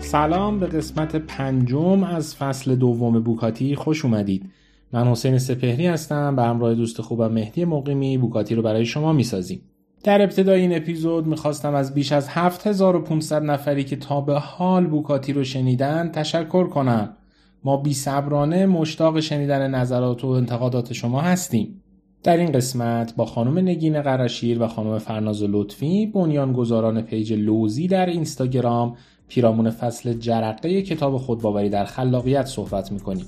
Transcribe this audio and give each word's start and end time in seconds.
سلام 0.00 0.60
به 0.60 0.66
قسمت 0.66 1.16
پنجم 1.16 2.04
از 2.04 2.36
فصل 2.36 2.74
دوم 2.74 3.20
بوکاتی. 3.20 3.74
خوش 3.74 4.04
اومدید. 4.04 4.50
من 4.92 5.08
حسین 5.08 5.38
سپهری 5.38 5.86
هستم 5.86 6.36
به 6.36 6.42
همراه 6.42 6.74
دوست 6.74 7.00
خوبم 7.00 7.32
مهدی 7.32 7.64
مقیمی 7.64 8.18
بوکاتی 8.18 8.54
رو 8.54 8.62
برای 8.62 8.84
شما 8.84 9.12
می‌سازیم. 9.12 9.60
در 10.04 10.22
ابتدای 10.22 10.60
این 10.60 10.76
اپیزود 10.76 11.26
می‌خواستم 11.26 11.74
از 11.74 11.94
بیش 11.94 12.12
از 12.12 12.28
7500 12.28 13.42
نفری 13.42 13.84
که 13.84 13.96
تا 13.96 14.20
به 14.20 14.38
حال 14.38 14.86
بوکاتی 14.86 15.32
رو 15.32 15.44
شنیدن 15.44 16.10
تشکر 16.12 16.66
کنم. 16.66 17.16
ما 17.64 17.76
بی 17.76 17.94
صبرانه 17.94 18.66
مشتاق 18.66 19.20
شنیدن 19.20 19.70
نظرات 19.70 20.24
و 20.24 20.28
انتقادات 20.28 20.92
شما 20.92 21.20
هستیم. 21.20 21.82
در 22.22 22.36
این 22.36 22.52
قسمت 22.52 23.16
با 23.16 23.24
خانم 23.24 23.58
نگین 23.58 24.02
قرشیر 24.02 24.62
و 24.62 24.66
خانم 24.66 24.98
فرناز 24.98 25.42
لطفی 25.42 26.06
بنیانگذاران 26.06 27.02
پیج 27.02 27.32
لوزی 27.32 27.88
در 27.88 28.06
اینستاگرام 28.06 28.96
پیرامون 29.28 29.70
فصل 29.70 30.12
جرقه 30.12 30.82
کتاب 30.82 31.16
خودباوری 31.16 31.68
در 31.68 31.84
خلاقیت 31.84 32.46
صحبت 32.46 32.92
می‌کنیم. 32.92 33.26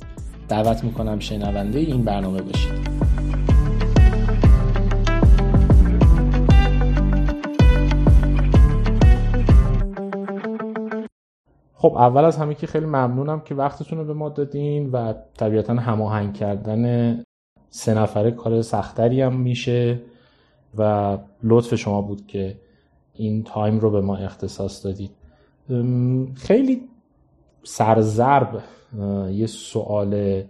دعوت 0.48 0.84
می‌کنم 0.84 1.18
شنونده 1.18 1.78
این 1.78 2.02
برنامه 2.02 2.42
باشید. 2.42 3.13
خب 11.84 11.96
اول 11.96 12.24
از 12.24 12.36
همه 12.36 12.54
که 12.54 12.66
خیلی 12.66 12.86
ممنونم 12.86 13.40
که 13.40 13.54
وقتتون 13.54 13.98
رو 13.98 14.04
به 14.04 14.14
ما 14.14 14.28
دادین 14.28 14.90
و 14.90 15.14
طبیعتا 15.36 15.74
هماهنگ 15.74 16.34
کردن 16.34 17.22
سه 17.70 17.94
نفره 17.94 18.30
کار 18.30 18.62
سختری 18.62 19.20
هم 19.20 19.40
میشه 19.40 20.00
و 20.78 21.18
لطف 21.42 21.74
شما 21.74 22.02
بود 22.02 22.26
که 22.26 22.56
این 23.14 23.42
تایم 23.42 23.78
رو 23.78 23.90
به 23.90 24.00
ما 24.00 24.16
اختصاص 24.16 24.86
دادید. 24.86 25.10
خیلی 26.34 26.88
سرزرب 27.62 28.62
یه 29.30 29.46
سوال 29.46 30.42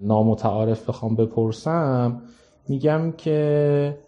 نامتعارف 0.00 0.88
بخوام 0.88 1.16
بپرسم. 1.16 2.22
میگم 2.68 3.12
که 3.12 3.98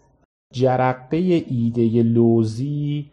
جرقه 0.53 1.17
ایده 1.47 2.03
لوزی 2.03 3.11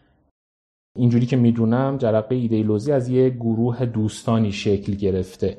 اینجوری 0.99 1.27
که 1.27 1.37
می‌دونم 1.37 1.97
جرقه 1.99 2.35
ایده 2.35 2.63
لوزی 2.63 2.93
از 2.93 3.09
یه 3.09 3.31
گروه 3.31 3.87
دوستانی 3.87 4.53
شکل 4.53 4.93
گرفته. 4.93 5.59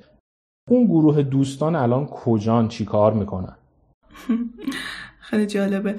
اون 0.70 0.86
گروه 0.86 1.24
دوستان 1.24 1.76
الان 1.76 2.06
کجان؟ 2.06 2.68
چی 2.68 2.86
کار 2.86 3.14
می‌کنن؟ 3.14 3.56
خیلی 5.28 5.46
جالبه. 5.46 5.96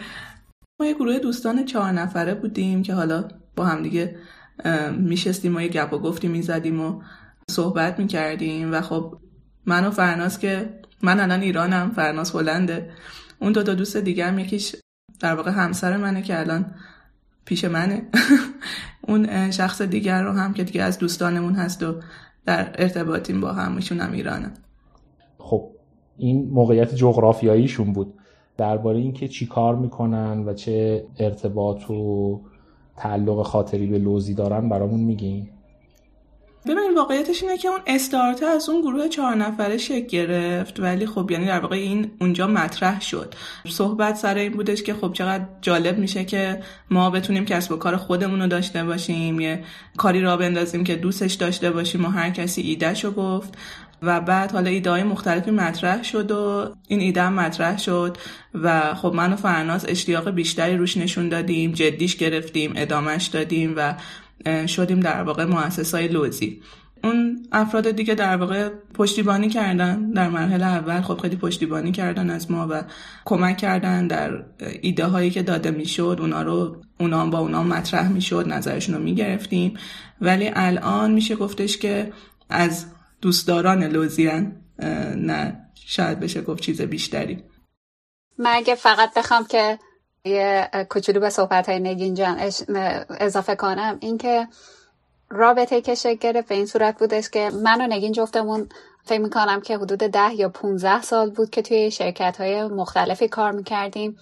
ما 0.80 0.86
یه 0.86 0.94
گروه 0.94 1.18
دوستان 1.18 1.64
چهار 1.64 1.92
نفره 1.92 2.34
بودیم 2.34 2.82
که 2.82 2.94
حالا 2.94 3.28
با 3.56 3.64
هم 3.64 3.82
دیگه 3.82 4.16
میشستیم 4.98 5.56
و 5.56 5.60
یه 5.60 5.68
گپ 5.68 5.92
و 5.92 5.98
گفتی 5.98 6.28
می‌زدیم 6.28 6.80
و 6.80 7.02
صحبت 7.50 7.98
می‌کردیم 7.98 8.72
و 8.72 8.80
خب 8.80 9.18
من 9.66 9.86
و 9.86 9.90
فرناز 9.90 10.38
که 10.38 10.80
من 11.02 11.20
الان 11.20 11.40
ایرانم 11.40 11.90
فرناز 11.90 12.30
هلنده. 12.30 12.90
اون 13.40 13.52
دو 13.52 13.62
تا 13.62 13.74
دوست 13.74 13.96
دیگه 13.96 14.26
هم 14.26 14.38
یکیش 14.38 14.76
در 15.20 15.34
واقع 15.34 15.50
همسر 15.50 15.96
منه 15.96 16.22
که 16.22 16.40
الان 16.40 16.74
پیش 17.44 17.64
منه. 17.64 18.02
اون 19.08 19.50
شخص 19.50 19.82
دیگر 19.82 20.22
رو 20.22 20.32
هم 20.32 20.52
که 20.52 20.64
دیگه 20.64 20.82
از 20.82 20.98
دوستانمون 20.98 21.54
هست 21.54 21.82
و 21.82 21.94
در 22.46 22.74
ارتباطیم 22.78 23.40
با 23.40 23.52
هم 23.52 23.78
هم 23.78 24.12
ایرانه. 24.12 24.50
خب 25.38 25.70
این 26.16 26.48
موقعیت 26.50 26.94
جغرافیاییشون 26.94 27.92
بود. 27.92 28.14
درباره 28.56 28.98
اینکه 28.98 29.28
چی 29.28 29.46
کار 29.46 29.76
می‌کنن 29.76 30.44
و 30.46 30.54
چه 30.54 31.06
ارتباط 31.18 31.90
و 31.90 32.40
تعلق 32.96 33.42
خاطری 33.42 33.86
به 33.86 33.98
لوزی 33.98 34.34
دارن 34.34 34.68
برامون 34.68 35.00
میگین. 35.00 35.48
ببینید 36.66 36.96
واقعیتش 36.96 37.42
اینه 37.42 37.58
که 37.58 37.68
اون 37.68 37.80
استارت 37.86 38.42
از 38.42 38.68
اون 38.68 38.80
گروه 38.80 39.08
چهار 39.08 39.34
نفره 39.34 39.78
شکل 39.78 40.06
گرفت 40.06 40.80
ولی 40.80 41.06
خب 41.06 41.30
یعنی 41.30 41.46
در 41.46 41.60
واقع 41.60 41.76
این 41.76 42.10
اونجا 42.20 42.46
مطرح 42.46 43.00
شد. 43.00 43.34
صحبت 43.68 44.16
سر 44.16 44.34
این 44.34 44.52
بودش 44.52 44.82
که 44.82 44.94
خب 44.94 45.12
چقدر 45.12 45.44
جالب 45.60 45.98
میشه 45.98 46.24
که 46.24 46.62
ما 46.90 47.10
بتونیم 47.10 47.44
کسب 47.44 47.72
و 47.72 47.76
کار 47.76 47.96
خودمون 47.96 48.42
رو 48.42 48.46
داشته 48.46 48.84
باشیم 48.84 49.40
یه 49.40 49.64
کاری 49.96 50.20
را 50.20 50.36
بندازیم 50.36 50.84
که 50.84 50.96
دوستش 50.96 51.34
داشته 51.34 51.70
باشیم 51.70 52.04
و 52.04 52.08
هر 52.08 52.30
کسی 52.30 52.62
ایدهشو 52.62 53.10
گفت. 53.10 53.54
و 54.02 54.20
بعد 54.20 54.52
حالا 54.52 54.70
ایده 54.70 54.90
های 54.90 55.02
مختلفی 55.02 55.50
مطرح 55.50 56.02
شد 56.02 56.30
و 56.30 56.74
این 56.88 57.00
ایده 57.00 57.22
هم 57.22 57.32
مطرح 57.32 57.78
شد 57.78 58.16
و 58.54 58.94
خب 58.94 59.12
من 59.14 59.32
و 59.32 59.36
فرناز 59.36 59.86
اشتیاق 59.88 60.30
بیشتری 60.30 60.76
روش 60.76 60.96
نشون 60.96 61.28
دادیم 61.28 61.72
جدیش 61.72 62.16
گرفتیم 62.16 62.72
ادامش 62.76 63.26
دادیم 63.26 63.74
و 63.76 63.94
شدیم 64.66 65.00
در 65.00 65.22
واقع 65.22 65.46
های 65.92 66.08
لوزی. 66.08 66.62
اون 67.04 67.46
افراد 67.52 67.90
دیگه 67.90 68.14
در 68.14 68.36
واقع 68.36 68.68
پشتیبانی 68.94 69.48
کردن. 69.48 70.10
در 70.10 70.28
مرحله 70.28 70.66
اول 70.66 71.00
خب 71.00 71.18
خیلی 71.18 71.36
پشتیبانی 71.36 71.92
کردن 71.92 72.30
از 72.30 72.50
ما 72.50 72.68
و 72.70 72.82
کمک 73.24 73.56
کردن 73.56 74.06
در 74.06 74.44
ایده 74.82 75.06
هایی 75.06 75.30
که 75.30 75.42
داده 75.42 75.70
می‌شد. 75.70 76.16
اونا 76.20 76.42
رو 76.42 76.82
اونا 77.00 77.26
با 77.26 77.38
اونا 77.38 77.62
مطرح 77.62 78.08
می‌شد 78.08 78.44
نظرشون 78.48 78.94
رو 78.94 79.02
می‌گرفتیم. 79.02 79.74
ولی 80.20 80.50
الان 80.54 81.12
میشه 81.12 81.36
گفتش 81.36 81.78
که 81.78 82.12
از 82.50 82.86
دوستداران 83.22 83.84
لوزیان 83.84 84.52
نه 85.16 85.60
شاید 85.74 86.20
بشه 86.20 86.42
گفت 86.42 86.62
چیز 86.62 86.82
بیشتری. 86.82 87.42
من 88.38 88.52
اگه 88.54 88.74
فقط 88.74 89.10
بخوام 89.16 89.46
که 89.46 89.78
یه 90.24 90.70
کوچولو 90.88 91.20
به 91.20 91.30
صحبت 91.30 91.68
های 91.68 91.80
نگین 91.80 92.14
جان 92.14 92.50
اضافه 93.20 93.54
کنم. 93.54 93.96
اینکه 94.00 94.48
رابطه 95.30 95.80
که 95.80 95.94
شکل 95.94 96.14
گرفت 96.14 96.48
به 96.48 96.54
این 96.54 96.66
صورت 96.66 96.98
بودش 96.98 97.30
که 97.30 97.50
من 97.50 97.80
و 97.80 97.86
نگین 97.86 98.12
جفتمون 98.12 98.68
فکر 99.04 99.20
می‌کنم 99.20 99.60
که 99.60 99.76
حدود 99.76 99.98
ده 99.98 100.34
یا 100.34 100.48
15 100.48 101.02
سال 101.02 101.30
بود 101.30 101.50
که 101.50 101.62
توی 101.62 101.90
شرکت 101.90 102.40
های 102.40 102.64
مختلفی 102.64 103.28
کار 103.28 103.52
می‌کردیم. 103.52 104.18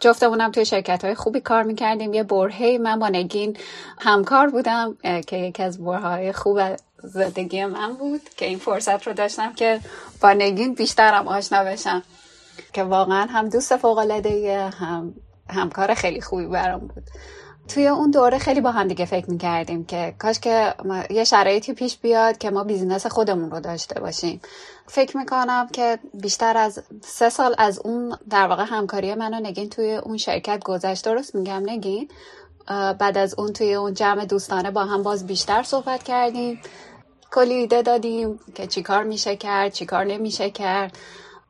جفتمونم 0.00 0.50
توی 0.50 0.64
شرکت 0.64 1.04
های 1.04 1.14
خوبی 1.14 1.40
کار 1.40 1.62
می‌کردیم. 1.62 2.14
یه 2.14 2.22
برهه 2.22 2.78
من 2.80 2.98
با 2.98 3.08
نگین 3.08 3.56
همکار 3.98 4.50
بودم 4.50 4.96
که 5.26 5.36
یکی 5.36 5.62
از 5.62 5.84
برهای 5.84 6.32
خوب 6.32 6.60
زندگی 7.02 7.64
من 7.64 7.92
بود 7.92 8.20
که 8.36 8.46
این 8.46 8.58
فرصت 8.58 9.06
رو 9.06 9.12
داشتم 9.12 9.52
که 9.52 9.80
با 10.22 10.32
نگین 10.32 10.74
بیشترم 10.74 11.28
آشنا 11.28 11.64
بشم. 11.64 12.02
که 12.72 12.82
واقعا 12.82 13.26
هم 13.30 13.48
دوست 13.48 13.76
فوق 13.76 13.98
العاده 13.98 14.70
هم 14.78 15.14
همکار 15.48 15.94
خیلی 15.94 16.20
خوبی 16.20 16.46
برام 16.46 16.80
بود. 16.80 17.04
توی 17.68 17.86
اون 17.86 18.10
دوره 18.10 18.38
خیلی 18.38 18.60
با 18.60 18.70
هم 18.70 18.88
دیگه 18.88 19.04
فکر 19.04 19.30
می‌کردیم 19.30 19.84
که 19.84 20.14
کاش 20.18 20.40
که 20.40 20.74
یه 21.10 21.24
شرایطی 21.24 21.72
پیش 21.72 21.98
بیاد 21.98 22.38
که 22.38 22.50
ما 22.50 22.64
بیزینس 22.64 23.06
خودمون 23.06 23.50
رو 23.50 23.60
داشته 23.60 24.00
باشیم. 24.00 24.40
فکر 24.86 25.16
می‌کنم 25.16 25.68
که 25.72 25.98
بیشتر 26.14 26.56
از 26.56 26.82
سه 27.02 27.28
سال 27.28 27.54
از 27.58 27.78
اون 27.84 28.16
در 28.30 28.46
واقع 28.46 28.64
همکاری 28.66 29.14
من 29.14 29.34
و 29.34 29.40
نگین 29.40 29.68
توی 29.68 29.96
اون 29.96 30.16
شرکت 30.16 30.64
گذشت. 30.64 31.04
درست 31.04 31.34
میگم 31.34 31.62
نگین؟ 31.66 32.08
بعد 32.98 33.18
از 33.18 33.34
اون 33.38 33.52
توی 33.52 33.74
اون 33.74 33.94
جمع 33.94 34.24
دوستانه 34.24 34.70
با 34.70 34.84
هم 34.84 35.02
باز 35.02 35.26
بیشتر 35.26 35.62
صحبت 35.62 36.02
کردیم. 36.02 36.60
کلی 37.32 37.54
ایده 37.54 37.82
دادیم 37.82 38.40
که 38.54 38.66
چیکار 38.66 39.04
میشه 39.04 39.36
کرد 39.36 39.72
چیکار 39.72 40.04
نمیشه 40.04 40.50
کرد. 40.50 40.98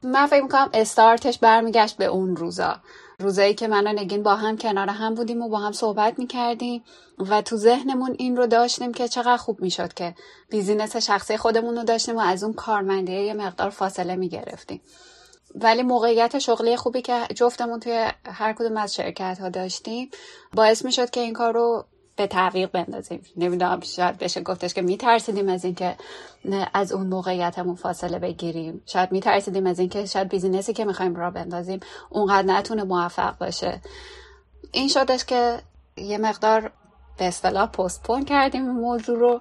من 0.02 0.26
فکر 0.26 0.42
می‌کنم 0.42 0.70
استارتش 0.74 1.38
برمیگشت 1.38 1.96
به 1.96 2.04
اون 2.04 2.36
روزا. 2.36 2.76
روزایی 3.18 3.54
که 3.54 3.68
من 3.68 3.86
و 3.86 3.92
نگین 3.92 4.22
با 4.22 4.34
هم 4.34 4.56
کنار 4.56 4.88
هم 4.88 5.14
بودیم 5.14 5.42
و 5.42 5.48
با 5.48 5.58
هم 5.58 5.72
صحبت 5.72 6.18
می‌کردیم 6.18 6.84
و 7.18 7.42
تو 7.42 7.56
ذهنمون 7.56 8.16
این 8.18 8.36
رو 8.36 8.46
داشتیم 8.46 8.94
که 8.94 9.08
چقدر 9.08 9.36
خوب 9.36 9.60
می‌شد 9.60 9.94
که 9.94 10.14
بیزینس 10.50 10.96
شخصی 10.96 11.36
خودمون 11.36 11.76
رو 11.76 11.84
داشتیم 11.84 12.16
و 12.16 12.20
از 12.20 12.44
اون 12.44 12.52
کارمندیه 12.52 13.22
یه 13.22 13.34
مقدار 13.34 13.70
فاصله 13.70 14.16
می‌گرفتیم. 14.16 14.80
ولی 15.54 15.82
موقعیت 15.82 16.38
شغلی 16.38 16.76
خوبی 16.76 17.02
که 17.02 17.26
جفتمون 17.34 17.80
توی 17.80 18.10
هر 18.26 18.52
کدوم 18.52 18.76
از 18.76 18.94
شرکت 18.94 19.38
ها 19.40 19.48
داشتیم 19.48 20.10
باعث 20.54 20.84
می‌شد 20.84 21.10
که 21.10 21.20
این 21.20 21.32
کار 21.32 21.54
رو 21.54 21.84
به 22.20 22.26
تعویق 22.26 22.70
بندازیم. 22.70 23.22
نمی‌دونم 23.36 23.80
شاید 23.80 24.18
بشه 24.18 24.40
گفتش 24.40 24.74
که 24.74 24.82
میترسیدیم 24.82 25.48
از 25.48 25.64
اینکه 25.64 25.96
از 26.74 26.92
اون 26.92 27.06
موقعیتمون 27.06 27.74
فاصله 27.74 28.18
بگیریم. 28.18 28.82
شاید 28.86 29.12
میترسیدیم 29.12 29.66
از 29.66 29.78
اینکه 29.78 30.06
شاید 30.06 30.28
بیزینسی 30.28 30.72
که 30.72 30.84
می‌خوایم 30.84 31.16
را 31.16 31.30
بندازیم 31.30 31.80
اونقدر 32.10 32.46
نتونه 32.46 32.84
موفق 32.84 33.38
باشه. 33.38 33.80
این 34.72 34.88
شدش 34.88 35.24
که 35.24 35.58
یه 35.96 36.18
مقدار 36.18 36.72
به 37.18 37.24
اصطلاح 37.24 37.66
پستپون 37.66 38.24
کردیم 38.24 38.70
موضوع 38.70 39.18
رو 39.18 39.40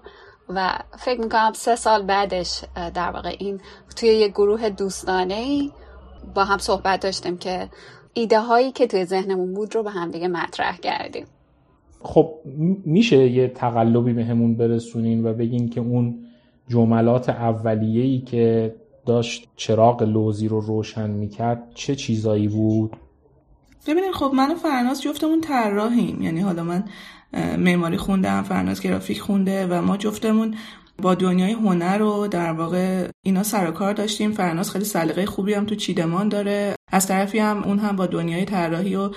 و 0.50 0.80
فکر 1.00 1.22
می‌کنم 1.22 1.54
سه 1.56 1.76
سال 1.76 2.04
بعدش 2.04 2.64
در 2.94 3.12
واقع 3.12 3.36
این 3.40 3.62
توی 3.96 4.10
یه 4.10 4.28
گروه 4.28 4.70
دوستانه 4.70 5.34
ای 5.34 5.72
با 6.36 6.44
هم 6.44 6.58
صحبت 6.58 7.00
داشتیم 7.00 7.38
که 7.38 7.70
ایده 8.14 8.40
هایی 8.40 8.72
که 8.72 8.88
توی 8.88 9.06
ذهنمون 9.06 9.54
بود 9.54 9.76
رو 9.76 9.84
به 9.84 9.92
هم 9.92 10.12
دیگه 10.12 10.28
مطرح 10.28 10.78
کردیم. 10.78 11.28
خب 12.02 12.34
میشه 12.86 13.30
یه 13.30 13.48
تقلبی 13.48 14.14
به 14.14 14.26
همون 14.26 14.56
برسونین 14.56 15.26
و 15.26 15.34
بگین 15.34 15.70
که 15.70 15.82
اون 15.82 16.16
جملات 16.68 17.30
اولیه‌ای 17.30 18.20
که 18.20 18.76
داشت 19.06 19.48
چراغ 19.56 20.04
لوزی 20.04 20.48
رو 20.48 20.60
روشن 20.60 21.10
می‌کرد 21.10 21.72
چه 21.76 21.96
چیزایی 21.96 22.48
بود؟ 22.48 22.96
ببینید 23.88 24.12
خب 24.12 24.32
من 24.36 24.52
و 24.52 24.56
فرناز 24.56 25.02
جفتمون 25.02 25.42
طراحیم. 25.42 26.22
یعنی 26.22 26.40
حالا 26.40 26.64
من 26.64 26.84
معماری 27.58 27.98
خوندم 27.98 28.44
فرناز 28.44 28.82
گرافیک 28.82 29.22
خونده 29.22 29.68
و 29.68 29.82
ما 29.82 29.98
جفتمون 29.98 30.56
با 31.02 31.16
دنیای 31.16 31.52
هنر 31.52 31.98
رو 31.98 32.28
در 32.28 32.52
واقع 32.52 33.08
اینا 33.22 33.44
سر 33.44 33.72
کار 33.72 33.94
داشتیم. 33.94 34.32
فرناز 34.32 34.72
خیلی 34.72 34.86
سلیقه 34.86 35.26
خوبی 35.26 35.54
هم 35.54 35.66
تو 35.66 35.76
چیدمان 35.76 36.30
داره. 36.30 36.76
از 36.92 37.08
طرفی 37.08 37.40
هم 37.40 37.64
اون 37.64 37.80
هم 37.80 37.96
با 37.96 38.06
دنیای 38.06 38.46
طراحی 38.46 38.96
و 38.96 39.10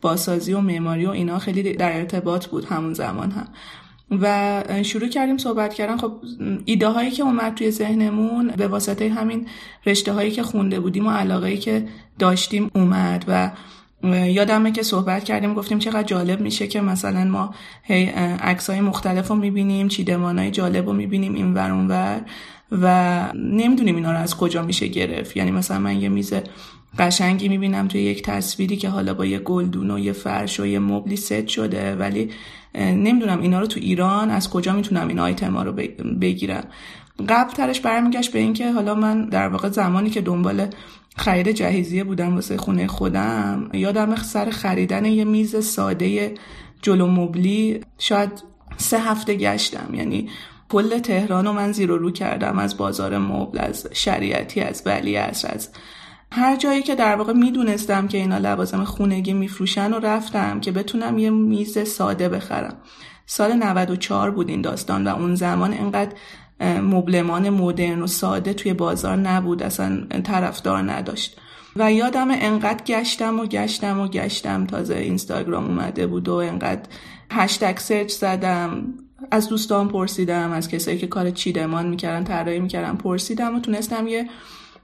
باسازی 0.00 0.52
و 0.52 0.60
معماری 0.60 1.06
و 1.06 1.10
اینا 1.10 1.38
خیلی 1.38 1.72
در 1.72 1.96
ارتباط 1.96 2.46
بود 2.46 2.64
همون 2.64 2.94
زمان 2.94 3.30
هم. 3.30 3.48
و 4.20 4.62
شروع 4.82 5.08
کردیم 5.08 5.38
صحبت 5.38 5.74
کردن. 5.74 5.96
خب 5.96 6.12
ایده 6.64 6.88
هایی 6.88 7.10
که 7.10 7.22
اومد 7.22 7.54
توی 7.54 7.70
ذهنمون 7.70 8.48
به 8.56 8.68
واسطه 8.68 9.08
همین 9.08 9.46
رشته 9.86 10.12
هایی 10.12 10.30
که 10.30 10.42
خونده 10.42 10.80
بودیم 10.80 11.06
و 11.06 11.10
علاقه 11.10 11.56
که 11.56 11.88
داشتیم 12.18 12.70
اومد 12.74 13.24
و 13.28 13.50
یادمه 14.26 14.72
که 14.72 14.82
صحبت 14.82 15.24
کردیم 15.24 15.54
گفتیم 15.54 15.78
چقدر 15.78 16.02
جالب 16.02 16.40
میشه 16.40 16.66
که 16.66 16.80
مثلا 16.80 17.24
ما 17.24 17.54
عکس 18.40 18.70
های 18.70 18.80
مختلف 18.80 19.28
رو 19.28 19.36
می‌بینیم 19.36 19.88
چیدمان 19.88 20.38
های 20.38 20.50
جالب 20.50 20.86
رو 20.86 20.92
می‌بینیم 20.92 21.34
این 21.34 21.54
ور 21.54 21.70
اون 21.70 21.88
ور 21.88 22.20
و 22.72 23.24
نمی‌دونیم 23.34 23.96
اینا 23.96 24.12
رو 24.12 24.18
از 24.18 24.36
کجا 24.36 24.62
میشه 24.62 24.86
گرفت. 24.86 25.36
یعنی 25.36 25.50
مثلا 25.50 25.78
من 25.78 26.00
یه 26.00 26.08
میز 26.08 26.34
قشنگی 26.98 27.48
می‌بینم 27.48 27.88
توی 27.88 28.02
یک 28.02 28.22
تصویری 28.22 28.76
که 28.76 28.88
حالا 28.88 29.14
با 29.14 29.26
یه 29.26 29.38
گلدون 29.38 29.90
و 29.90 29.98
یه 29.98 30.12
فرش 30.12 30.60
و 30.60 30.66
یه 30.66 30.78
مبلی 30.78 31.16
ست 31.16 31.46
شده 31.46 31.96
ولی 31.96 32.30
نمی‌دونم 32.74 33.40
اینا 33.40 33.60
رو 33.60 33.66
تو 33.66 33.80
ایران 33.80 34.30
از 34.30 34.50
کجا 34.50 34.72
می‌تونم 34.72 35.08
این 35.08 35.18
آیتم 35.18 35.54
ها 35.54 35.62
رو 35.62 35.72
بگیرم. 36.20 36.64
قبل 37.28 37.52
ترش 37.52 37.80
برمیگشت 37.80 38.32
به 38.32 38.38
اینکه 38.38 38.72
حالا 38.72 38.94
من 38.94 39.24
در 39.24 39.48
واقع 39.48 39.68
زمانی 39.68 40.10
که 40.10 40.20
دنبال 40.20 40.66
خرید 41.16 41.48
جهیزیه 41.48 42.04
بودم 42.04 42.34
واسه 42.34 42.56
خونه 42.56 42.86
خودم 42.86 43.70
یادم 43.72 44.14
سر 44.16 44.50
خریدن 44.50 45.04
یه 45.04 45.24
میز 45.24 45.64
ساده 45.64 46.34
جلو 46.82 47.06
مبلی 47.06 47.80
شاید 47.98 48.30
سه 48.76 49.00
هفته 49.00 49.34
گشتم. 49.34 49.94
یعنی 49.94 50.28
کل 50.68 50.98
تهران 50.98 51.46
رو 51.46 51.52
من 51.52 51.72
زیر 51.72 51.88
رو 51.88 52.10
کردم 52.10 52.58
از 52.58 52.76
بازار 52.76 53.18
مبل 53.18 53.58
از 53.58 53.86
شریعتی 53.92 54.60
از 54.60 54.82
ولی 54.86 55.16
از 55.16 55.68
هر 56.32 56.56
جایی 56.56 56.82
که 56.82 56.94
در 56.94 57.16
واقع 57.16 57.32
می‌دونستم 57.32 58.08
که 58.08 58.18
اینا 58.18 58.38
لوازم 58.38 58.84
خونگی 58.84 59.32
میفروشن 59.32 59.92
و 59.92 59.98
رفتم 59.98 60.60
که 60.60 60.72
بتونم 60.72 61.18
یه 61.18 61.30
میز 61.30 61.88
ساده 61.88 62.28
بخرم. 62.28 62.76
سال 63.26 63.52
94 63.52 64.30
بود 64.30 64.48
این 64.48 64.60
داستان 64.62 65.06
و 65.06 65.16
اون 65.16 65.34
زمان 65.34 65.74
انقدر 65.74 66.12
مبلمان 66.80 67.50
مدرن 67.50 68.02
و 68.02 68.06
ساده 68.06 68.54
توی 68.54 68.74
بازار 68.74 69.16
نبود 69.16 69.62
اصلا 69.62 70.06
طرفدار 70.24 70.92
نداشت. 70.92 71.40
و 71.76 71.92
یادم 71.92 72.28
انقدر 72.30 72.84
گشتم 72.84 73.40
و 73.40 73.46
گشتم 73.46 74.00
و 74.00 74.08
گشتم. 74.08 74.66
تازه 74.66 74.94
اینستاگرام 74.94 75.64
اومده 75.64 76.06
بود 76.06 76.28
و 76.28 76.34
انقدر 76.34 76.82
هشتگ 77.32 77.78
سرچ 77.78 78.10
زدم. 78.10 78.94
از 79.30 79.48
دوستان 79.48 79.88
پرسیدم 79.88 80.52
از 80.52 80.68
کسایی 80.68 80.98
که 80.98 81.06
کار 81.06 81.30
چیدمان 81.30 81.88
می‌کردن 81.88 82.24
طراحی 82.24 82.60
می‌کردن 82.60 82.96
پرسیدم 82.96 83.56
و 83.56 83.60
تونستم 83.60 84.06
یه 84.06 84.28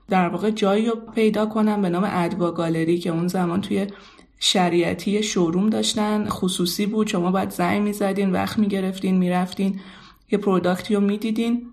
در 0.09 0.29
واقع 0.29 0.51
جایی 0.51 0.87
رو 0.87 0.97
پیدا 1.15 1.47
کنم 1.47 1.83
به 1.83 1.89
نام 1.89 2.09
ادوا 2.11 2.51
گالری 2.51 2.99
که 2.99 3.11
اون 3.11 3.29
زمان 3.29 3.61
توی 3.61 3.87
شریعتی 4.39 5.23
showroom 5.23 5.71
داشتن 5.71 6.29
خصوصی 6.29 6.87
بود. 6.87 7.07
شما 7.07 7.31
باید 7.31 7.51
زنگ 7.51 7.83
می‌زدین 7.83 8.33
وقت 8.33 8.59
می‌گرفتین 8.59 9.17
می‌رفتین 9.17 9.81
یه 10.31 10.39
product 10.39 10.88
ی 10.88 10.95
رو 10.95 11.01
می‌دیدین 11.01 11.67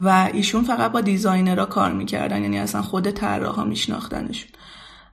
و 0.00 0.30
ایشون 0.32 0.64
فقط 0.64 0.92
با 0.92 1.00
designer 1.00 1.59
ها 1.59 1.66
کار 1.66 1.92
می‌کردن 1.92 2.42
یعنی 2.42 2.58
اصلا 2.58 2.82
خود 2.82 3.10
طراحا 3.10 3.64
میشناختنشون. 3.64 4.50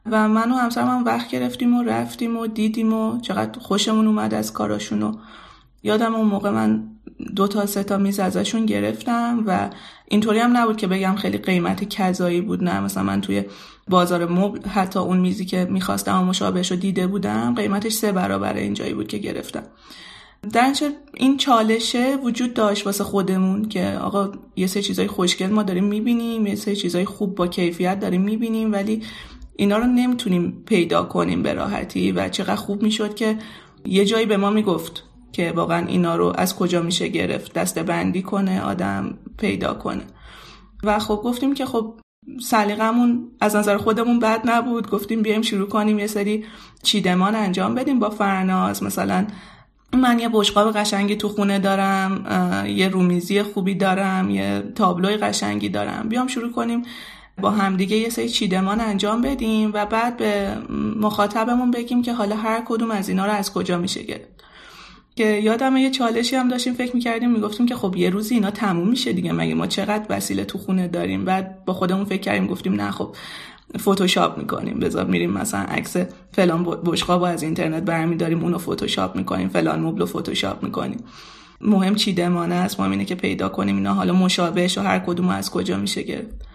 و 0.06 0.28
من 0.28 0.52
و 0.52 0.56
همسرم 0.56 0.88
هم 0.88 1.06
وقت 1.06 1.30
گرفتیم 1.30 1.78
و 1.78 1.84
رفتیم 1.84 2.38
و 2.38 2.48
دیدیم 2.48 2.94
و 2.94 3.20
چقدر 3.22 3.60
خوشمون 3.60 4.08
اومد 4.08 4.34
از 4.34 4.54
کاراشون 4.54 5.04
و 5.04 5.14
یادم 5.84 6.16
اون 6.16 6.28
موقع 6.28 6.50
من 6.50 6.84
دو 7.36 7.48
تا 7.48 7.66
سه 7.66 7.84
تا 7.84 7.98
میز 7.98 8.20
ازشون 8.20 8.66
گرفتم 8.66 9.44
و 9.48 9.70
اینطوری 10.08 10.40
هم 10.40 10.58
نبود 10.58 10.78
که 10.78 10.88
بگم 10.88 11.16
خیلی 11.16 11.38
قیمت 11.38 11.90
کذایی 11.90 12.42
بود 12.42 12.64
نه. 12.64 12.80
مثلا 12.80 13.04
من 13.04 13.22
توی 13.22 13.44
بازار 13.88 14.32
مبل 14.32 14.70
حتی 14.70 15.00
اون 15.00 15.18
میزی 15.18 15.46
که 15.46 15.68
می‌خواستم 15.70 16.22
و 16.22 16.26
مشابهش 16.26 16.72
رو 16.72 16.78
دیده 16.78 17.08
بودم 17.08 17.56
قیمتش 17.56 17.94
سه 17.94 18.12
برابر 18.12 18.54
اینجایی 18.54 18.94
بود 18.94 19.08
که 19.08 19.18
گرفتم. 19.18 19.64
در 20.54 20.74
این 21.14 21.38
چالشه 21.38 22.16
وجود 22.24 22.54
داشت 22.54 22.86
واسه 22.86 23.04
خودمون 23.04 23.70
که 23.70 23.98
آقا 24.02 24.32
یه 24.56 24.68
سه 24.68 24.82
چیزای 24.82 25.08
خوشگل 25.08 25.48
ما 25.48 25.64
داریم 25.64 25.84
می‌بینیم 25.84 26.48
یه 26.48 26.56
سه 26.56 26.76
چیزای 26.76 27.06
خوب 27.06 27.36
با 27.36 27.48
کیفیت 27.48 28.00
داریم 28.00 28.22
می‌بینیم 28.22 28.72
ولی 28.72 29.02
اینا 29.56 29.78
رو 29.78 29.86
نمی‌تونیم 29.86 30.64
پیدا 30.66 31.04
کنیم 31.04 31.44
به 31.44 31.54
راحتی 31.54 32.12
و 32.12 32.30
چقدر 32.30 32.56
خوب 32.56 32.84
می‌شد 32.84 33.16
که 33.16 33.38
یه 33.86 34.06
جایی 34.06 34.26
به 34.26 34.38
ما 34.38 34.50
می‌گفت. 34.50 35.04
که 35.32 35.52
واقعا 35.52 35.86
اینا 35.88 36.16
رو 36.16 36.34
از 36.36 36.56
کجا 36.56 36.82
میشه 36.82 37.08
گرفت 37.08 37.54
دسته 37.54 37.84
بندی 37.84 38.22
کنه 38.22 38.62
آدم 38.62 39.18
پیدا 39.38 39.74
کنه. 39.74 40.04
و 40.84 41.00
خب 41.00 41.22
گفتیم 41.24 41.54
که 41.54 41.66
خب 41.66 41.94
سلیقمون 42.42 43.28
از 43.42 43.56
نظر 43.56 43.78
خودمون 43.78 44.20
بد 44.20 44.42
نبود. 44.46 44.90
گفتیم 44.90 45.22
بیایم 45.22 45.42
شروع 45.42 45.68
کنیم 45.68 46.00
یه 46.00 46.08
سری 46.08 46.46
چیدمان 46.84 47.36
انجام 47.36 47.76
بدیم 47.76 48.00
با 48.00 48.10
فرناز. 48.10 48.84
مثلا 48.84 49.28
من 49.94 50.20
یه 50.20 50.30
بشقاب 50.34 50.72
قشنگی 50.78 51.16
تو 51.16 51.30
خونه 51.30 51.60
دارم 51.60 52.26
یه 52.68 52.88
رومیزی 52.88 53.44
خوبی 53.44 53.76
دارم 53.76 54.30
یه 54.30 54.64
تابلوی 54.76 55.18
قشنگی 55.18 55.70
دارم. 55.70 56.10
بیام 56.10 56.28
شروع 56.28 56.52
کنیم 56.52 56.84
با 57.42 57.52
همدیگه 57.52 57.98
یه 57.98 58.10
سری 58.10 58.30
چیدمان 58.30 58.82
انجام 58.82 59.22
بدیم 59.22 59.72
و 59.74 59.86
بعد 59.86 60.18
به 60.18 60.58
مخاطبمون 60.96 61.72
بگیم 61.72 62.02
که 62.02 62.14
حالا 62.14 62.36
هر 62.36 62.64
کدوم 62.66 62.92
از 62.92 63.10
اینا 63.10 63.26
رو 63.26 63.32
از 63.32 63.54
کجا 63.54 63.78
میشه 63.78 64.04
گرفت. 64.04 64.44
که 65.16 65.26
یادم 65.26 65.78
یه 65.78 65.90
چالشی 65.90 66.36
هم 66.36 66.48
داشتیم 66.48 66.74
فکر 66.74 66.96
می‌کردیم 66.96 67.32
می‌گفتیم 67.32 67.66
که 67.66 67.76
خب 67.76 67.96
یه 67.96 68.10
روزی 68.10 68.36
اینا 68.36 68.52
تموم 68.52 68.88
میشه 68.88 69.14
دیگه 69.14 69.32
مگه 69.32 69.54
ما 69.54 69.68
چقدر 69.68 70.06
وسیله 70.10 70.46
تو 70.46 70.58
خونه 70.58 70.88
داریم؟ 70.88 71.26
بعد 71.26 71.66
با 71.66 71.74
خودمون 71.74 72.06
فکر 72.06 72.22
کردیم 72.22 72.48
گفتیم 72.48 72.74
نه 72.74 72.92
خب 72.92 73.16
فتوشاپ 73.80 74.38
می‌کنیم. 74.38 74.80
بذار 74.80 75.06
میریم 75.06 75.32
مثلا 75.32 75.60
عکس 75.60 75.98
فلان 76.32 76.64
بشقاب 76.64 77.24
از 77.24 77.44
اینترنت 77.44 77.84
برمیداریم 77.84 78.44
اونو 78.44 78.58
فتوشاپ 78.58 79.16
می‌کنیم 79.16 79.50
فلان 79.50 79.80
مبل 79.80 80.06
فتوشاپ 80.06 80.64
می‌کنیم. 80.64 81.04
مهم 81.62 81.96
چیدمانه 81.96 82.56
است؟ 82.56 82.80
مهم 82.80 82.92
اینه 82.92 83.06
که 83.06 83.16
پیدا 83.16 83.50
کنیم 83.50 83.76
اینا. 83.76 83.94
حالا 83.94 84.14
مشابهش 84.14 84.78
و 84.78 84.82
هر 84.82 85.00
کدوم 85.00 85.30
از 85.30 85.52
کجا 85.52 85.78
میشه 85.78 86.02
گرفت؟ 86.02 86.51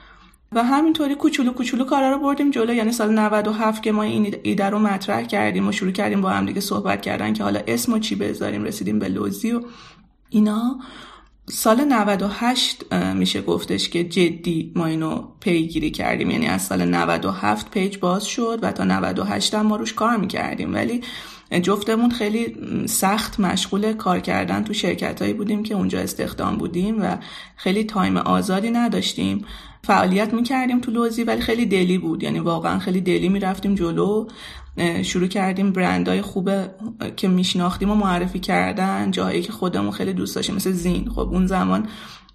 و 0.53 0.65
همینطوری 0.65 1.15
کوچولو 1.15 1.53
کوچولو 1.53 1.85
کارا 1.85 2.11
رو 2.11 2.19
بردیم 2.19 2.51
جلو. 2.51 2.75
یعنی 2.75 2.93
سال 2.93 3.19
97 3.19 3.83
که 3.83 3.93
ما 3.93 4.03
این 4.03 4.37
ایده 4.43 4.65
رو 4.65 4.79
مطرح 4.79 5.23
کردیم 5.23 5.69
و 5.69 5.73
شروع 5.73 5.93
کردیم 5.93 6.21
با 6.21 6.31
هم 6.31 6.47
دیگه 6.47 6.61
صحبت 6.61 7.03
کردن 7.03 7.33
که 7.33 7.43
حالا 7.43 7.61
اسم 7.67 8.01
چی 8.01 8.15
بذاریم 8.15 8.65
رسیدیم 8.65 8.99
به 8.99 9.09
لوزی 9.09 9.53
و 9.53 9.61
اینا. 10.31 10.79
سال 11.49 11.85
98 11.85 12.95
میشه 13.15 13.43
گفتش 13.43 13.89
که 13.89 14.05
جدی 14.05 14.73
ما 14.77 14.87
اینو 14.87 15.23
پیگیری 15.41 15.91
کردیم. 15.91 16.31
یعنی 16.31 16.47
از 16.47 16.63
سال 16.63 16.85
97 16.85 17.71
پیج 17.71 17.99
باز 17.99 18.25
شد 18.25 18.59
و 18.63 18.73
تا 18.73 18.85
98 18.85 19.55
هم 19.55 19.67
ما 19.67 19.77
روش 19.77 19.95
کار 19.95 20.17
می‌کردیم. 20.17 20.75
ولی 20.75 21.01
جفتمون 21.63 22.11
خیلی 22.11 22.57
سخت 22.87 23.41
مشغول 23.41 23.93
کار 23.93 24.21
کردن 24.21 24.65
تو 24.65 24.73
شرکت 24.73 25.23
هایی 25.23 25.35
بودیم 25.35 25.63
که 25.63 25.75
اونجا 25.75 26.01
استخدام 26.01 26.57
بودیم 26.57 27.03
و 27.03 27.17
خیلی 27.57 27.85
time 27.85 28.17
آزادی 28.17 28.71
نداشتیم. 28.71 29.45
فعالیت 29.87 30.35
می‌کردیم 30.35 30.81
تو 30.81 30.91
لوزی 30.91 31.23
ولی 31.23 31.41
خیلی 31.41 31.67
دلی 31.67 31.99
بود. 31.99 32.23
یعنی 32.23 32.39
واقعا 32.39 32.79
خیلی 32.79 33.01
دلی 33.01 33.29
می‌رفتیم 33.29 33.75
جلو. 33.75 34.27
شروع 35.03 35.27
کردیم 35.27 35.73
برندهای 35.73 36.23
خوب 36.23 36.51
که 37.17 37.29
میشناختیم 37.29 37.91
و 37.91 37.95
معرفی 37.95 38.39
کردن 38.39 39.11
جایی 39.11 39.43
که 39.43 39.53
خودمون 39.53 39.91
خیلی 39.91 40.13
دوست 40.13 40.37
داشتیم 40.37 40.55
مثل 40.55 40.73
زین. 40.73 41.11
خب 41.11 41.19
اون 41.19 41.47
زمان 41.47 41.89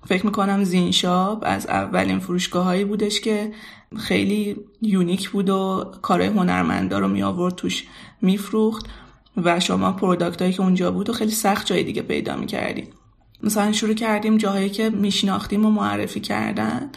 فکر 0.07 0.25
می‌کنم 0.25 0.63
زین 0.63 0.91
شاپ 0.91 1.43
از 1.47 1.67
اولین 1.67 2.19
فروشگاه 2.19 2.63
هایی 2.63 2.85
بودش 2.85 3.19
که 3.19 3.51
خیلی 3.97 4.55
unique 4.81 5.29
بود 5.29 5.49
و 5.49 5.85
کارهای 6.01 6.29
هنرمندا 6.29 6.99
رو 6.99 7.07
می 7.07 7.23
آورد 7.23 7.55
توش 7.55 7.83
میفروخت 8.21 8.85
و 9.37 9.59
شما 9.59 9.91
product 9.91 10.41
هایی 10.41 10.53
که 10.53 10.61
اونجا 10.61 10.91
بود 10.91 11.09
و 11.09 11.13
خیلی 11.13 11.31
سخت 11.31 11.65
جای 11.65 11.83
دیگه 11.83 12.01
پیدا 12.01 12.35
می‌کردیم 12.35 12.87
مثلا 13.43 13.71
شروع 13.71 13.93
کردیم 13.93 14.37
جاهایی 14.37 14.69
که 14.69 14.89
میشناختیم 14.89 15.65
و 15.65 15.69
معرفی 15.69 16.19
کردن. 16.19 16.89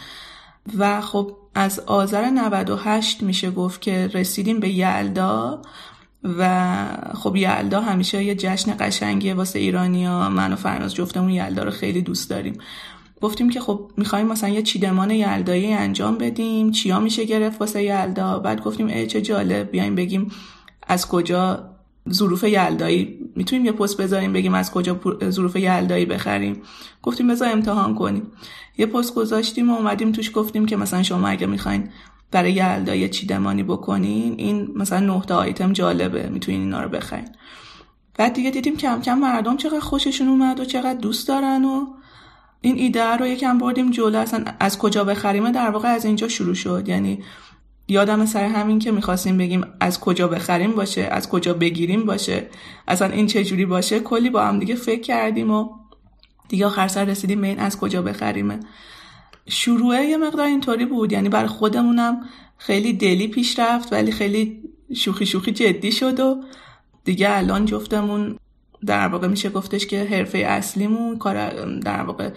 و 0.77 1.01
خب 1.01 1.37
از 1.55 1.79
آذر 1.79 2.29
98 2.29 3.23
میشه 3.23 3.51
گفت 3.51 3.81
که 3.81 4.07
رسیدیم 4.13 4.59
به 4.59 4.69
یلدا 4.69 5.61
و 6.23 6.75
خب 7.13 7.35
یلدا 7.35 7.81
همیشه 7.81 8.23
یه 8.23 8.35
جشن 8.35 8.75
قشنگیه 8.79 9.33
واسه 9.33 9.59
ایرانیا 9.59 10.29
من 10.29 10.53
و 10.53 10.55
فرناز 10.55 10.95
جفتمون 10.95 11.29
یلدا 11.29 11.63
رو 11.63 11.71
خیلی 11.71 12.01
دوست 12.01 12.29
داریم. 12.29 12.57
گفتیم 13.21 13.49
که 13.49 13.59
خب 13.59 13.91
می‌خوایم 13.97 14.27
مثلا 14.27 14.49
یه 14.49 14.61
چیدمان 14.61 15.11
یلدایی 15.11 15.73
انجام 15.73 16.17
بدیم 16.17 16.71
چیا 16.71 16.99
میشه 16.99 17.25
گرفت 17.25 17.61
واسه 17.61 17.83
یلدا؟ 17.83 18.39
بعد 18.39 18.61
گفتیم 18.61 18.87
ای 18.87 19.07
چه 19.07 19.21
جالب 19.21 19.71
بیایم 19.71 19.95
بگیم 19.95 20.31
از 20.87 21.07
کجا 21.07 21.74
ظروف 22.11 22.43
یلدایی. 22.43 23.19
می‌تونیم 23.35 23.65
یه 23.65 23.71
پست 23.71 24.01
بذاریم 24.01 24.33
بگیم 24.33 24.53
از 24.53 24.71
کجا 24.71 24.99
ظروف 25.29 25.55
یلدایی 25.55 26.05
بخریم. 26.05 26.61
گفتیم 27.03 27.27
بذار 27.27 27.51
امتحان 27.51 27.95
کنیم. 27.95 28.31
یه 28.77 28.85
پست 28.85 29.15
گذاشتیم 29.15 29.69
و 29.69 29.73
اومدیم 29.75 30.11
توش 30.11 30.31
گفتیم 30.33 30.65
که 30.65 30.77
مثلا 30.77 31.03
شما 31.03 31.27
اگه 31.27 31.47
می‌خواین 31.47 31.89
برای 32.31 32.53
یلدایی 32.53 33.09
چیدمانی 33.09 33.63
بکنین 33.63 34.35
این 34.37 34.71
مثلا 34.75 34.99
نه 34.99 35.21
تا 35.21 35.37
آیتم 35.37 35.73
جالبه 35.73 36.29
می‌تونین 36.29 36.61
اینا 36.61 36.81
رو 36.81 36.89
بخرین. 36.89 37.29
بعد 38.17 38.33
دیگه 38.33 38.51
دیدیم 38.51 38.77
کم 38.77 39.01
کم 39.01 39.19
مردم 39.19 39.57
چقدر 39.57 39.79
خوششون 39.79 40.27
اومد 40.27 40.59
و 40.59 40.65
چقدر 40.65 40.99
دوست 40.99 41.27
دارن 41.27 41.65
و 41.65 41.85
این 42.61 42.77
ایده 42.77 43.03
رو 43.03 43.27
یکم 43.27 43.57
بردیم 43.57 43.91
جلو. 43.91 44.17
اصلا 44.17 44.45
از 44.59 44.77
کجا 44.77 45.03
بخریم 45.03 45.51
در 45.51 45.69
واقع 45.69 45.87
از 45.87 46.05
اینجا 46.05 46.27
شروع 46.27 46.53
شد. 46.53 46.83
یعنی 46.87 47.23
یادم 47.87 48.25
سر 48.25 48.45
همین 48.45 48.79
که 48.79 48.91
می‌خواستیم 48.91 49.37
بگیم 49.37 49.65
از 49.79 49.99
کجا 49.99 50.27
بخریم 50.27 50.71
باشه 50.71 51.01
از 51.01 51.29
کجا 51.29 51.53
بگیریم 51.53 52.05
باشه. 52.05 52.47
اصلا 52.87 53.07
این 53.07 53.27
چه 53.27 53.43
جوری 53.43 53.65
باشه؟ 53.65 53.99
کلی 53.99 54.29
با 54.29 54.45
هم 54.45 54.59
دیگه 54.59 54.75
فکر 54.75 55.01
کردیم 55.01 55.51
و 55.51 55.69
دیگه 56.49 56.65
آخر 56.65 56.87
سر 56.87 57.05
رسیدیم 57.05 57.41
به 57.41 57.47
این 57.47 57.59
از 57.59 57.79
کجا 57.79 58.01
بخریمه. 58.01 58.59
شروعه 59.49 60.05
یه 60.05 60.17
مقدار 60.17 60.45
اینطوری 60.45 60.85
بود. 60.85 61.11
یعنی 61.11 61.29
برای 61.29 61.47
خودمونم 61.47 62.21
خیلی 62.57 62.93
دلی 62.93 63.27
پیش 63.27 63.59
رفت 63.59 63.93
ولی 63.93 64.11
خیلی 64.11 64.61
شوخی 64.95 65.25
شوخی 65.25 65.51
جدی 65.51 65.91
شد 65.91 66.19
و 66.19 66.43
دیگه 67.03 67.27
الان 67.37 67.65
جفتمون 67.65 68.39
در 68.85 69.07
واقع 69.07 69.27
میشه 69.27 69.49
گفتش 69.49 69.85
که 69.87 70.03
حرفه 70.03 70.37
اصلیمون 70.37 71.17
کار 71.17 71.65
در 71.79 72.01
واقع 72.01 72.29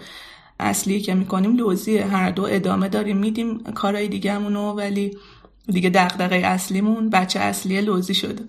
اصلی 0.59 1.01
که 1.01 1.13
می‌کنیم 1.13 1.55
لوزیه. 1.55 2.05
هر 2.05 2.31
دو 2.31 2.43
ادامه 2.49 2.89
داریم 2.89 3.17
میدیم 3.17 3.59
کارهای 3.59 4.07
دیگهمونو 4.07 4.73
ولی 4.73 5.17
دیگه 5.71 5.89
دغدغه 5.89 6.35
اصلیمون 6.35 7.09
بچه 7.09 7.39
اصلی 7.39 7.81
لوزی 7.81 8.13
شده. 8.13 8.43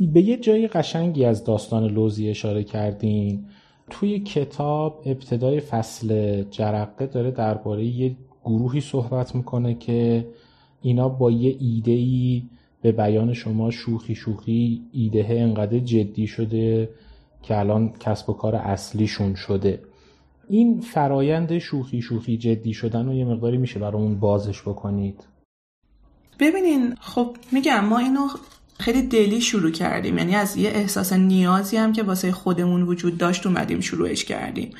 به 0.00 0.22
یه 0.22 0.36
جای 0.36 0.68
قشنگی 0.68 1.24
از 1.24 1.44
داستان 1.44 1.84
لوزی 1.84 2.30
اشاره 2.30 2.64
کردین. 2.64 3.44
توی 3.90 4.18
کتاب 4.18 5.02
ابتدای 5.06 5.60
فصل 5.60 6.42
جرقه 6.50 7.06
داره 7.06 7.30
درباره 7.30 7.84
یه 7.84 8.16
گروهی 8.44 8.80
صحبت 8.80 9.34
می‌کنه 9.34 9.74
که 9.74 10.26
اینا 10.82 11.08
با 11.08 11.30
یه 11.30 11.56
ایده 11.60 11.92
ای 11.92 12.42
به 12.82 12.92
بیان 12.92 13.32
شما 13.32 13.70
شوخی 13.70 14.14
شوخی 14.14 14.82
ایده 14.92 15.26
انقدر 15.30 15.78
جدی 15.78 16.26
شده 16.26 16.90
که 17.42 17.58
الان 17.58 17.92
کسب 18.00 18.30
و 18.30 18.32
کار 18.32 18.54
اصلیشون 18.54 19.34
شده. 19.34 19.80
این 20.48 20.80
فرایند 20.80 21.58
شوخی 21.58 22.02
شوخی 22.02 22.36
جدی 22.36 22.74
شدن 22.74 23.08
و 23.08 23.14
یه 23.14 23.24
مقداری 23.24 23.56
میشه 23.56 23.78
برامون 23.80 24.20
بازش 24.20 24.62
بکنید. 24.62 25.24
ببینین 26.38 26.94
خب 27.00 27.36
میگم 27.52 27.84
ما 27.84 27.98
اینو 27.98 28.28
خیلی 28.80 29.02
دلی 29.02 29.40
شروع 29.40 29.70
کردیم. 29.70 30.18
یعنی 30.18 30.34
از 30.34 30.56
یه 30.56 30.70
احساس 30.70 31.12
نیازی 31.12 31.76
هم 31.76 31.92
که 31.92 32.02
واسه 32.02 32.32
خودمون 32.32 32.82
وجود 32.82 33.18
داشت 33.18 33.46
اومدیم 33.46 33.80
شروعش 33.80 34.24
کردیم. 34.24 34.70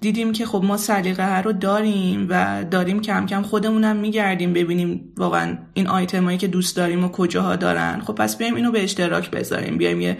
دیدیم 0.00 0.32
که 0.32 0.46
خب 0.46 0.64
ما 0.64 0.76
سلیقه 0.76 1.42
رو 1.42 1.52
داریم 1.52 2.26
و 2.30 2.64
داریم 2.70 3.00
کم 3.00 3.26
کم 3.26 3.42
خودمونم 3.42 3.96
میگردیم 3.96 4.52
ببینیم 4.52 5.12
واقعا 5.16 5.58
این 5.74 5.86
آیتمایی 5.86 6.38
که 6.38 6.46
دوست 6.48 6.76
داریم 6.76 7.04
و 7.04 7.08
کجاها 7.08 7.56
دارن. 7.56 8.00
خب 8.00 8.14
پس 8.14 8.36
بیایم 8.36 8.54
اینو 8.54 8.70
به 8.70 8.82
اشتراک 8.82 9.30
بذاریم. 9.30 9.78
بیایم 9.78 10.00
یه 10.00 10.18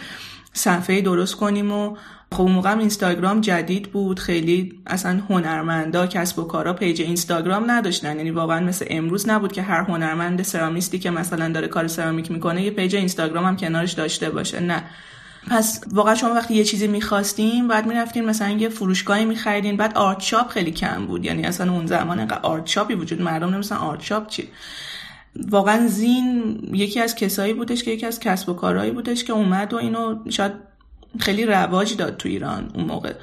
صفحه 0.53 1.01
درست 1.01 1.37
کنیم 1.37 1.73
و 1.73 1.97
خب 2.35 2.43
اون 2.43 2.53
موقع 2.53 2.79
اینستاگرام 2.79 3.41
جدید 3.41 3.93
بود. 3.93 4.19
خیلی 4.19 4.73
اصلا 4.87 5.21
هنرمندا 5.31 6.07
کسب 6.07 6.39
و 6.39 6.45
کارا 6.45 6.73
page 6.73 7.03
اینستاگرام 7.03 7.71
نداشتن. 7.71 8.17
یعنی 8.17 8.31
واقعا 8.31 8.61
مثل 8.61 8.87
امروز 8.91 9.29
نبود 9.29 9.53
که 9.53 9.63
هر 9.63 9.83
هنرمند 9.83 10.43
سرامیستی 10.43 10.99
که 10.99 11.11
مثلا 11.11 11.49
داره 11.49 11.69
کار 11.69 11.87
سرامیک 11.87 12.31
می‌کنه 12.31 12.63
یه 12.63 12.71
page 12.71 12.97
اینستاگرام 12.97 13.45
هم 13.45 13.57
کنارش 13.57 13.93
داشته 13.93 14.31
باشه. 14.31 14.61
نه. 14.61 14.85
پس 15.51 15.81
واقعا 15.93 16.15
شما 16.15 16.35
وقتی 16.35 16.55
یه 16.55 16.65
چیزی 16.65 16.87
می‌خواستیم 16.87 17.69
بعد 17.69 17.87
می‌رفتین 17.87 18.25
مثلا 18.25 18.51
یه 18.51 18.69
فروشگاهی 18.69 19.25
میخریدین 19.25 19.77
بعد 19.77 19.97
art 19.97 20.21
shop 20.21 20.49
خیلی 20.49 20.71
کم 20.71 21.07
بود. 21.07 21.25
یعنی 21.25 21.45
اصلا 21.45 21.73
اون 21.73 21.87
زمان 21.87 22.21
انقدر 22.21 22.41
art 22.43 22.67
shop 22.67 22.89
ی 22.89 22.95
وجود 22.95 23.23
مردم 23.23 23.55
نمیدونستن 23.55 23.77
art 23.77 24.03
shop 24.03 24.29
چی. 24.29 24.49
واقعا 25.51 25.87
زین 25.87 26.59
یکی 26.73 27.01
از 27.01 27.15
کسایی 27.15 27.53
بودش 27.53 27.83
که 27.83 27.91
یکی 27.91 28.07
از 28.07 28.21
کسب 28.21 28.49
و 28.49 28.55
کارهایی 28.55 28.91
بودش 28.91 29.25
که 29.25 29.33
اومد 29.33 29.73
و 29.75 29.77
اینو 29.77 30.31
شاید 30.31 30.53
خیلی 31.21 31.47
رواج 31.47 31.97
داد 31.97 32.17
تو 32.17 32.29
ایران 32.29 32.71
اون 32.75 32.85
موقع. 32.85 33.15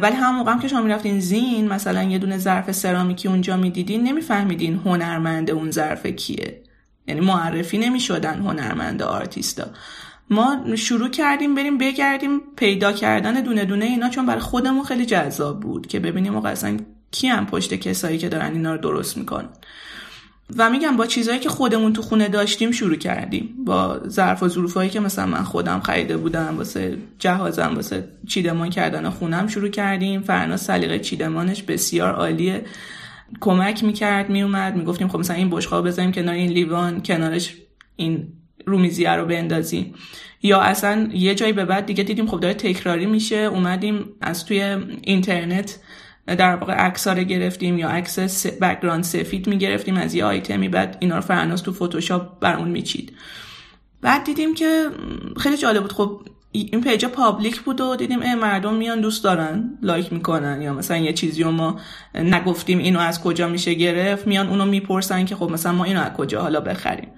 ولی 0.00 0.16
هم 0.16 0.34
موقع 0.36 0.52
هم 0.52 0.60
که 0.60 0.68
شما 0.68 0.82
می‌رفتین 0.82 1.20
زین 1.20 1.68
مثلا 1.68 2.02
یه 2.02 2.18
دونه 2.18 2.38
ظرف 2.38 2.72
سرامیکی 2.72 3.28
اونجا 3.28 3.56
می‌دیدین 3.56 4.02
نمیفهمیدین 4.02 4.80
هنرمند 4.84 5.50
اون 5.50 5.70
ظرف 5.70 6.06
کیه. 6.06 6.62
یعنی 7.06 7.20
معرفی 7.20 7.78
نمی‌شدن 7.78 8.38
هنرمند 8.38 9.02
آرتیستا. 9.02 9.66
ما 10.30 10.76
شروع 10.76 11.08
کردیم 11.08 11.54
بریم 11.54 11.78
بگردیم 11.78 12.40
پیدا 12.56 12.92
کردن 12.92 13.40
دونه 13.40 13.64
دونه 13.64 13.84
اینا 13.84 14.08
چون 14.08 14.26
برای 14.26 14.40
خودمون 14.40 14.84
خیلی 14.84 15.06
جذاب 15.06 15.60
بود 15.60 15.86
که 15.86 16.00
ببینیم 16.00 16.36
اصلا 16.36 16.76
کی 17.10 17.28
هم 17.28 17.46
پشت 17.46 17.74
کسایی 17.74 18.18
که 18.18 18.28
دارن 18.28 18.52
اینا 18.52 18.72
رو 18.72 18.80
درست 18.80 19.16
می‌کنن. 19.16 19.48
و 20.56 20.70
میگم 20.70 20.96
با 20.96 21.06
چیزهایی 21.06 21.40
که 21.40 21.48
خودمون 21.48 21.92
تو 21.92 22.02
خونه 22.02 22.28
داشتیم 22.28 22.70
شروع 22.70 22.96
کردیم. 22.96 23.54
با 23.64 24.00
ظرف 24.08 24.42
و 24.42 24.48
ظروفایی 24.48 24.90
که 24.90 25.00
مثلا 25.00 25.26
من 25.26 25.42
خودم 25.42 25.80
خریده 25.80 26.16
بودم 26.16 26.54
واسه 26.58 26.98
جهازم 27.18 27.72
واسه 27.74 28.08
چیدمان 28.28 28.70
کردن 28.70 29.10
خونم 29.10 29.46
شروع 29.46 29.68
کردیم. 29.68 30.20
فرنا 30.20 30.56
سلیقه 30.56 30.98
چیدمانش 30.98 31.62
بسیار 31.62 32.14
عالیه. 32.14 32.64
کمک 33.40 33.84
می‌کرد 33.84 34.30
میومد 34.30 34.76
می‌گفتیم 34.76 35.08
خب 35.08 35.18
مثلا 35.18 35.36
این 35.36 35.50
بشقاب 35.50 35.86
بزنیم 35.86 36.12
کنار 36.12 36.34
این 36.34 36.50
لیوان 36.50 37.02
کنارش 37.02 37.54
این 37.96 38.28
رومیزیه 38.66 39.10
رو 39.10 39.26
بندازیم. 39.26 39.94
یا 40.42 40.60
اصلا 40.60 41.10
یه 41.12 41.34
جایی 41.34 41.52
به 41.52 41.64
بعد 41.64 41.86
دیگه 41.86 42.04
دیدیم 42.04 42.26
خب 42.26 42.40
داره 42.40 42.54
تکراری 42.54 43.06
میشه. 43.06 43.36
اومدیم 43.36 44.04
از 44.20 44.44
توی 44.46 44.76
اینترنت 45.02 45.78
در 46.26 46.56
واقع 46.56 46.72
عکس 46.72 47.08
رو 47.08 47.22
گرفتیم 47.22 47.78
یا 47.78 47.88
عکس 47.88 48.46
background 48.46 49.04
سفید 49.04 49.46
می‌گرفتیم 49.46 49.96
از 49.96 50.14
یه 50.14 50.24
آیتمی 50.24 50.68
بعد 50.68 50.96
اینا 51.00 51.14
رو 51.14 51.20
فرناز 51.20 51.62
تو 51.62 51.72
فتوشاپ 51.72 52.40
برامون 52.40 52.68
میچید. 52.68 53.12
بعد 54.00 54.24
دیدیم 54.24 54.54
که 54.54 54.86
خیلی 55.36 55.56
جالب 55.56 55.82
بود. 55.82 55.92
خب 55.92 56.20
این 56.52 56.80
page 56.80 57.08
ا 57.08 57.15
public 57.15 57.60
بود 57.60 57.80
و 57.80 57.96
دیدیم 57.96 58.22
اِ 58.22 58.34
مردم 58.34 58.74
میان 58.74 59.00
دوست 59.00 59.24
دارن 59.24 59.78
like 59.82 60.12
می‌کنن 60.12 60.62
یا 60.62 60.74
مثلا 60.74 60.96
یه 60.96 61.12
چیزی 61.12 61.42
رو 61.42 61.50
ما 61.50 61.80
نگفتیم 62.14 62.78
اینو 62.78 62.98
از 62.98 63.22
کجا 63.22 63.48
میشه 63.48 63.74
گرفت 63.74 64.26
میان 64.26 64.48
اونو 64.48 64.64
می‌پرسن 64.66 65.24
که 65.24 65.36
خب 65.36 65.50
مثلا 65.50 65.72
ما 65.72 65.84
اینو 65.84 66.00
از 66.00 66.12
کجا 66.12 66.42
حالا 66.42 66.60
بخریم. 66.60 67.08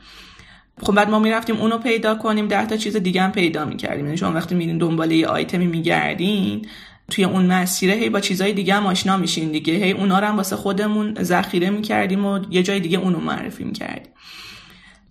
خب 0.83 0.95
بعد 0.95 1.11
ما 1.11 1.19
می‌رفتیم 1.19 1.57
اونو 1.57 1.79
پیدا 1.79 2.15
کنیم 2.15 2.49
ده 2.49 2.67
تا 2.67 2.77
چیز 2.77 2.97
دیگه 2.97 3.23
هم 3.23 3.33
پیدا 3.33 3.65
می‌کردیم. 3.65 4.05
یعنی 4.05 4.17
شما 4.17 4.33
وقتی 4.33 4.55
میرین 4.55 4.79
دنبال 4.79 5.13
یه 5.13 5.27
آیتمی 5.27 5.67
میگردین 5.67 6.67
توی 7.11 7.25
اون 7.25 7.47
مسیره 7.47 7.95
هی 7.95 8.09
با 8.09 8.21
چیزای 8.21 8.53
دیگه 8.53 8.75
هم 8.75 8.87
آشنا 8.87 9.17
میشین 9.17 9.53
دیگه. 9.53 9.75
هی 9.75 9.93
اونا 9.93 10.19
رو 10.19 10.27
هم 10.27 10.37
واسه 10.37 10.57
خودمون 10.57 11.23
ذخیره 11.23 11.71
می‌کردیم 11.71 12.25
و 12.27 12.41
یه 12.51 12.63
جای 12.63 12.81
دیگه 12.81 12.99
اونو 12.99 13.21
معرفی 13.21 13.65
می‌کردیم. 13.65 14.13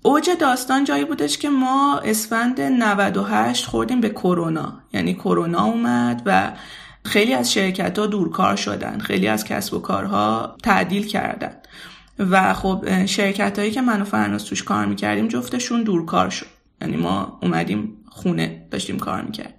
اوج 0.01 0.29
داستان 0.39 0.83
جایی 0.83 1.05
بودش 1.05 1.37
که 1.37 1.49
ما 1.49 1.99
اسفند 2.05 2.61
98 2.61 3.65
خوردیم 3.65 4.01
به 4.01 4.09
کرونا. 4.09 4.79
یعنی 4.93 5.13
کرونا 5.13 5.63
اومد 5.63 6.21
و 6.25 6.51
خیلی 7.05 7.33
از 7.33 7.53
شرکت 7.53 7.99
ها 7.99 8.07
دورکار 8.07 8.55
شدن. 8.55 8.99
خیلی 8.99 9.27
از 9.27 9.43
کسب 9.43 9.73
و 9.73 9.79
کارها 9.79 10.55
تعدیل 10.63 11.07
کردن. 11.07 11.51
و 12.19 12.53
خب 12.53 13.05
شرکت 13.05 13.59
هایی 13.59 13.71
که 13.71 13.81
من 13.81 14.01
و 14.01 14.05
فرناز 14.05 14.45
توش 14.45 14.63
کار 14.63 14.85
می‌کردیم 14.85 15.27
جفتشون 15.27 15.83
دورکار 15.83 16.29
شد. 16.29 16.45
یعنی 16.81 16.97
ما 16.97 17.39
اومدیم 17.41 17.97
خونه 18.09 18.67
داشتیم 18.71 18.99
کار 18.99 19.21
می‌کردیم. 19.21 19.55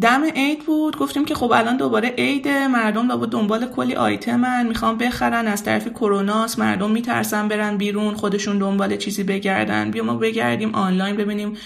دم 0.00 0.24
عید 0.24 0.66
بود. 0.66 0.96
گفتیم 0.96 1.24
که 1.24 1.34
خب 1.34 1.52
الان 1.52 1.76
دوباره 1.76 2.08
عید 2.08 2.48
مردم 2.48 3.08
با 3.08 3.26
دنبال 3.26 3.66
کلی 3.66 3.94
آیتمن. 3.94 4.66
می‌خوام 4.66 4.98
بخرن. 4.98 5.46
از 5.46 5.64
طرف 5.64 5.88
کروناست. 5.88 6.58
مردم 6.58 6.90
میترسن 6.90 7.48
برن 7.48 7.76
بیرون. 7.76 8.14
خودشون 8.14 8.58
دنبال 8.58 8.96
چیزی 8.96 9.22
بگردن. 9.22 9.90
بیا 9.90 10.04
ما 10.04 10.14
بگردیم 10.14 10.74
آنلاین 10.74 11.16
ببینیم 11.16 11.56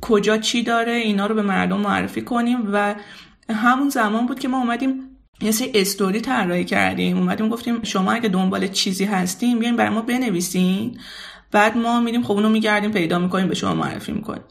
کجا 0.00 0.38
چی 0.38 0.62
داره. 0.62 0.92
اینا 0.92 1.26
رو 1.26 1.34
به 1.34 1.42
مردم 1.42 1.80
معرفی 1.80 2.22
کنیم. 2.22 2.58
و 2.72 2.94
همون 3.50 3.88
زمان 3.88 4.26
بود 4.26 4.38
که 4.38 4.48
ما 4.48 4.58
اومدیم 4.58 5.02
یه 5.40 5.50
سری 5.50 5.72
استوری 5.74 6.20
طراحی 6.20 6.64
کردیم. 6.64 7.18
اومدیم 7.18 7.48
گفتیم 7.48 7.82
شما 7.82 8.12
اگه 8.12 8.28
دنبال 8.28 8.68
چیزی 8.68 9.04
هستیم 9.04 9.58
بیاین 9.58 9.76
برای 9.76 9.90
ما 9.90 10.02
بنویسین. 10.02 10.98
بعد 11.52 11.78
ما 11.78 12.00
میریم 12.00 12.22
خب 12.22 12.32
اونو 12.32 12.48
میگردیم 12.48 12.90
پیدا 12.90 13.18
می‌کنیم 13.18 13.48
به 13.48 13.54
شما 13.54 13.74
معرفی 13.74 14.12
می‌کنیم. 14.12 14.42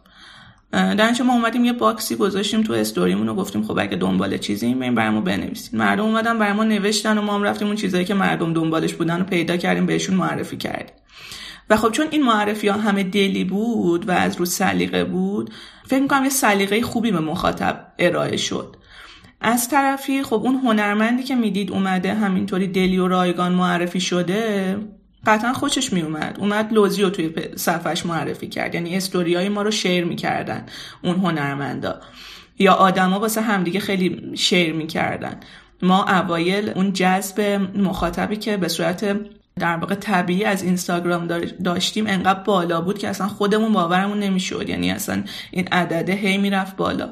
در 0.75 1.21
ما 1.25 1.33
اومدیم 1.33 1.65
یه 1.65 1.73
باکسی 1.73 2.15
گذاشتیم 2.15 2.63
تو 2.63 2.73
استوریمون 2.73 3.29
و 3.29 3.35
گفتیم 3.35 3.63
خب 3.63 3.79
اگه 3.79 3.97
دنبال 3.97 4.37
چیزی 4.37 4.65
این 4.65 4.95
برامو 4.95 5.21
بنویسید. 5.21 5.75
مردم 5.75 6.03
اومدن 6.03 6.39
برامو 6.39 6.63
نوشتن 6.63 7.17
و 7.17 7.21
ما 7.21 7.35
هم 7.35 7.43
رفتیم 7.43 7.67
اون 7.67 7.75
چیزایی 7.75 8.05
که 8.05 8.13
مردم 8.13 8.53
دنبالش 8.53 8.93
بودن 8.93 9.19
رو 9.19 9.25
پیدا 9.25 9.57
کردیم 9.57 9.85
بهشون 9.85 10.15
معرفی 10.15 10.57
کردیم. 10.57 10.95
و 11.69 11.77
خب 11.77 11.91
چون 11.91 12.07
این 12.11 12.23
معرفی 12.23 12.67
ها 12.67 12.77
همه 12.77 13.03
دلی 13.03 13.43
بود 13.43 14.09
و 14.09 14.11
از 14.11 14.35
رو 14.37 14.45
سلیقه 14.45 15.03
بود 15.03 15.51
فکر 15.87 16.01
می‌کنم 16.01 16.23
یه 16.23 16.29
سلیقه 16.29 16.81
خوبی 16.81 17.11
به 17.11 17.19
مخاطب 17.19 17.87
ارائه 17.99 18.37
شد. 18.37 18.75
از 19.41 19.69
طرفی 19.69 20.23
خب 20.23 20.41
اون 20.43 20.55
هنرمندی 20.55 21.23
که 21.23 21.35
می‌دید 21.35 21.71
اومده 21.71 22.13
همینطوری 22.13 22.67
دلی 22.67 22.97
و 22.97 23.07
رایگان 23.07 23.51
معرفی 23.51 23.99
شده 23.99 24.77
قطعا 25.25 25.53
خوشش 25.53 25.93
میومد 25.93 26.37
اومد 26.39 26.73
لوزی 26.73 27.01
رو 27.01 27.09
توی 27.09 27.33
صفحش 27.55 28.05
معرفی 28.05 28.47
کرد. 28.47 28.75
یعنی 28.75 28.97
استوریای 28.97 29.49
ما 29.49 29.61
رو 29.61 29.71
شیر 29.71 30.05
می‌کردن 30.05 30.65
اون 31.03 31.15
هنرمندا. 31.15 32.01
یا 32.59 32.73
آدما 32.73 33.19
واسه 33.19 33.41
همدیگه 33.41 33.79
خیلی 33.79 34.31
شیر 34.35 34.73
می‌کردن. 34.73 35.39
ما 35.81 36.05
اوایل 36.05 36.69
اون 36.69 36.93
جذب 36.93 37.41
مخاطبی 37.75 38.35
که 38.35 38.57
به 38.57 38.67
صورت 38.67 39.19
در 39.59 39.77
واقع 39.77 39.95
طبیعی 39.95 40.43
از 40.43 40.63
اینستاگرام 40.63 41.27
داشتیم 41.63 42.07
انقدر 42.07 42.39
بالا 42.39 42.81
بود 42.81 42.97
که 42.97 43.07
اصلا 43.07 43.27
خودمون 43.27 43.73
باورمون 43.73 44.19
نمی‌شد. 44.19 44.69
یعنی 44.69 44.91
اصلا 44.91 45.23
این 45.51 45.67
عدده 45.67 46.13
هی 46.13 46.37
می‌رفت 46.37 46.75
بالا. 46.75 47.09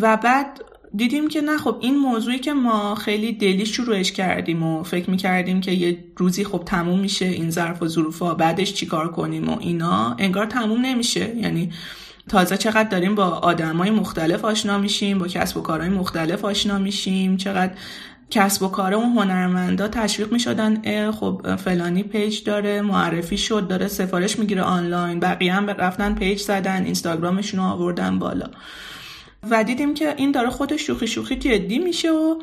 و 0.00 0.16
بعد 0.16 0.60
دیدیم 0.96 1.28
که 1.28 1.40
نه 1.40 1.58
خب 1.58 1.76
این 1.80 1.96
موضوعی 1.96 2.38
که 2.38 2.52
ما 2.52 2.94
خیلی 2.94 3.32
دلی 3.32 3.66
شروعش 3.66 4.12
کردیم 4.12 4.62
و 4.62 4.82
فکر 4.82 5.10
می‌کردیم 5.10 5.60
که 5.60 5.72
یه 5.72 5.98
روزی 6.16 6.44
خب 6.44 6.62
تموم 6.66 7.00
میشه 7.00 7.24
این 7.24 7.50
ظرف 7.50 7.82
و 7.82 7.88
ظروفا 7.88 8.34
بعدش 8.34 8.74
چیکار 8.74 9.12
کنیم 9.12 9.48
و 9.48 9.58
اینا 9.60 10.16
انگار 10.18 10.46
تموم 10.46 10.80
نمیشه. 10.80 11.36
یعنی 11.36 11.72
تازه 12.28 12.56
چقدر 12.56 12.88
داریم 12.88 13.14
با 13.14 13.24
آدمای 13.24 13.90
مختلف 13.90 14.44
آشنا 14.44 14.78
میشیم 14.78 15.18
با 15.18 15.28
کسب 15.28 15.56
و 15.56 15.60
کارهای 15.60 15.90
مختلف 15.90 16.44
آشنا 16.44 16.78
میشیم 16.78 17.36
چقدر 17.36 17.72
کسب 18.30 18.62
و 18.62 18.68
کار 18.68 18.94
اون 18.94 19.12
هنرمندا 19.18 19.88
تشویق 19.88 20.32
می‌شدن 20.32 21.10
خب 21.10 21.56
فلانی 21.56 22.02
page 22.02 22.42
داره 22.42 22.82
معرفی 22.82 23.38
شد 23.38 23.68
داره 23.68 23.88
سفارش 23.88 24.38
می‌گیره 24.38 24.62
آنلاین 24.62 25.20
بقیه 25.20 25.52
هم 25.52 25.70
رفتن 25.70 26.14
page 26.14 26.40
زدن 26.40 26.84
اینستاگرامشون 26.84 27.60
رو 27.60 27.66
آوردن 27.66 28.18
بالا. 28.18 28.46
و 29.50 29.64
دیدیم 29.64 29.94
که 29.94 30.14
این 30.16 30.32
داره 30.32 30.50
خودش 30.50 30.86
شوخی 30.86 31.06
شوخی 31.06 31.36
جدی 31.36 31.78
میشه 31.78 32.10
و 32.10 32.34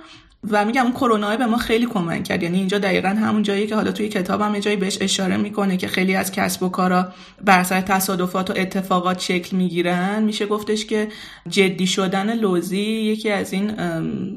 و 0.52 0.66
میگم 0.66 0.84
اون 0.84 0.92
کرونا 0.92 1.38
به 1.38 1.46
ما 1.46 1.58
خیلی 1.58 1.86
کمک 1.86 2.24
کرد. 2.24 2.44
یعنی 2.44 2.58
اینجا 2.58 2.78
دقیقا 2.80 3.10
همون 3.10 3.44
جایی 3.44 3.68
که 3.68 3.76
حالا 3.76 3.92
توی 3.92 4.10
کتابم 4.10 4.56
یه 4.56 4.62
جایی 4.62 4.78
بهش 4.78 4.98
اشاره 5.02 5.38
می‌کنه 5.38 5.78
که 5.78 5.88
خیلی 5.88 6.16
از 6.16 6.32
کسب 6.32 6.64
و 6.64 6.70
کارا 6.70 7.14
بر 7.46 7.64
سر 7.64 7.82
تصادفات 7.82 8.50
و 8.50 8.54
اتفاقات 8.58 9.20
شکل 9.20 9.58
می‌گیرن. 9.58 10.24
میشه 10.24 10.46
گفتش 10.46 10.86
که 10.86 11.08
جدی 11.50 11.88
شدن 11.88 12.34
لوزی 12.40 12.82
یکی 12.82 13.30
از 13.30 13.54
این 13.54 13.74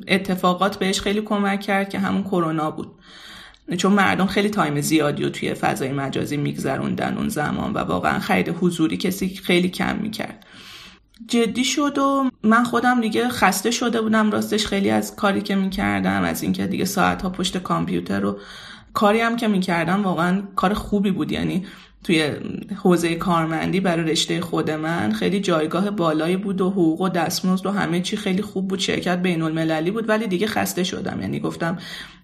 اتفاقات 0.09 0.79
بهش 0.79 1.01
خیلی 1.01 1.21
کمک 1.21 1.61
کرد 1.61 1.89
که 1.89 1.99
همون 1.99 2.23
کرونا 2.23 2.71
بود. 2.71 2.89
چون 3.79 3.93
مردم 3.93 4.27
خیلی 4.27 4.51
تایم 4.51 4.81
زیادی 4.81 5.23
رو 5.23 5.31
توی 5.31 5.55
فضای 5.55 5.93
مجازی 5.93 6.37
میگذروندن 6.37 7.17
اون 7.17 7.29
زمان 7.29 7.73
و 7.73 7.79
واقعا 7.79 8.19
خرید 8.19 8.57
حضوری 8.61 8.97
کسی 8.97 9.29
خیلی 9.29 9.69
کم 9.69 9.97
می‌کرد. 9.97 10.47
جدی 11.27 11.65
شد 11.65 11.99
و 11.99 12.31
من 12.43 12.65
خودم 12.65 13.01
دیگه 13.01 13.29
خسته 13.29 13.71
شده 13.71 14.01
بودم. 14.01 14.31
راستش 14.31 14.67
خیلی 14.67 14.91
از 14.91 15.17
کاری 15.17 15.41
که 15.41 15.55
می‌کردم 15.55 16.23
از 16.23 16.43
اینکه 16.43 16.67
دیگه 16.67 16.85
ساعت 16.85 17.23
ها 17.23 17.31
پشت 17.31 17.59
کامپیوتر 17.59 18.21
رو 18.21 18.39
کاری 18.95 19.21
هم 19.21 19.37
که 19.37 19.49
می‌کردم 19.49 20.03
واقعا 20.03 20.43
کار 20.57 20.75
خوبی 20.75 21.11
بود. 21.11 21.33
یعنی 21.33 21.67
توی 22.05 22.31
حوزه 22.77 23.15
کارمندی 23.15 23.81
برای 23.81 24.11
رشته 24.11 24.41
خود 24.41 24.71
من 24.71 25.13
خیلی 25.13 25.41
جایگاه 25.41 25.91
بالایی 25.91 26.37
بود 26.37 26.61
و 26.61 26.71
حقوق 26.71 27.01
و 27.01 27.09
دستمزد 27.09 27.67
و 27.67 27.71
همه 27.71 28.01
چی 28.01 28.17
خیلی 28.17 28.43
خوب 28.43 28.69
بود. 28.69 28.79
شرکت 28.79 29.19
بین 29.19 29.43
المللی 29.43 29.91
بود 29.91 30.09
ولی 30.09 30.27
دیگه 30.27 30.47
خسته 30.47 30.85
شدم. 30.85 31.21
یعنی 31.21 31.41
گفتم 31.41 31.79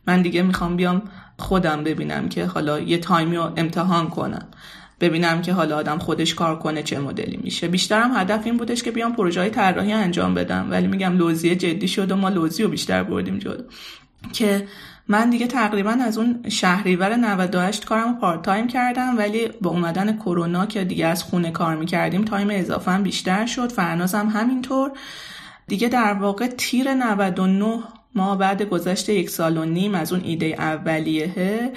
من 0.06 0.22
دیگه 0.22 0.42
می‌خوام 0.42 0.76
بیام 0.76 1.02
خودم 1.38 1.84
ببینم 1.84 2.28
که 2.28 2.46
حالا 2.46 2.80
یه 2.80 2.98
time 2.98 3.29
ی 3.29 3.36
رو 3.36 3.52
امتحان 3.56 4.08
کنم. 4.08 4.46
ببینم 5.00 5.42
که 5.42 5.52
حالا 5.52 5.76
آدم 5.76 5.98
خودش 5.98 6.34
کار 6.34 6.58
کنه 6.58 6.82
چه 6.82 6.98
مدلی 7.00 7.40
میشه. 7.42 7.68
بیشترم 7.68 8.16
هدف 8.16 8.46
این 8.46 8.56
بودش 8.56 8.82
که 8.82 8.90
بیام 8.90 9.12
پروژه 9.12 9.40
های 9.40 9.50
طراحی 9.50 9.92
انجام 9.92 10.34
بدم. 10.34 10.66
ولی 10.70 10.86
میگم 10.86 11.16
لوزیه 11.16 11.56
جدی 11.56 11.88
شد 11.88 12.12
و 12.12 12.16
ما 12.16 12.28
لوزی 12.28 12.62
رو 12.62 12.68
بیشتر 12.68 13.02
بردیم 13.02 13.38
جلو. 13.38 13.62
که 14.32 14.68
من 15.08 15.30
دیگه 15.30 15.46
تقریبا 15.46 15.90
از 15.90 16.18
اون 16.18 16.44
شهریور 16.48 17.16
98 17.16 17.84
کارم 17.84 18.18
part 18.18 18.42
time 18.42 18.66
کردم 18.66 19.18
ولی 19.18 19.48
با 19.60 19.70
اومدن 19.70 20.16
کرونا 20.16 20.66
که 20.66 20.84
دیگه 20.84 21.06
از 21.06 21.22
خونه 21.22 21.50
کار 21.50 21.76
می‌کردیم 21.76 22.24
time 22.24 22.48
اضافه 22.50 22.90
هم 22.90 23.02
بیشتر 23.02 23.46
شد. 23.46 23.72
فرنازم 23.72 24.28
همینطور. 24.28 24.90
دیگه 25.68 25.88
در 25.88 26.12
واقع 26.12 26.46
تیر 26.46 26.94
99 26.94 27.82
ما 28.14 28.36
بعد 28.36 28.62
گذشته 28.62 29.14
یک 29.14 29.30
سال 29.30 29.58
و 29.58 29.64
نیم 29.64 29.94
از 29.94 30.12
اون 30.12 30.22
ایده 30.24 30.46
اولیه 30.46 31.72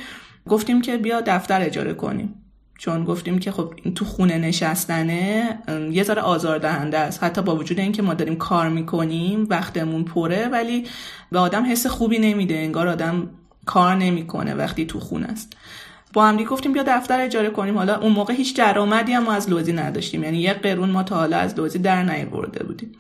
گفتیم 0.48 0.82
که 0.82 0.98
بیا 0.98 1.22
دفتر 1.22 1.62
اجاره 1.62 1.94
کنیم. 1.94 2.36
چون 2.80 3.04
گفتیم 3.04 3.40
که 3.40 3.52
خب 3.52 3.74
این 3.84 3.94
تو 3.94 4.06
خونه 4.06 4.38
نشستنه 4.38 5.60
یه 5.92 6.04
ذره 6.04 6.22
آزاردهنده 6.22 6.98
است. 6.98 7.24
حتی 7.24 7.42
با 7.42 7.56
وجود 7.56 7.80
اینکه 7.80 8.02
ما 8.02 8.14
داریم 8.14 8.36
کار 8.36 8.70
می‌کنیم 8.70 9.48
وقتمون 9.50 10.04
پره 10.04 10.48
ولی 10.48 10.86
به 11.32 11.40
آدم 11.40 11.72
حس 11.72 11.88
خوبی 11.88 12.20
نمیده. 12.20 12.56
انگار 12.56 12.88
آدم 12.88 13.30
کار 13.66 13.96
نمی‌کنه 13.96 14.54
وقتی 14.54 14.86
تو 14.86 15.00
خونه 15.00 15.26
است. 15.26 15.54
با 16.14 16.26
هم 16.26 16.44
گفتیم 16.44 16.74
بیا 16.74 16.84
دفتر 16.88 17.22
اجاره 17.22 17.50
کنیم. 17.50 17.78
حالا 17.78 18.00
اون 18.00 18.12
موقع 18.12 18.34
هیچ 18.34 18.58
درآمدی 18.58 19.14
هم 19.14 19.24
ما 19.24 19.32
از 19.32 19.50
لوزی 19.50 19.74
نداشتیم. 19.74 20.24
یعنی 20.24 20.38
یه 20.38 20.54
قرون 20.54 20.90
ما 20.90 21.04
تا 21.04 21.16
حالا 21.16 21.38
از 21.38 21.56
لوزی 21.58 21.80
در 21.80 22.04
نیورده 22.04 22.64
بودیم. 22.64 22.92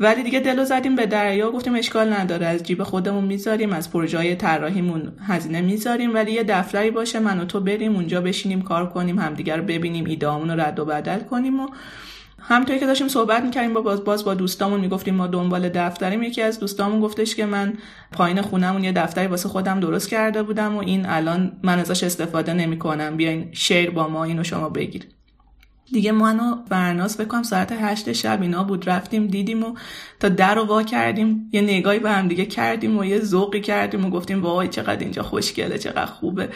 ولی 0.00 0.22
دیگه 0.22 0.40
دلو 0.40 0.64
زدیم 0.64 0.96
به 0.96 1.06
دریا 1.06 1.50
گفتیم 1.50 1.74
اشکال 1.74 2.12
نداره 2.12 2.46
از 2.46 2.62
جیب 2.62 2.82
خودمون 2.82 3.24
می‌ذاریم 3.24 3.72
از 3.72 3.92
پروژه 3.92 4.18
های 4.18 4.34
طراحیمون 4.34 5.12
هزینه 5.26 5.60
می‌ذاریم 5.60 6.14
ولی 6.14 6.32
یه 6.32 6.44
دفتری 6.44 6.90
باشه 6.90 7.20
من 7.20 7.40
و 7.40 7.44
تو 7.44 7.60
بریم 7.60 7.94
اونجا 7.94 8.20
بشینیم 8.20 8.62
کار 8.62 8.88
کنیم 8.88 9.18
همدیگه 9.18 9.56
رو 9.56 9.62
ببینیم 9.62 10.04
ایدامون 10.04 10.50
رو 10.50 10.60
رد 10.60 10.78
و 10.78 10.84
بدل 10.84 11.18
کنیم 11.18 11.60
و 11.60 11.68
همونطوری 12.40 12.78
که 12.78 12.86
داشتیم 12.86 13.08
صحبت 13.08 13.42
می‌کردیم 13.42 13.74
با 13.74 13.80
باز, 13.80 14.04
باز 14.04 14.24
با 14.24 14.34
دوستامون 14.34 14.80
می‌گفتیم 14.80 15.14
ما 15.14 15.26
دنبال 15.26 15.68
دفتریم. 15.68 16.22
یکی 16.22 16.42
از 16.42 16.60
دوستامون 16.60 17.00
گفتش 17.00 17.34
که 17.34 17.46
من 17.46 17.72
پایین 18.12 18.42
خونمون 18.42 18.84
یه 18.84 18.92
دفتری 18.92 19.26
واسه 19.26 19.48
خودم 19.48 19.80
درست 19.80 20.08
کرده 20.08 20.42
بودم 20.42 20.76
و 20.76 20.78
این 20.78 21.06
الان 21.06 21.52
من 21.62 21.78
ازش 21.78 22.04
استفاده 22.04 22.52
نمی‌کنم. 22.54 23.16
بیاین 23.16 23.48
شیر 23.52 23.90
با 23.90 24.08
ما 24.08 24.24
اینو 24.24 24.44
شما 24.44 24.68
بگیرید 24.68 25.17
دیگه 25.92 26.12
منو 26.12 26.56
برناس 26.68 27.20
بکنم 27.20 27.42
ساعت 27.42 27.72
هشت 27.72 28.12
شب 28.12 28.42
اینا 28.42 28.64
بود. 28.64 28.88
رفتیم 28.88 29.26
دیدیم 29.26 29.62
و 29.62 29.74
تا 30.20 30.28
در 30.28 30.54
رو 30.54 30.64
وا 30.64 30.82
کردیم. 30.82 31.50
یه 31.52 31.60
نگاهی 31.60 31.98
به 31.98 32.10
هم 32.10 32.28
دیگه 32.28 32.46
کردیم 32.46 32.98
و 32.98 33.04
یه 33.04 33.20
ذوقی 33.20 33.60
کردیم 33.60 34.04
و 34.04 34.10
گفتیم 34.10 34.42
وای 34.42 34.68
چقدر 34.68 35.00
اینجا 35.00 35.22
خوشگله 35.22 35.78
چقدر 35.78 36.06
خوبه. 36.06 36.48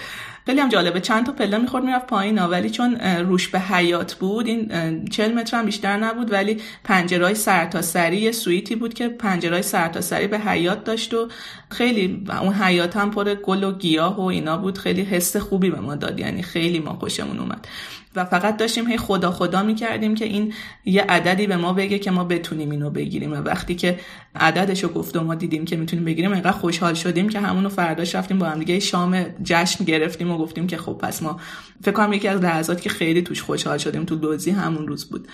خیلی 0.47 0.61
هم 0.61 0.68
جالبه. 0.68 1.01
چند 1.01 1.27
تا 1.27 1.33
پله 1.33 1.59
می‌خورد 1.59 1.85
می‌رفت 1.85 2.07
پایین. 2.07 2.38
ولی 2.38 2.71
چون 2.71 3.01
روش 3.01 3.49
به 3.49 3.61
حیات 3.61 4.14
بود 4.14 4.47
این 4.47 5.05
چل 5.05 5.33
متر 5.33 5.59
هم 5.59 5.66
بیشتر 5.66 5.97
نبود 5.97 6.33
ولی 6.33 6.61
پنجرهای 6.85 7.35
سرتاسری 7.35 8.16
یه 8.16 8.33
سویتی 8.33 8.77
بود 8.77 8.95
که 8.95 9.09
پنجرهای 9.09 9.62
سرتاسری 9.62 10.27
به 10.27 10.38
حیات 10.38 10.85
داشت 10.85 11.14
و 11.14 11.29
خیلی 11.68 12.25
اون 12.42 12.53
حیات 12.53 12.97
هم 12.97 13.11
پر 13.11 13.35
گل 13.35 13.64
و 13.64 13.73
گیاه 13.73 14.16
و 14.16 14.23
اینا 14.23 14.57
بود. 14.57 14.79
خیلی 14.79 15.03
حس 15.03 15.37
خوبی 15.37 15.71
به 15.71 15.81
ما 15.81 15.95
داد. 15.95 16.21
یعنی 16.21 16.42
خیلی 16.42 16.79
ما 16.79 16.92
خوشمون 16.92 17.38
اومد. 17.38 17.68
و 18.16 18.25
فقط 18.25 18.57
داشتیم 18.57 18.87
هی 18.87 18.96
خدا 18.96 19.31
خدا 19.31 19.62
می‌کردیم 19.62 20.14
که 20.14 20.25
این 20.25 20.53
یه 20.85 21.03
عددی 21.03 21.46
به 21.46 21.57
ما 21.57 21.72
بگه 21.72 21.98
که 21.98 22.11
ما 22.11 22.25
بتونیم 22.25 22.70
اینو 22.70 22.90
بگیریم. 22.90 23.33
و 23.33 23.37
وقتی 23.37 23.75
که 23.75 24.01
عددشو 24.35 24.88
گفت 24.88 25.16
و 25.16 25.25
ما 25.25 25.35
دیدیم 25.35 25.64
که 25.64 25.77
می‌تونیم 25.77 26.05
بگیریم 26.05 26.33
اینقدر 26.33 26.53
خوشحال 26.53 26.94
شدیم 26.94 27.29
که 27.29 27.40
همونو 27.40 27.68
فرداش 27.68 28.14
رفتیم 28.14 28.38
با 28.38 28.46
هم 28.46 28.59
دیگه. 28.59 28.81
شام 28.81 29.25
جشن 29.42 29.85
گرفتیم 29.85 30.31
و 30.31 30.38
گفتیم 30.38 30.66
که 30.66 30.77
خب 30.77 30.92
پس 30.92 31.22
ما 31.22 31.40
فکر 31.83 31.92
کنم 31.92 32.12
یکی 32.12 32.29
از 32.29 32.40
لحظاتی 32.40 32.83
که 32.83 32.90
خیلی 32.90 33.22
توش 33.22 33.42
خوشحال 33.42 33.79
شدیم 33.79 34.05
تو 34.05 34.16
دوزی 34.16 34.51
همون 34.51 34.88
روز 34.88 35.05
بود. 35.05 35.29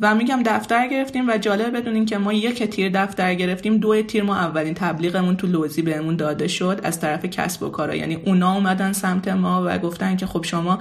و 0.00 0.14
میگم 0.14 0.42
دفتر 0.46 0.88
گرفتیم 0.88 1.28
و 1.28 1.38
جالب 1.38 1.76
بدونین 1.76 2.06
که 2.06 2.18
ما 2.18 2.32
یک 2.32 2.62
تیر 2.62 2.90
دفتر 2.94 3.34
گرفتیم. 3.34 3.78
دو 3.78 4.02
تیر 4.02 4.22
ما 4.22 4.36
اولین 4.36 4.74
تبلیغمون 4.74 5.36
تو 5.36 5.46
لوزی 5.46 5.82
بهمون 5.82 6.16
داده 6.16 6.48
شد 6.48 6.80
از 6.82 7.00
طرف 7.00 7.24
کسب 7.24 7.62
و 7.62 7.68
کارا. 7.68 7.94
یعنی 7.94 8.14
اونا 8.14 8.54
اومدن 8.54 8.92
سمت 8.92 9.28
ما 9.28 9.62
و 9.66 9.78
گفتن 9.78 10.16
که 10.16 10.26
خب 10.26 10.44
شما 10.44 10.78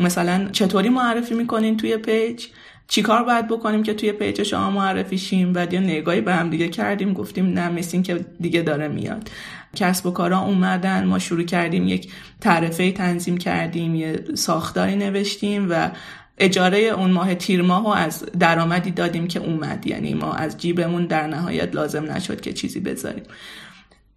مثلا 0.00 0.48
چطوری 0.52 0.88
معرفی 0.88 1.34
می‌کنین 1.34 1.76
توی 1.76 1.96
page؟ 1.96 2.46
چیکار 2.88 3.22
باید 3.22 3.48
بکنیم 3.48 3.82
که 3.82 3.94
توی 3.94 4.12
page 4.12 4.42
شما 4.42 4.70
معرفی 4.70 5.18
شیم؟ 5.18 5.52
و 5.54 5.66
یه 5.72 5.80
نگاهی 5.80 6.20
به 6.20 6.34
هم 6.34 6.50
دیگه 6.50 6.68
کردیم 6.68 7.12
گفتیم 7.12 7.46
نه 7.46 7.68
مثل 7.68 8.02
که 8.02 8.24
دیگه 8.40 8.62
داره 8.62 8.88
میاد. 8.88 9.30
کسب 9.76 10.06
و 10.06 10.10
کارا 10.10 10.38
اومدن 10.40 11.04
ما 11.04 11.18
شروع 11.18 11.42
کردیم 11.42 11.88
یک 11.88 12.12
تعرفه 12.40 12.92
تنظیم 12.92 13.36
کردیم 13.36 13.94
یه 13.94 14.24
ساختاری 14.34 14.96
نوشتیم 14.96 15.70
و 15.70 15.90
اجاره 16.38 16.78
اون 16.78 17.10
ماه 17.10 17.34
تیر 17.34 17.62
ماه 17.62 17.98
از 17.98 18.24
درآمدی 18.38 18.90
دادیم 18.90 19.28
که 19.28 19.40
اومد. 19.40 19.86
یعنی 19.86 20.14
ما 20.14 20.32
از 20.32 20.58
جیبمون 20.58 21.06
در 21.06 21.26
نهایت 21.26 21.74
لازم 21.74 22.12
نشد 22.12 22.40
که 22.40 22.52
چیزی 22.52 22.80
بذاریم. 22.80 23.24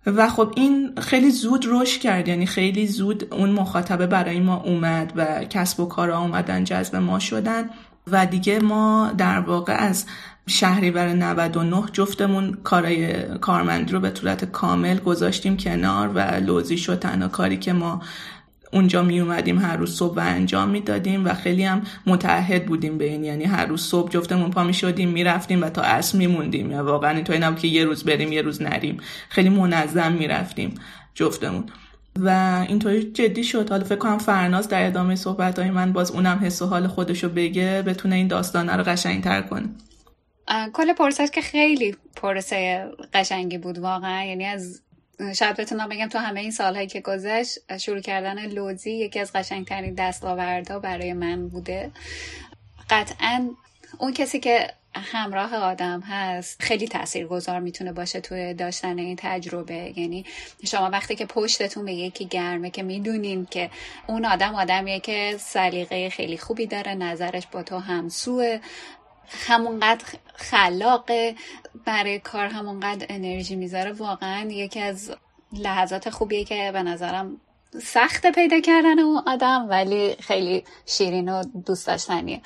و 0.05 0.29
خب 0.29 0.53
این 0.55 0.93
خیلی 1.01 1.31
زود 1.31 1.65
رشد 1.69 2.01
کرد 2.01 2.27
یعنی 2.27 2.45
خیلی 2.45 2.87
زود 2.87 3.33
اون 3.33 3.49
مخاطبه 3.49 4.07
برای 4.07 4.39
ما 4.39 4.55
اومد 4.55 5.13
و 5.15 5.43
کسب 5.43 5.79
و 5.79 5.85
کارا 5.85 6.19
اومدن 6.19 6.63
جذب 6.63 6.95
ما 6.95 7.19
شدن 7.19 7.69
و 8.07 8.25
دیگه 8.25 8.59
ما 8.59 9.11
در 9.17 9.39
واقع 9.39 9.73
از 9.73 10.05
شهریور 10.47 11.07
99 11.07 11.83
جفتمون 11.93 12.57
کارای 12.63 13.23
کارمندی 13.37 13.93
رو 13.93 13.99
به 13.99 14.11
صورت 14.15 14.45
کامل 14.45 14.97
گذاشتیم 14.97 15.57
کنار 15.57 16.07
و 16.07 16.19
لوزی 16.19 16.77
شد 16.77 16.99
تنها 16.99 17.27
کاری 17.27 17.57
که 17.57 17.73
ما 17.73 18.01
اونجا 18.75 19.03
می 19.03 19.19
اومدیم 19.19 19.59
هر 19.59 19.77
روز 19.77 19.97
صبح 19.97 20.15
و 20.15 20.19
انجام 20.19 20.69
می‌دادیم 20.69 21.25
و 21.25 21.33
خیلی 21.33 21.63
هم 21.63 21.81
متعهد 22.05 22.65
بودیم 22.65 22.97
به 22.97 23.05
این. 23.05 23.23
یعنی 23.23 23.43
هر 23.43 23.65
روز 23.65 23.81
صبح 23.81 24.11
جفتمون 24.11 24.51
پا 24.51 24.63
می 24.63 24.73
شدیم 24.73 25.09
می‌رفتیم 25.09 25.61
و 25.61 25.69
تا 25.69 25.81
عصر 25.81 26.17
میموندیم 26.17 26.71
یا 26.71 26.83
واقعا 26.83 27.11
اینطوری 27.11 27.39
نبود 27.39 27.59
که 27.59 27.67
یه 27.67 27.85
روز 27.85 28.03
بریم 28.03 28.31
یه 28.31 28.41
روز 28.41 28.61
نریم. 28.61 28.97
خیلی 29.29 29.49
منظم 29.49 30.11
می‌رفتیم 30.11 30.75
جفتمون. 31.13 31.63
و 32.19 32.29
اینطوری 32.67 33.11
جدی 33.11 33.43
شد. 33.43 33.69
حالا 33.69 33.83
فکر 33.83 33.95
کنم 33.95 34.17
فرناز 34.17 34.69
در 34.69 34.87
ادامه 34.87 35.15
صحبت 35.15 35.59
های 35.59 35.69
من 35.69 35.93
باز 35.93 36.11
اونم 36.11 36.39
حس 36.43 36.61
و 36.61 36.65
حال 36.65 36.87
خودشو 36.87 37.29
بگه 37.29 37.83
بتونه 37.85 38.15
این 38.15 38.27
داستانه 38.27 38.75
رو 38.75 38.83
قشنگتر 38.83 39.41
کنه. 39.41 39.69
کل 40.73 40.93
پرسش 40.93 41.27
که 41.33 41.41
خیلی 41.41 41.95
پرسه 42.15 42.85
قشنگی 43.13 43.57
بود 43.57 43.77
واقعا. 43.77 44.23
یعنی 44.23 44.45
از 44.45 44.81
شاید 45.35 45.55
بتونم 45.55 45.89
بگم 45.89 46.07
تو 46.07 46.17
همه 46.17 46.39
این 46.39 46.51
سالهایی 46.51 46.87
که 46.87 47.01
گذشت 47.01 47.77
شروع 47.77 47.99
کردن 47.99 48.45
لوزی 48.45 48.91
یکی 48.91 49.19
از 49.19 49.33
قشنگترین 49.33 49.93
دستاوردها 49.93 50.79
برای 50.79 51.13
من 51.13 51.47
بوده. 51.47 51.91
قطعا 52.89 53.49
اون 53.97 54.13
کسی 54.13 54.39
که 54.39 54.73
همراه 54.95 55.55
آدم 55.55 56.01
هست 56.01 56.61
خیلی 56.61 56.87
تاثیرگذار 56.87 57.59
می‌تونه 57.59 57.91
باشه 57.91 58.21
توی 58.21 58.53
داشتن 58.53 58.97
این 58.97 59.15
تجربه. 59.19 59.93
یعنی 59.95 60.25
شما 60.65 60.89
وقتی 60.89 61.15
که 61.15 61.25
پشتتون 61.25 61.85
به 61.85 61.93
یکی 61.93 62.25
گرمه 62.25 62.69
که 62.69 62.83
می‌دونین 62.83 63.45
که 63.45 63.69
اون 64.07 64.25
آدم 64.25 64.55
آدمیه 64.55 64.99
که 64.99 65.35
سلیقه 65.39 66.09
خیلی 66.09 66.37
خوبی 66.37 66.65
داره 66.65 66.93
نظرش 66.93 67.47
با 67.47 67.63
تو 67.63 67.77
همسوه 67.77 68.59
همونقدر 69.29 70.05
خلاقه 70.35 71.35
برای 71.85 72.19
کار 72.19 72.45
همونقدر 72.45 73.05
انرژی 73.09 73.55
می‌ذاره 73.55 73.91
واقعا 73.91 74.49
یکی 74.51 74.79
از 74.79 75.15
لحظات 75.53 76.09
خوبیه 76.09 76.45
که 76.45 76.69
به 76.73 76.83
نظرم 76.83 77.41
سخت 77.83 78.27
پیدا 78.27 78.59
کردن 78.59 78.99
اون 78.99 79.23
آدم 79.25 79.65
ولی 79.69 80.15
خیلی 80.19 80.63
شیرین 80.85 81.29
و 81.29 81.43
دوست 81.65 81.87
داشتنیه. 81.87 82.41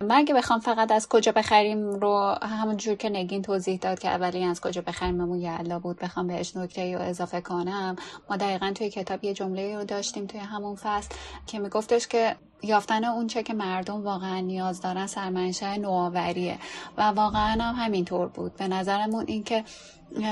من 0.00 0.16
اگه 0.16 0.34
بخوام 0.34 0.60
فقط 0.60 0.92
از 0.92 1.08
کجا 1.08 1.32
بخریم 1.32 1.90
رو 1.90 2.38
همون 2.42 2.76
جور 2.76 2.94
که 2.94 3.08
نگین 3.08 3.42
توضیح 3.42 3.78
داد 3.78 3.98
که 3.98 4.08
اولی 4.08 4.44
از 4.44 4.60
کجا 4.60 4.82
بخریممون 4.82 5.40
یعلا 5.40 5.78
بود 5.78 5.98
بخوام 5.98 6.26
بهش 6.26 6.56
نکته 6.56 6.96
رو 6.96 7.02
اضافه 7.02 7.40
کنم. 7.40 7.96
ما 8.30 8.36
دقیقا 8.36 8.72
توی 8.74 8.90
کتاب 8.90 9.24
یه 9.24 9.34
جمله 9.34 9.76
رو 9.76 9.84
داشتیم 9.84 10.26
توی 10.26 10.40
همون 10.40 10.76
فصل 10.76 11.14
که 11.46 11.58
میگفتش 11.58 12.08
که 12.08 12.36
یافتن 12.62 13.04
اون 13.04 13.26
چه 13.26 13.42
که 13.42 13.54
مردم 13.54 14.02
واقعا 14.02 14.40
نیاز 14.40 14.80
دارن 14.80 15.06
سرمنشه 15.06 15.78
نوآوریه 15.78 16.58
و 16.96 17.02
واقعا 17.02 17.62
هم 17.62 17.74
همینطور 17.84 18.28
بود. 18.28 18.56
به 18.56 18.68
نظرمون 18.68 19.24
اینکه 19.28 19.64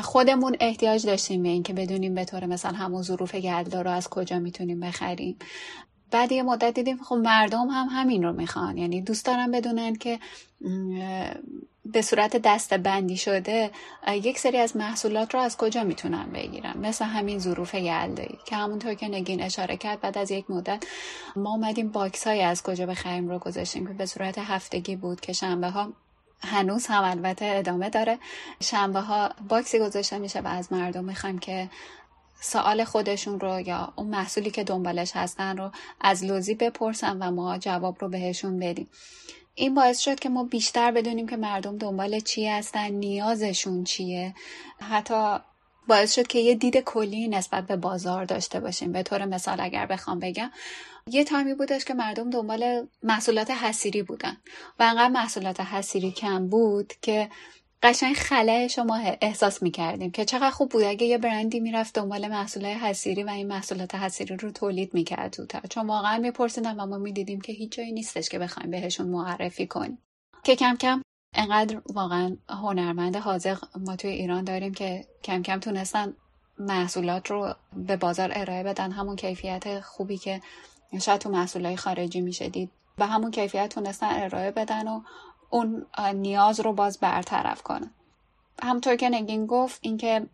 خودمون 0.02 0.56
احتیاج 0.60 1.06
داشتیم 1.06 1.42
به 1.42 1.48
اینکه 1.48 1.72
بدونیم 1.72 2.14
به 2.14 2.24
طور 2.24 2.46
مثلا 2.46 2.72
همون 2.72 3.02
ظروف 3.02 3.34
گلدا 3.34 3.82
رو 3.82 3.90
از 3.90 4.08
کجا 4.08 4.38
می‌تونیم 4.38 4.80
بخریم. 4.80 5.36
بعد 6.12 6.32
یه 6.32 6.42
مدت 6.42 6.74
دیدیم 6.74 7.02
خب 7.02 7.14
مردم 7.14 7.68
هم 7.68 7.88
همین 7.90 8.22
رو 8.22 8.32
می‌خوان. 8.32 8.78
یعنی 8.78 9.02
دوست 9.02 9.26
دارن 9.26 9.50
بدونن 9.50 9.94
که 9.94 10.18
به 11.84 12.02
صورت 12.02 12.36
دست 12.36 12.74
بندی 12.74 13.16
شده 13.16 13.70
یک 14.08 14.38
سری 14.38 14.58
از 14.58 14.76
محصولات 14.76 15.34
رو 15.34 15.40
از 15.40 15.56
کجا 15.56 15.84
می‌تونن 15.84 16.26
بگیرن؟ 16.34 16.78
مثل 16.78 17.04
همین 17.04 17.38
ظروف 17.38 17.74
یلدایی 17.74 18.38
که 18.46 18.56
همونطور 18.56 18.94
که 18.94 19.08
نگین 19.08 19.42
اشاره 19.42 19.76
کرد 19.76 20.00
بعد 20.00 20.18
از 20.18 20.30
یک 20.30 20.50
مدت 20.50 20.84
ما 21.36 21.50
اومدیم 21.50 21.88
box 21.88 22.26
های 22.26 22.42
از 22.42 22.62
کجا 22.62 22.86
بخریم 22.86 23.28
رو 23.28 23.38
گذاشتیم 23.38 23.86
که 23.86 23.92
به 23.92 24.06
صورت 24.06 24.38
هفتگی 24.38 24.96
بود 24.96 25.20
که 25.20 25.32
شنبه 25.32 25.68
ها 25.68 25.92
هنوز 26.44 26.86
هم 26.86 27.04
البته 27.04 27.44
ادامه 27.44 27.90
داره. 27.90 28.18
شنبه 28.60 29.00
ها 29.00 29.30
box 29.48 29.71
ی 29.71 29.78
گذاشته 29.78 30.18
میشه 30.18 30.40
و 30.40 30.48
از 30.48 30.72
مردم 30.72 31.04
می‌خوایم 31.04 31.38
که 31.38 31.68
سوال 32.42 32.84
خودشون 32.84 33.40
رو 33.40 33.60
یا 33.60 33.92
اون 33.96 34.06
محصولی 34.06 34.50
که 34.50 34.64
دنبالش 34.64 35.12
هستن 35.14 35.56
رو 35.56 35.70
از 36.00 36.24
لوزی 36.24 36.54
بپرسن 36.54 37.16
و 37.22 37.30
ما 37.30 37.58
جواب 37.58 37.96
رو 38.00 38.08
بهشون 38.08 38.58
بدیم. 38.58 38.88
این 39.54 39.74
باعث 39.74 39.98
شد 39.98 40.20
که 40.20 40.28
ما 40.28 40.44
بیشتر 40.44 40.90
بدونیم 40.90 41.26
که 41.26 41.36
مردم 41.36 41.78
دنبال 41.78 42.20
چی 42.20 42.48
هستن 42.48 42.90
نیازشون 42.90 43.84
چیه. 43.84 44.34
حتی 44.80 45.38
باعث 45.88 46.14
شد 46.14 46.26
که 46.26 46.38
یه 46.38 46.54
دید 46.54 46.76
کلی 46.76 47.28
نسبت 47.28 47.66
به 47.66 47.76
بازار 47.76 48.24
داشته 48.24 48.60
باشیم. 48.60 48.92
به 48.92 49.02
طور 49.02 49.24
مثال 49.24 49.60
اگر 49.60 49.86
بخوام 49.86 50.18
بگم 50.18 50.50
یه 51.06 51.24
تایمی 51.24 51.54
بودش 51.54 51.84
که 51.84 51.94
مردم 51.94 52.30
دنبال 52.30 52.88
محصولات 53.02 53.50
حسیری 53.50 54.02
بودن. 54.02 54.36
و 54.78 54.82
انقدر 54.82 55.08
محصولات 55.08 55.60
حسیری 55.60 56.10
کم 56.10 56.48
بود 56.48 56.92
که 57.02 57.28
قشنگ 57.82 58.14
خلای 58.14 58.68
شما 58.68 59.00
احساس 59.20 59.62
می‌کردیم 59.62 60.10
که 60.10 60.24
چقدر 60.24 60.50
خوب 60.50 60.70
بود. 60.70 60.82
اگه 60.82 61.06
یه 61.06 61.18
برندی 61.18 61.60
می‌رفت 61.60 61.94
دنبال 61.94 62.28
محصولات 62.28 62.76
حسیری 62.76 63.22
و 63.22 63.30
این 63.30 63.46
محصولات 63.46 63.94
حسیری 63.94 64.36
رو 64.36 64.50
تولید 64.50 64.94
می‌کرد 64.94 65.34
زودتر. 65.34 65.60
چون 65.70 65.86
واقعا 65.86 66.18
میپرسیدن 66.18 66.80
و 66.80 66.86
ما 66.86 66.98
می‌دیدیم 66.98 67.40
که 67.40 67.52
هیچ 67.52 67.72
جایی 67.72 67.92
نیستش 67.92 68.28
که 68.28 68.38
بخوایم 68.38 68.70
بهشون 68.70 69.08
معرفی 69.08 69.66
کنیم. 69.66 69.98
که 70.44 70.56
کم 70.56 70.76
کم 70.76 71.02
انقدر 71.34 71.82
واقعا 71.94 72.36
هنرمند 72.48 73.16
حاضر 73.16 73.56
ما 73.76 73.96
توی 73.96 74.10
ایران 74.10 74.44
داریم 74.44 74.74
که 74.74 75.04
کم 75.24 75.42
کم 75.42 75.60
تونستن 75.60 76.16
محصولات 76.58 77.30
رو 77.30 77.54
به 77.76 77.96
بازار 77.96 78.32
ارائه 78.34 78.62
بدن. 78.62 78.92
همون 78.92 79.16
کیفیت 79.16 79.80
خوبی 79.80 80.18
که 80.18 80.40
شاید 81.00 81.20
تو 81.20 81.30
محصولات 81.30 81.76
خارجی 81.76 82.20
میشه 82.20 82.48
دید 82.48 82.70
و 82.98 83.06
همون 83.06 83.30
کیفیت 83.30 83.68
تونستن 83.74 84.06
ارائه 84.10 84.50
بدن 84.50 84.88
و 84.88 85.00
اون 85.52 85.86
نیاز 86.14 86.60
رو 86.60 86.72
باز 86.72 86.98
برطرف 86.98 87.62
کنه. 87.62 87.90
همطور 88.62 88.96
که 88.96 89.08
نگین 89.08 89.46
گفت 89.46 89.78
اینکه 89.82 90.26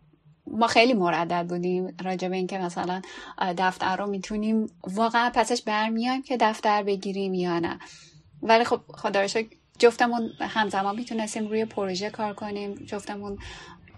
ما 0.47 0.67
خیلی 0.67 0.93
مردد 0.93 1.47
بودیم 1.49 1.97
راجع 2.03 2.27
به 2.27 2.35
اینکه 2.35 2.57
مثلا 2.57 3.01
دفتر 3.57 3.97
رو 3.97 4.07
می‌تونیم 4.07 4.67
واقعا 4.83 5.31
پسش 5.33 5.61
برمیایم 5.61 6.23
که 6.23 6.37
دفتر 6.37 6.83
بگیریم 6.83 7.33
یا 7.33 7.59
نه. 7.59 7.79
ولی 8.41 8.63
خب 8.63 8.81
خدا 8.87 9.27
جفتمون 9.79 10.29
همزمان 10.39 10.95
می‌تونستیم 10.95 11.47
روی 11.47 11.65
پروژه 11.65 12.09
کار 12.09 12.33
کنیم. 12.33 12.75
جفتمون 12.75 13.37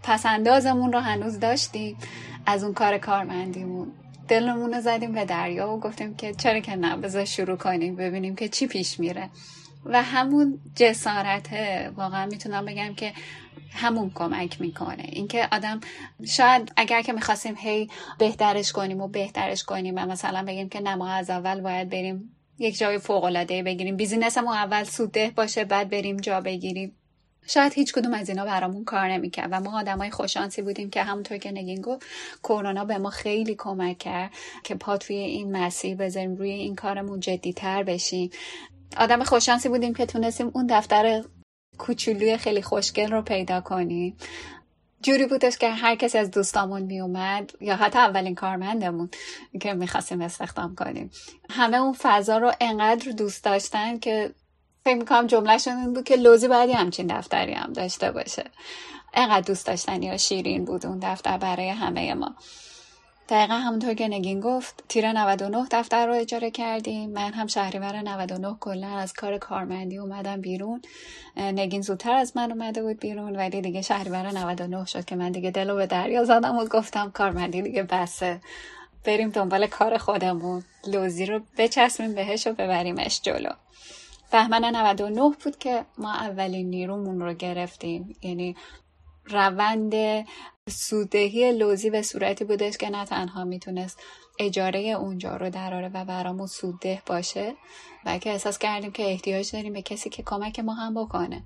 پسندازمون 0.04 0.94
رو 0.94 1.00
هنوز 1.00 1.40
داشتیم. 1.40 1.98
از 2.46 2.64
اون 2.64 2.74
کار 2.74 2.98
کارمندیمون 2.98 3.92
دلمون 4.28 4.74
رو 4.74 4.82
زدیم 4.82 5.12
به 5.12 5.26
دریا 5.26 5.72
و 5.72 5.80
گفتیم 5.80 6.16
که 6.16 6.34
چرا 6.34 6.60
که 6.60 6.76
نه 6.76 6.98
بذار 6.98 7.26
شروع 7.26 7.58
کنیم 7.58 7.96
ببینیم 7.96 8.36
که 8.36 8.50
چی 8.50 8.68
پیش 8.68 9.00
میره. 9.00 9.30
و 9.86 10.04
همون 10.04 10.60
جسارته. 10.76 11.92
واقعا 11.96 12.26
می‌تونم 12.26 12.66
بگم 12.66 12.94
که 12.94 13.14
همون 13.74 14.12
کمک 14.16 14.62
می‌کنه. 14.62 15.04
اینکه 15.04 15.48
آدم 15.52 15.80
شاید 16.28 16.72
اگر 16.78 17.02
که 17.02 17.14
می‌خواستیم 17.14 17.56
هی 17.58 17.90
بهترش 18.18 18.72
کنیم 18.72 19.02
و 19.02 19.08
بهترش 19.08 19.64
کنیم 19.64 19.96
و 19.98 20.06
مثلا 20.06 20.44
بگیم 20.44 20.70
که 20.70 20.80
نما 20.80 21.10
از 21.10 21.30
اول 21.30 21.62
باید 21.62 21.90
بریم 21.90 22.36
یک 22.60 22.78
جای 22.78 23.00
فوق 23.00 23.24
العاده 23.24 23.64
بگیریم. 23.64 23.98
بیزینسمون 23.98 24.54
اول 24.54 24.84
سوده 24.84 25.32
باشه 25.36 25.66
بعد 25.66 25.90
بریم 25.90 26.18
جا 26.18 26.42
بگیریم. 26.42 26.96
شاید 27.48 27.74
هیچ 27.74 27.94
کدوم 27.94 28.14
از 28.14 28.30
اینا 28.30 28.46
برامون 28.46 28.84
کار 28.84 29.08
نمی‌کرد 29.12 29.50
و 29.52 29.60
ما 29.60 29.80
آدمای 29.80 30.12
خوشانسی 30.12 30.62
بودیم 30.62 30.90
که 30.90 31.04
همونطور 31.04 31.38
که 31.38 31.52
نگین 31.52 31.82
گفت 31.82 32.06
کرونا 32.44 32.86
به 32.86 32.98
ما 32.98 33.10
خیلی 33.10 33.56
کمک 33.56 33.98
کرد 33.98 34.32
که 34.64 34.76
پا 34.76 34.98
توی 34.98 35.16
این 35.16 35.58
مسیر 35.58 35.96
بذاریم 35.96 36.36
روی 36.36 36.50
این 36.50 36.76
کارمون 36.76 37.20
جدیتر 37.20 37.84
بشیم. 37.84 38.30
آدم 38.98 39.24
خوششانسی 39.24 39.70
بودیم 39.70 39.94
که 39.94 40.06
تونستیم 40.06 40.52
اون 40.54 40.68
دفتر 40.68 41.24
کوچولوی 41.78 42.38
خیلی 42.38 42.62
خوشگل 42.62 43.12
رو 43.12 43.22
پیدا 43.22 43.62
کنیم. 43.62 44.18
جوری 45.02 45.26
بودش 45.26 45.58
که 45.58 45.70
هر 45.70 45.96
کسی 45.96 46.18
از 46.18 46.32
دوستامون 46.32 46.82
میومد 46.82 47.52
یا 47.62 47.76
حتی 47.76 48.00
اولین 48.00 48.36
کارمندمون 48.36 49.10
که 49.62 49.74
می‌خواستیم 49.74 50.22
استخدام 50.22 50.76
کنیم. 50.76 51.12
همه 51.50 51.78
اون 51.78 51.94
فضا 51.94 52.38
رو 52.38 52.52
انقدر 52.62 53.12
دوست 53.12 53.44
داشتن 53.44 54.00
که 54.00 54.32
فکر 54.86 54.96
می‌کنم 54.96 55.28
جملهشون 55.28 55.78
این 55.78 55.94
بود 55.94 56.04
که 56.04 56.16
لوزی 56.16 56.48
باید 56.48 56.70
همچین 56.70 57.08
دفتری 57.08 57.54
هم 57.54 57.74
داشته 57.74 58.12
باشه. 58.12 58.44
انقدر 59.14 59.48
دوست 59.48 59.68
داشتنی 59.68 60.06
یا 60.06 60.18
شیرین 60.18 60.66
بود 60.66 60.86
اون 60.86 61.00
دفتر 61.00 61.38
برای 61.38 61.70
همه 61.70 62.14
ما. 62.14 62.36
دقیقا 63.30 63.54
همونطور 63.54 63.94
که 63.94 64.08
نگین 64.08 64.40
گفت 64.40 64.84
تیر 64.90 65.12
99 65.12 65.68
دفتر 65.72 66.08
رو 66.08 66.14
اجاره 66.14 66.52
کردیم. 66.52 67.10
من 67.10 67.34
هم 67.34 67.48
شهریور 67.48 68.02
99 68.02 68.58
کلا 68.60 68.88
از 68.88 69.14
کار 69.14 69.38
کارمندی 69.38 69.98
اومدم 69.98 70.42
بیرون. 70.42 70.82
نگین 71.38 71.82
زودتر 71.82 72.12
از 72.12 72.38
من 72.38 72.52
اومده 72.52 72.82
بود 72.82 73.00
بیرون 73.00 73.36
ولی 73.36 73.62
دیگه 73.62 73.82
شهریور 73.82 74.32
99 74.32 74.86
شد 74.86 75.06
که 75.06 75.16
من 75.16 75.32
دیگه 75.32 75.52
دلو 75.52 75.76
به 75.76 75.88
دریا 75.88 76.24
زدم 76.24 76.58
و 76.58 76.66
گفتم 76.66 77.12
کارمندی 77.12 77.62
دیگه 77.62 77.84
بسه. 77.84 78.42
بریم 79.06 79.30
دنبال 79.30 79.68
کار 79.68 79.98
خودمون. 79.98 80.64
لوزی 80.88 81.26
رو 81.26 81.42
بچسبیم 81.58 82.16
بهش 82.16 82.48
و 82.48 82.54
ببریمش 82.54 83.22
جلو. 83.22 83.50
بهمن 84.32 84.76
99 84.76 85.22
بود 85.44 85.58
که 85.58 85.86
ما 85.98 86.14
اولین 86.14 86.70
نیرومون 86.70 87.22
رو 87.22 87.34
گرفتیم. 87.34 88.16
یعنی 88.22 88.56
روند 89.26 89.94
سودهی 90.70 91.52
لوزی 91.52 91.90
به 91.90 92.02
صورتی 92.02 92.44
بودش 92.44 92.78
که 92.78 92.90
نه 92.90 93.06
تنها 93.06 93.44
می‌تونست 93.44 94.00
اجاره 94.40 94.80
اونجا 94.80 95.38
رو 95.38 95.50
دراره 95.50 95.90
و 95.94 96.06
برامون 96.06 96.48
سودده 96.48 97.02
باشه 97.06 97.56
بلکه 98.06 98.30
احساس 98.30 98.58
کردیم 98.58 98.92
که 98.92 99.04
احتیاج 99.04 99.52
داریم 99.52 99.74
به 99.74 99.82
کسی 99.82 100.10
که 100.10 100.24
کمک 100.24 100.60
ما 100.60 100.74
هم 100.74 100.94
بکنه. 100.94 101.44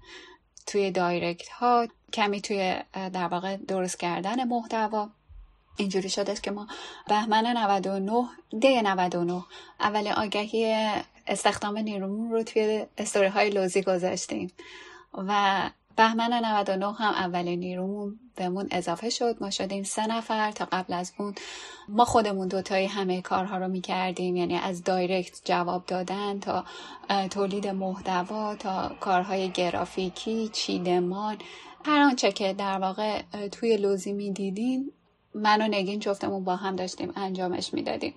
توی 0.68 0.92
دایرکت 0.92 1.50
ها 1.50 1.88
کمی 2.14 2.42
توی 2.42 2.76
در 2.94 3.28
واقع 3.28 3.58
درست 3.58 4.00
کردن 4.00 4.44
محتوا. 4.44 5.10
اینجوری 5.78 6.10
شده 6.10 6.36
که 6.36 6.52
ما 6.52 6.68
بهمن 7.08 7.58
99 7.58 8.30
دی 8.60 8.82
99 8.82 9.44
اول 9.80 10.08
آگهی 10.08 10.92
استخدام 11.28 11.78
نیرومون 11.78 12.32
رو 12.32 12.44
توی 12.44 12.86
استوری 12.98 13.28
های 13.28 13.50
لوزی 13.50 13.82
گذاشتیم. 13.82 14.52
و 15.14 15.62
بهمن 15.96 16.34
99 16.34 16.94
هم 16.94 17.14
اولین 17.14 17.60
نیرومون 17.60 18.20
بهمون 18.36 18.68
اضافه 18.72 19.10
شد. 19.10 19.38
ما 19.42 19.50
شدیم 19.50 19.84
سه 19.84 20.08
نفر 20.08 20.52
تا 20.52 20.68
قبل 20.72 20.94
از 20.94 21.14
اون. 21.18 21.36
ما 21.90 22.06
خودمون 22.06 22.48
دوتایی 22.48 22.88
همه 22.88 23.22
کارها 23.22 23.58
رو 23.58 23.68
می‌کردیم 23.68 24.36
یعنی 24.36 24.56
از 24.58 24.84
دایرکت 24.84 25.42
جواب 25.46 25.86
دادن 25.86 26.40
تا 26.40 26.66
تولید 27.30 27.68
محتوا 27.68 28.56
تا 28.56 28.92
کارهای 29.00 29.50
گرافیکی 29.50 30.50
چیدمان. 30.54 31.38
هر 31.86 32.00
آنچه 32.00 32.32
که 32.32 32.54
در 32.54 32.80
واقع 32.80 33.22
توی 33.52 33.78
لوزی 33.78 34.14
می‌دیدیم 34.14 34.92
من 35.34 35.62
و 35.62 35.68
نگین 35.68 36.00
جفتمون 36.00 36.44
با 36.44 36.56
هم 36.56 36.76
داشتیم 36.76 37.14
انجامش 37.16 37.74
می‌دادیم. 37.74 38.14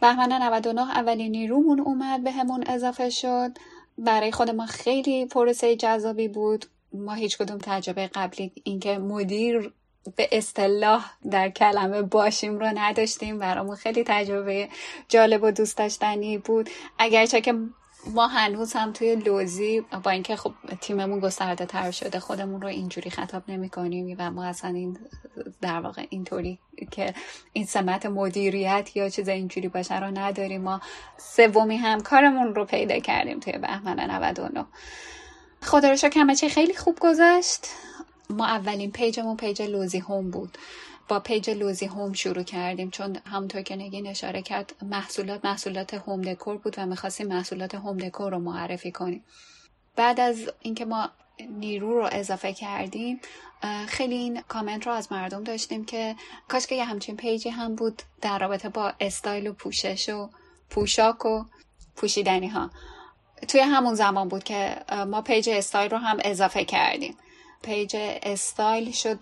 بهمن 0.00 0.32
99 0.32 0.80
اولین 0.80 1.30
نیرومون 1.30 1.80
اومد 1.80 2.24
به 2.24 2.30
همون 2.30 2.64
اضافه 2.66 3.10
شد. 3.10 3.50
برای 3.98 4.32
خود 4.32 4.50
ما 4.50 4.66
خیلی 4.66 5.26
پروسه 5.26 5.76
جذابی 5.76 6.28
بود. 6.28 6.66
ما 6.92 7.14
هیچ 7.14 7.38
کدوم 7.38 7.58
تجربه 7.62 8.06
قبلی 8.06 8.52
اینکه 8.64 8.98
مدیر 8.98 9.72
به 10.16 10.28
اصطلاح 10.32 11.10
در 11.30 11.50
کلمه 11.50 12.02
باشیم 12.02 12.58
رو 12.58 12.66
نداشتیم. 12.74 13.38
برامون 13.38 13.76
خیلی 13.76 14.04
تجربه 14.06 14.68
جالب 15.08 15.42
و 15.42 15.50
دوست 15.50 15.78
داشتنی 15.78 16.38
بود. 16.38 16.70
اگرچه 16.98 17.40
که 17.40 17.54
ما 18.06 18.26
هنوز 18.26 18.72
هم 18.72 18.92
توی 18.92 19.16
لوزی 19.16 19.80
با 20.04 20.10
اینکه 20.10 20.36
خب 20.36 20.52
تیممون 20.80 21.20
گسترده 21.20 21.66
تر 21.66 21.90
شده 21.90 22.20
خودمون 22.20 22.62
رو 22.62 22.68
اینجوری 22.68 23.10
خطاب 23.10 23.42
نمی 23.48 23.68
کنیم 23.68 24.16
و 24.18 24.30
ما 24.30 24.44
اصلا 24.44 24.70
این 24.70 24.98
در 25.60 25.80
واقع 25.80 26.06
اینطوری 26.10 26.58
که 26.90 27.14
این 27.52 27.66
سمت 27.66 28.06
مدیریت 28.06 28.96
یا 28.96 29.08
چیز 29.08 29.28
اینجوری 29.28 29.68
باشه 29.68 30.00
رو 30.00 30.18
نداریم. 30.18 30.62
ما 30.62 30.80
سومی 31.16 31.76
هم 31.76 32.00
کارمون 32.00 32.54
رو 32.54 32.64
پیدا 32.64 32.98
کردیم 32.98 33.40
توی 33.40 33.52
بهمن 33.52 34.00
99 34.00 34.66
خدا 35.62 35.90
رو 35.90 35.96
شکر 35.96 36.34
چی 36.34 36.48
خیلی 36.48 36.74
خوب 36.74 36.98
گذشت. 37.00 37.66
ما 38.30 38.46
اولین 38.46 38.92
page 38.92 39.17
مون 39.17 39.36
page 39.36 39.62
لوزی 39.62 39.98
هوم 39.98 40.30
بود. 40.30 40.58
با 41.08 41.20
page 41.20 41.50
لوزی 41.50 41.86
هوم 41.86 42.12
شروع 42.12 42.42
کردیم 42.42 42.90
چون 42.90 43.16
همونطور 43.26 43.62
که 43.62 43.76
نگین 43.76 44.06
اشاره 44.06 44.42
کرد 44.42 44.74
محصولات 44.82 45.44
محصولات 45.44 45.94
home 45.94 46.22
decor 46.22 46.56
بود 46.56 46.74
و 46.78 46.86
می‌خواستیم 46.86 47.26
محصولات 47.26 47.74
home 47.74 47.96
decor 47.96 48.32
رو 48.32 48.38
معرفی 48.38 48.92
کنیم. 48.92 49.24
بعد 49.96 50.20
از 50.20 50.50
اینکه 50.60 50.84
ما 50.84 51.10
نیرو 51.50 52.00
رو 52.00 52.08
اضافه 52.12 52.52
کردیم 52.52 53.20
خیلی 53.88 54.14
این 54.14 54.40
کامنت 54.40 54.86
رو 54.86 54.92
از 54.92 55.12
مردم 55.12 55.44
داشتیم 55.44 55.84
که 55.84 56.16
کاش 56.48 56.66
که 56.66 56.74
یه 56.74 56.84
همچین 56.84 57.16
page 57.16 57.42
ی 57.42 57.48
هم 57.48 57.74
بود 57.74 58.02
در 58.20 58.38
رابطه 58.38 58.68
با 58.68 58.92
استایل 59.00 59.46
و 59.46 59.52
پوشش 59.52 60.08
و 60.08 60.30
پوشاک 60.70 61.24
و 61.24 61.44
پوشیدنی 61.96 62.48
ها. 62.48 62.70
توی 63.48 63.60
همون 63.60 63.94
زمان 63.94 64.28
بود 64.28 64.44
که 64.44 64.76
ما 65.06 65.22
page 65.22 65.48
style 65.48 65.90
رو 65.90 65.96
هم 65.96 66.18
اضافه 66.24 66.64
کردیم. 66.64 67.16
page 67.62 67.96
style 68.22 68.92
شد 68.92 69.18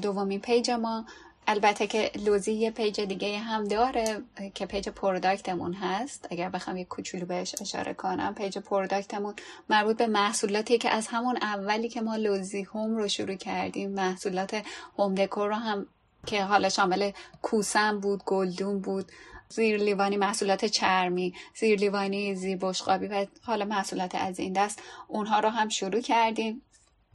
دومین 0.00 0.40
page 0.40 0.70
ما. 0.70 1.04
البته 1.50 1.86
که 1.86 2.10
لوزی 2.14 2.52
یه 2.52 2.70
page 2.70 3.00
دیگه 3.00 3.38
هم 3.38 3.64
داره 3.64 4.22
که 4.54 4.66
page 4.66 4.88
product 4.88 5.47
مون 5.47 5.72
هست. 5.72 6.26
اگر 6.30 6.48
بخوام 6.48 6.76
یه 6.76 6.84
کوچولو 6.84 7.26
بهش 7.26 7.54
اشاره 7.60 7.94
کنم 7.94 8.34
page 8.34 8.58
product 8.58 9.11
مون 9.11 9.34
مربوط 9.70 9.96
به 9.96 10.06
محصولاتی 10.06 10.78
که 10.78 10.90
از 10.90 11.06
همون 11.06 11.36
اولی 11.42 11.88
که 11.88 12.00
ما 12.00 12.16
لوزی 12.16 12.62
هوم 12.62 12.96
رو 12.96 13.08
شروع 13.08 13.34
کردیم. 13.34 13.90
محصولات 13.90 14.62
هوم 14.98 15.14
دکور 15.14 15.48
رو 15.48 15.54
هم 15.54 15.86
که 16.26 16.44
حالا 16.44 16.68
شامل 16.68 17.10
کوسم 17.42 18.00
بود 18.00 18.22
گلدون 18.24 18.80
بود 18.80 19.12
زیر 19.48 19.76
لیوانی 19.76 20.16
محصولات 20.16 20.64
چرمی 20.64 21.34
زیر 21.54 21.78
لیوانی 21.78 22.34
زیر 22.34 22.58
بشقابی 22.60 23.06
و 23.06 23.26
حالا 23.42 23.64
محصولات 23.64 24.14
از 24.14 24.38
این 24.38 24.52
دست 24.52 24.82
اونها 25.08 25.40
رو 25.40 25.48
هم 25.48 25.68
شروع 25.68 26.00
کردیم. 26.00 26.62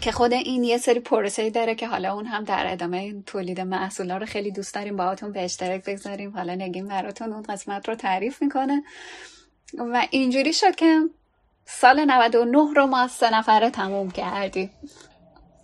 که 0.04 0.12
خود 0.12 0.34
این 0.34 0.64
یه 0.64 0.78
سری 0.78 1.00
پروسه 1.00 1.50
داره 1.50 1.76
که 1.76 1.88
حالا 1.88 2.14
اون 2.14 2.26
هم 2.26 2.44
در 2.44 2.72
ادامه 2.72 3.24
تولید 3.26 3.62
محصولا 3.62 4.18
رو 4.18 4.26
خیلی 4.26 4.52
دوست 4.52 4.76
داریم 4.76 4.98
باهاتون 4.98 5.32
به 5.32 5.44
اشتراک 5.44 5.86
بگذاریم. 5.86 6.32
حالا 6.32 6.56
نگیم 6.56 6.88
براتون 6.88 7.34
اون 7.34 7.42
قسمت 7.42 7.90
رو 7.90 7.96
تعریف 7.96 8.42
می‌کنه. 8.42 8.84
و 9.78 10.08
اینجوری 10.12 10.54
شد 10.54 10.76
که 10.76 11.00
سال 11.66 12.06
99 12.06 12.58
رو 12.76 12.86
ما 12.86 13.08
سه 13.08 13.34
نفره 13.34 13.70
تموم 13.70 14.12
کردیم. 14.12 14.70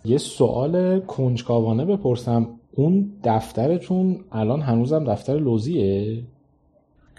یه 0.04 0.18
سوال 0.18 1.00
کنجکاوانه 1.00 1.84
بپرسم. 1.84 2.48
اون 2.72 3.12
دفترتون 3.24 4.24
الان 4.32 4.62
هنوزم 4.62 5.12
دفتر 5.12 5.38
لوزیه؟ 5.38 6.22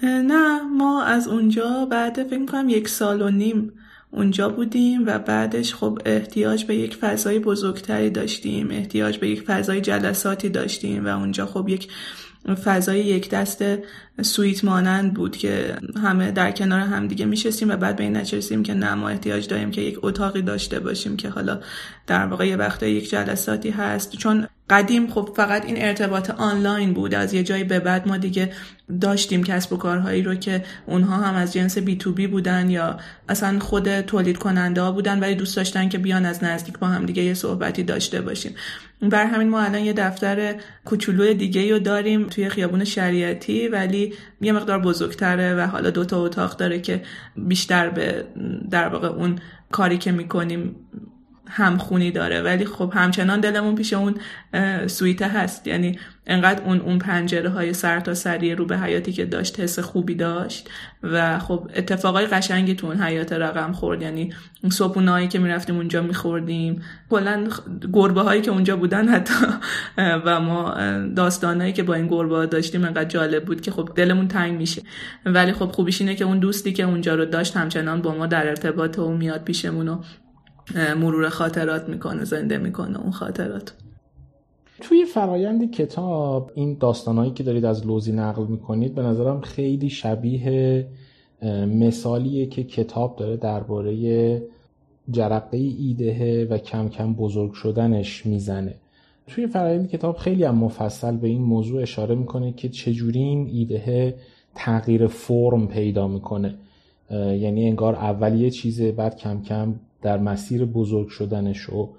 نه 0.03 0.61
ما 0.61 1.03
از 1.03 1.27
اونجا 1.27 1.85
بعد 1.85 2.23
فکر 2.23 2.45
کنم 2.45 2.69
یک 2.69 2.87
سال 2.87 3.21
و 3.21 3.29
نیم 3.29 3.73
اونجا 4.11 4.49
بودیم 4.49 5.03
و 5.05 5.19
بعدش 5.19 5.75
خب 5.75 5.99
احتیاج 6.05 6.65
به 6.65 6.75
یک 6.75 6.95
فضای 6.95 7.39
بزرگتری 7.39 8.09
داشتیم 8.09 8.71
احتیاج 8.71 9.17
به 9.17 9.29
یک 9.29 9.41
فضای 9.41 9.81
جلساتی 9.81 10.49
داشتیم 10.49 11.05
و 11.05 11.07
اونجا 11.07 11.45
خب 11.45 11.69
یک 11.69 11.87
فضای 12.63 12.99
یک 12.99 13.29
دست 13.29 13.63
سویت 14.21 14.63
مانند 14.63 15.13
بود 15.13 15.37
که 15.37 15.77
همه 16.03 16.31
در 16.31 16.51
کنار 16.51 16.79
هم 16.79 17.07
دیگه 17.07 17.25
میشستیم 17.25 17.69
و 17.69 17.75
بعد 17.75 17.95
به 17.95 18.03
این 18.03 18.17
نچرسیم 18.17 18.63
که 18.63 18.73
نه 18.73 18.93
ما 18.93 19.09
احتیاج 19.09 19.47
داریم 19.47 19.71
که 19.71 19.81
یک 19.81 19.99
اتاقی 20.01 20.41
داشته 20.41 20.79
باشیم 20.79 21.17
که 21.17 21.29
حالا 21.29 21.59
در 22.07 22.25
واقع 22.25 22.47
یه 22.47 22.55
وقتا 22.55 22.87
یک 22.87 23.09
جلساتی 23.09 23.69
هست. 23.69 24.15
چون 24.15 24.47
قدیم 24.69 25.07
خب 25.07 25.29
فقط 25.35 25.65
این 25.65 25.75
ارتباط 25.77 26.29
آنلاین 26.29 26.93
بود 26.93 27.13
از 27.13 27.33
یه 27.33 27.43
جایی 27.43 27.63
به 27.63 27.79
بعد 27.79 28.07
ما 28.07 28.17
دیگه 28.17 28.53
داشتیم 29.01 29.43
کسب 29.43 29.73
و 29.73 29.77
کارهایی 29.77 30.21
رو 30.21 30.35
که 30.35 30.63
اونها 30.85 31.17
هم 31.17 31.35
از 31.35 31.53
جنس 31.53 31.77
بی 31.77 31.95
تو 31.95 32.11
بی 32.11 32.27
بودن 32.27 32.69
یا 32.69 32.97
اصلا 33.29 33.59
خود 33.59 34.01
تولید 34.01 34.37
کننده 34.37 34.81
ها 34.81 34.91
بودن 34.91 35.19
ولی 35.19 35.35
دوست 35.35 35.55
داشتن 35.55 35.89
که 35.89 35.97
بیان 35.97 36.25
از 36.25 36.43
نزدیک 36.43 36.79
با 36.79 36.87
هم 36.87 37.05
دیگه 37.05 37.23
یه 37.23 37.33
صحبتی 37.33 37.83
داشته 37.83 38.21
باشیم. 38.21 38.55
بر 39.01 39.25
همین 39.25 39.49
ما 39.49 39.59
الان 39.59 39.81
یه 39.81 39.93
دفتر 39.93 40.55
کوچولو 40.85 41.33
دیگه 41.33 41.71
رو 41.71 41.79
داریم 41.79 42.27
توی 42.27 42.49
خیابون 42.49 42.83
شریعتی 42.83 43.67
ولی 43.67 44.10
یه 44.41 44.51
مقدار 44.51 44.79
بزرگتره 44.79 45.55
و 45.55 45.67
حالا 45.67 45.89
دوتا 45.89 46.25
اتاق 46.25 46.57
داره 46.57 46.79
که 46.79 47.01
بیشتر 47.35 47.89
به 47.89 48.25
در 48.69 48.87
واقع 48.87 49.07
اون 49.07 49.39
کاری 49.71 49.97
که 49.97 50.11
می‌کنیم 50.11 50.75
همخونی 51.51 52.11
داره 52.11 52.41
ولی 52.41 52.65
خب 52.65 52.93
همچنان 52.95 53.39
دلمون 53.39 53.75
پیش 53.75 53.93
اون 53.93 54.15
سویته 54.87 55.27
هست. 55.27 55.67
یعنی 55.67 55.99
انقدر 56.27 56.63
اون 56.63 56.79
اون 56.79 56.99
پنجره 56.99 57.49
های 57.49 57.73
سر 57.73 57.99
تا 57.99 58.13
سری 58.13 58.55
رو 58.55 58.65
به 58.65 58.77
حیاتی 58.77 59.11
که 59.11 59.25
داشت 59.25 59.59
حس 59.59 59.79
خوبی 59.79 60.15
داشت. 60.15 60.69
و 61.03 61.39
خب 61.39 61.69
اتفاقای 61.75 62.25
قشنگی 62.25 62.75
تو 62.75 62.87
اون 62.87 63.01
حیات 63.01 63.33
رقم 63.33 63.71
خورد. 63.71 64.01
یعنی 64.01 64.33
صبحونایی 64.71 65.27
که 65.27 65.39
می‌رفتیم 65.39 65.75
اونجا 65.75 66.01
میخوردیم. 66.01 66.81
کلا 67.09 67.47
گربه 67.93 68.21
هایی 68.21 68.41
که 68.41 68.51
اونجا 68.51 68.77
بودن 68.77 69.07
حتی. 69.07 69.33
و 70.25 70.39
ما 70.39 70.75
داستانایی 71.15 71.73
که 71.73 71.83
با 71.83 71.93
این 71.93 72.07
گربه 72.07 72.35
ها 72.35 72.45
داشتیم 72.45 72.85
انقدر 72.85 73.09
جالب 73.09 73.45
بود 73.45 73.61
که 73.61 73.71
خب 73.71 73.89
دلمون 73.95 74.27
تنگ 74.27 74.57
میشه. 74.57 74.81
ولی 75.25 75.53
خب 75.53 75.71
خوبیش 75.71 76.01
اینه 76.01 76.15
که 76.15 76.25
اون 76.25 76.39
دوستی 76.39 76.73
که 76.73 76.83
اونجا 76.83 77.15
رو 77.15 77.25
داشت 77.25 77.57
همچنان 77.57 78.01
با 78.01 78.15
ما 78.15 78.27
در 78.27 78.47
ارتباط 78.47 78.99
و 78.99 79.11
میاد 79.11 79.43
پیشمون 79.43 79.87
و 79.87 80.01
مرور 80.97 81.29
خاطرات 81.29 81.89
می‌کنه 81.89 82.23
زنده 82.23 82.57
می‌کنه 82.57 82.99
اون 82.99 83.11
خاطرات. 83.11 83.73
توی 84.81 85.05
فرایند 85.05 85.71
کتاب 85.71 86.51
این 86.55 86.77
داستانهایی 86.79 87.31
که 87.31 87.43
دارید 87.43 87.65
از 87.65 87.87
لوزی 87.87 88.11
نقل 88.11 88.47
می‌کنید 88.47 88.95
به 88.95 89.01
نظرم 89.01 89.41
خیلی 89.41 89.89
شبیه 89.89 90.87
مثالیه 91.67 92.45
که 92.45 92.63
کتاب 92.63 93.15
داره 93.15 93.37
درباره 93.37 94.41
جرقه 95.11 95.57
ایده 95.57 96.45
و 96.45 96.57
کم 96.57 96.89
کم 96.89 97.13
بزرگ 97.13 97.53
شدنش 97.53 98.25
می‌زنه. 98.25 98.75
توی 99.27 99.47
فرایند 99.47 99.89
کتاب 99.89 100.17
خیلی 100.17 100.43
هم 100.43 100.55
مفصل 100.55 101.17
به 101.17 101.27
این 101.27 101.41
موضوع 101.41 101.81
اشاره 101.81 102.15
می‌کنه 102.15 102.51
که 102.51 102.69
چجوری 102.69 103.19
این 103.19 103.47
ایده 103.47 104.15
تغییر 104.55 105.07
فرم 105.07 105.67
پیدا 105.67 106.07
می‌کنه. 106.07 106.55
یعنی 107.11 107.67
انگار 107.67 107.95
اول 107.95 108.41
یه 108.41 108.49
چیزه 108.49 108.91
بعد 108.91 109.17
کم 109.17 109.41
کم 109.41 109.75
در 110.01 110.17
مسیر 110.17 110.65
بزرگ 110.65 111.07
شدنش 111.07 111.69
و 111.69 111.89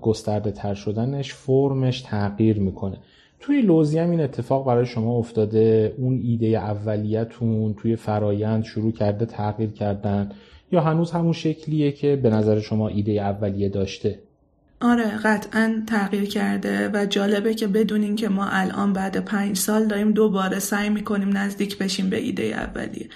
گسترده 0.00 0.50
تر 0.50 0.74
شدنش 0.74 1.34
فرمش 1.34 2.00
تغییر 2.00 2.58
می‌کنه. 2.60 2.98
توی 3.40 3.62
لوزی 3.62 3.98
هم 3.98 4.10
این 4.10 4.20
اتفاق 4.20 4.66
برای 4.66 4.86
شما 4.86 5.16
افتاده. 5.16 5.94
اون 5.98 6.20
ایده 6.22 6.46
اولیتون 6.46 7.74
توی 7.74 7.96
فرایند 7.96 8.64
شروع 8.64 8.92
کرده 8.92 9.26
تغییر 9.26 9.70
کردن 9.70 10.30
یا 10.72 10.80
هنوز 10.80 11.10
همون 11.10 11.32
شکلیه 11.32 11.92
که 11.92 12.16
به 12.16 12.30
نظر 12.30 12.60
شما 12.60 12.88
ایده 12.88 13.12
اولیه 13.12 13.68
داشته؟ 13.68 14.18
آره 14.80 15.04
قطعا 15.24 15.82
تغییر 15.86 16.24
کرده 16.24 16.90
و 16.94 17.06
جالبه 17.06 17.54
که 17.54 17.66
بدونین 17.66 18.16
که 18.16 18.28
ما 18.28 18.46
الان 18.46 18.92
بعد 18.92 19.24
پنج 19.24 19.56
سال 19.56 19.86
داریم 19.86 20.12
دوباره 20.12 20.58
سعی 20.58 20.90
می‌کنیم 20.90 21.36
نزدیک 21.36 21.78
بشیم 21.78 22.10
به 22.10 22.18
ایده 22.18 22.42
اولیه. 22.42 23.08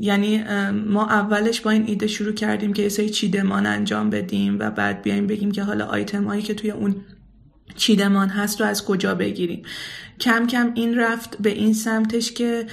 یعنی 0.00 0.44
ما 0.70 1.06
اولش 1.06 1.60
با 1.60 1.70
این 1.70 1.84
ایده 1.86 2.06
شروع 2.06 2.32
کردیم 2.32 2.72
که 2.72 2.82
یه 2.82 2.88
سری 2.88 3.10
چیدمان 3.10 3.66
انجام 3.66 4.10
بدیم 4.10 4.56
و 4.58 4.70
بعد 4.70 5.02
بیایم 5.02 5.26
بگیم 5.26 5.52
که 5.52 5.62
حالا 5.62 5.86
آیتم 5.86 6.24
هایی 6.24 6.42
که 6.42 6.54
توی 6.54 6.70
اون 6.70 6.96
چیدمان 7.76 8.28
هست 8.28 8.60
رو 8.60 8.66
از 8.66 8.84
کجا 8.84 9.14
بگیریم 9.14 9.62
کم 10.20 10.46
کم 10.46 10.72
این 10.74 10.98
رفت 10.98 11.36
به 11.42 11.50
این 11.50 11.74
سمتش 11.74 12.32
که 12.32 12.66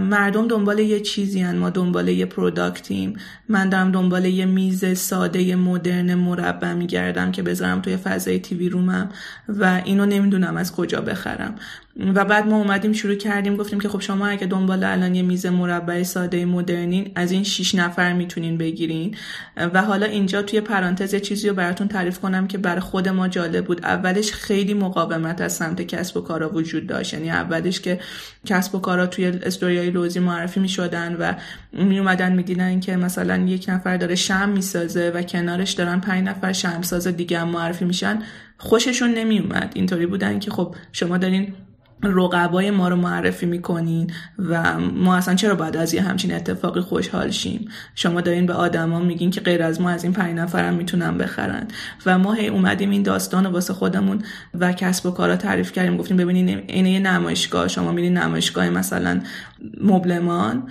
مردم 0.00 0.48
دنبال 0.48 0.78
یه 0.78 1.00
چیزی 1.00 1.40
هن. 1.40 1.56
ما 1.56 1.70
دنبال 1.70 2.08
یه 2.08 2.26
پروداکتیم 2.26 3.16
من 3.48 3.68
دارم 3.68 3.92
دنبال 3.92 4.24
یه 4.24 4.46
میز 4.46 4.98
ساده 4.98 5.56
مدرن 5.56 6.14
مربع 6.14 6.72
میگردم 6.72 7.32
که 7.32 7.42
بذارم 7.42 7.80
توی 7.80 7.96
فضای 7.96 8.38
تیوی 8.38 8.68
رومم 8.68 9.08
و 9.48 9.82
اینو 9.84 10.06
نمی‌دونم 10.06 10.56
از 10.56 10.72
کجا 10.72 11.00
بخرم 11.00 11.54
و 11.96 12.24
بعد 12.24 12.46
ما 12.46 12.56
اومدیم 12.56 12.92
شروع 12.92 13.14
کردیم 13.14 13.56
گفتیم 13.56 13.80
که 13.80 13.88
خب 13.88 14.00
شما 14.00 14.26
اگه 14.26 14.46
دنبال 14.46 14.84
الان 14.84 15.14
یه 15.14 15.22
میز 15.22 15.46
مربع 15.46 16.02
ساده 16.02 16.44
مدرنین 16.44 17.12
از 17.14 17.32
این 17.32 17.44
شیش 17.44 17.74
نفر 17.74 18.12
می‌تونین 18.12 18.58
بگیرین. 18.58 19.16
و 19.56 19.82
حالا 19.82 20.06
اینجا 20.06 20.42
توی 20.42 20.60
پرانتز 20.60 21.14
چیزی 21.14 21.48
رو 21.48 21.54
براتون 21.54 21.88
تعریف 21.88 22.18
کنم 22.18 22.46
که 22.46 22.58
برای 22.58 22.80
خود 22.80 23.08
ما 23.08 23.28
جالب 23.28 23.64
بود. 23.64 23.84
اولش 23.84 24.32
خیلی 24.32 24.74
مقاومت 24.74 25.40
از 25.40 25.52
سمت 25.52 25.82
کسب 25.82 26.16
و 26.16 26.20
کارا 26.20 26.54
وجود 26.54 26.86
داشت. 26.86 27.14
یعنی 27.14 27.30
اولش 27.30 27.80
که 27.80 28.00
کسب 28.46 28.74
و 28.74 28.78
کارا 28.78 29.06
توی 29.06 29.26
استوریای 29.26 29.90
لوزی 29.90 30.20
معرفی 30.20 30.60
می‌شدن 30.60 31.16
و 31.20 31.32
می 31.72 31.98
اومدن 31.98 32.32
می‌دیدن 32.32 32.80
که 32.80 32.96
مثلا 32.96 33.36
یک 33.36 33.64
نفر 33.68 33.96
داره 33.96 34.14
شم 34.14 34.48
می‌سازه 34.48 35.10
و 35.14 35.22
کنارش 35.22 35.72
دارن 35.72 36.00
پنج 36.00 36.28
نفر 36.28 36.52
شم 36.52 36.82
ساز 36.82 37.06
دیگه 37.06 37.44
معرفی 37.44 37.84
میشن 37.84 38.18
خوششون 38.58 39.14
نمیومد 39.14 39.72
اینطوری 39.74 40.06
بودن 40.06 40.38
که 40.38 40.50
خب 40.50 40.74
شما 40.92 41.18
دارین 41.18 41.54
رقبای 42.04 42.70
ما 42.70 42.88
رو 42.88 42.96
معرفی 42.96 43.46
می‌کنین 43.46 44.10
و 44.38 44.80
ما 44.80 45.16
اصلا 45.16 45.34
چرا 45.34 45.54
باید 45.54 45.76
از 45.76 45.94
یه 45.94 46.02
همچین 46.02 46.34
اتفاقی 46.34 46.80
خوشحال 46.80 47.30
شیم؟ 47.30 47.68
شما 47.94 48.20
دارین 48.20 48.46
به 48.46 48.52
آدما 48.52 49.00
میگین 49.00 49.30
که 49.30 49.40
غیر 49.40 49.62
از 49.62 49.80
ما 49.80 49.90
از 49.90 50.04
این 50.04 50.12
پنج 50.12 50.38
نفرم 50.38 50.74
می‌تونن 50.74 51.18
بخرن. 51.18 51.68
و 52.06 52.18
ما 52.18 52.32
هی 52.32 52.48
اومدیم 52.48 52.90
این 52.90 53.02
داستان 53.02 53.46
واسه 53.46 53.74
خودمون 53.74 54.22
و 54.54 54.72
کسب 54.72 55.06
و 55.06 55.10
کارا 55.10 55.36
تعریف 55.36 55.72
کردیم. 55.72 55.96
گفتیم 55.96 56.16
ببینین 56.16 56.48
این 56.66 56.86
یه 56.86 57.00
نمایشگاه 57.00 57.68
شما 57.68 57.92
میرین 57.92 58.18
نمایشگاه 58.18 58.70
مثلا 58.70 59.20
مبلمان. 59.80 60.68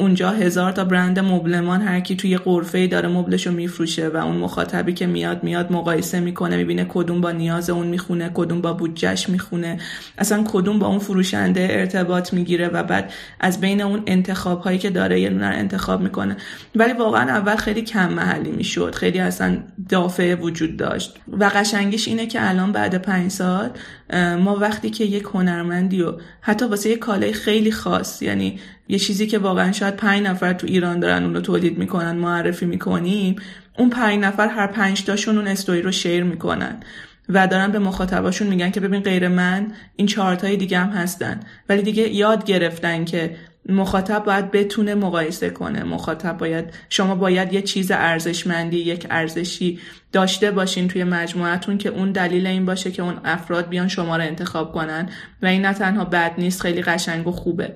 اونجا 0.00 0.30
هزار 0.30 0.72
تا 0.72 0.84
برند 0.84 1.18
مبلمان 1.18 1.82
هر 1.82 2.00
کی 2.00 2.16
توی 2.16 2.36
قرفه 2.36 2.86
داره 2.86 3.08
مبلش 3.08 3.46
رو 3.46 3.52
میفروشه 3.52 4.08
و 4.08 4.16
اون 4.16 4.36
مخاطبی 4.36 4.92
که 4.92 5.06
میاد 5.06 5.44
میاد 5.44 5.72
مقایسه 5.72 6.20
می‌کنه 6.20 6.56
می‌بینه 6.56 6.86
کدوم 6.88 7.20
با 7.20 7.30
نیاز 7.30 7.70
اون 7.70 7.86
می‌خونه 7.86 8.30
کدوم 8.34 8.60
با 8.60 8.72
بودجهش 8.72 9.28
می‌خونه. 9.28 9.78
اصلا 10.18 10.44
کدوم 10.48 10.78
با 10.78 10.86
اون 10.86 10.98
فروشنده 10.98 11.68
ارتباط 11.70 12.34
می‌گیره 12.34 12.68
و 12.68 12.82
بعد 12.82 13.12
از 13.40 13.60
بین 13.60 13.80
اون 13.80 14.02
انتخاب 14.06 14.60
هایی 14.60 14.78
که 14.78 14.90
داره 14.90 15.20
یه 15.20 15.28
دونه 15.30 15.46
انتخاب 15.46 16.00
می‌کنه. 16.00 16.36
ولی 16.74 16.92
واقعا 16.92 17.30
اول 17.30 17.56
خیلی 17.56 17.82
کم 17.82 18.12
محلی 18.12 18.50
می‌شد. 18.50 18.94
خیلی 18.94 19.18
اصلا 19.18 19.58
دافعه 19.88 20.34
وجود 20.34 20.76
داشت. 20.76 21.18
و 21.28 21.50
قشنگیش 21.54 22.08
اینه 22.08 22.26
که 22.26 22.48
الان 22.48 22.72
بعد 22.72 23.02
پنج 23.02 23.30
سال 23.30 23.70
ما 24.40 24.56
وقتی 24.56 24.90
که 24.90 25.04
یک 25.04 25.22
هنرمندی 25.34 26.02
و 26.02 26.12
حتی 26.40 26.64
واسه 26.64 26.90
یه 26.90 26.96
کالای 26.96 27.32
خیلی 27.32 27.72
خاص 27.72 28.22
یعنی 28.22 28.58
یه 28.88 28.98
چیزی 28.98 29.26
که 29.26 29.38
واقعا 29.38 29.72
شاید 29.72 29.96
پنج 29.96 30.22
نفر 30.22 30.52
تو 30.52 30.66
ایران 30.66 31.00
دارن 31.00 31.24
اون 31.24 31.34
رو 31.34 31.40
تولید 31.40 31.78
می‌کنن 31.78 32.16
معرفی 32.16 32.66
می‌کنیم 32.66 33.36
اون 33.78 33.90
پنج 33.90 34.20
نفر 34.20 34.48
هر 34.48 34.66
پنج 34.66 35.04
تاشون 35.04 35.38
اون 35.38 35.46
استوری 35.46 35.82
رو 35.82 35.92
شیر 35.92 36.24
می‌کنن 36.24 36.80
و 37.28 37.46
دارن 37.46 37.72
به 37.72 37.78
مخاطباشون 37.78 38.46
میگن 38.46 38.70
که 38.70 38.80
ببین 38.80 39.00
غیر 39.00 39.28
من 39.28 39.66
این 39.96 40.06
چهارتای 40.06 40.56
دیگه 40.56 40.78
هم 40.78 40.88
هستن. 40.88 41.40
ولی 41.68 41.82
دیگه 41.82 42.08
یاد 42.08 42.44
گرفتن 42.44 43.04
که 43.04 43.36
مخاطب 43.68 44.24
باید 44.24 44.50
بتونه 44.50 44.94
مقایسه 44.94 45.50
کنه. 45.50 45.84
مخاطب 45.84 46.38
باید 46.38 46.64
شما 46.88 47.14
باید 47.14 47.52
یه 47.52 47.62
چیز 47.62 47.90
ارزشمندی 47.90 48.76
یک 48.76 49.06
ارزشی 49.10 49.78
داشته 50.12 50.50
باشین 50.50 50.88
توی 50.88 51.04
مجموعتون 51.04 51.78
که 51.78 51.88
اون 51.88 52.12
دلیل 52.12 52.46
این 52.46 52.64
باشه 52.64 52.90
که 52.90 53.02
اون 53.02 53.14
افراد 53.24 53.68
بیان 53.68 53.88
شما 53.88 54.16
رو 54.16 54.22
انتخاب 54.22 54.72
کنن. 54.72 55.08
و 55.42 55.46
این 55.46 55.64
نه 55.64 55.74
تنها 55.74 56.04
بد 56.04 56.34
نیست 56.38 56.62
خیلی 56.62 56.82
قشنگ 56.82 57.26
و 57.26 57.32
خوبه. 57.32 57.74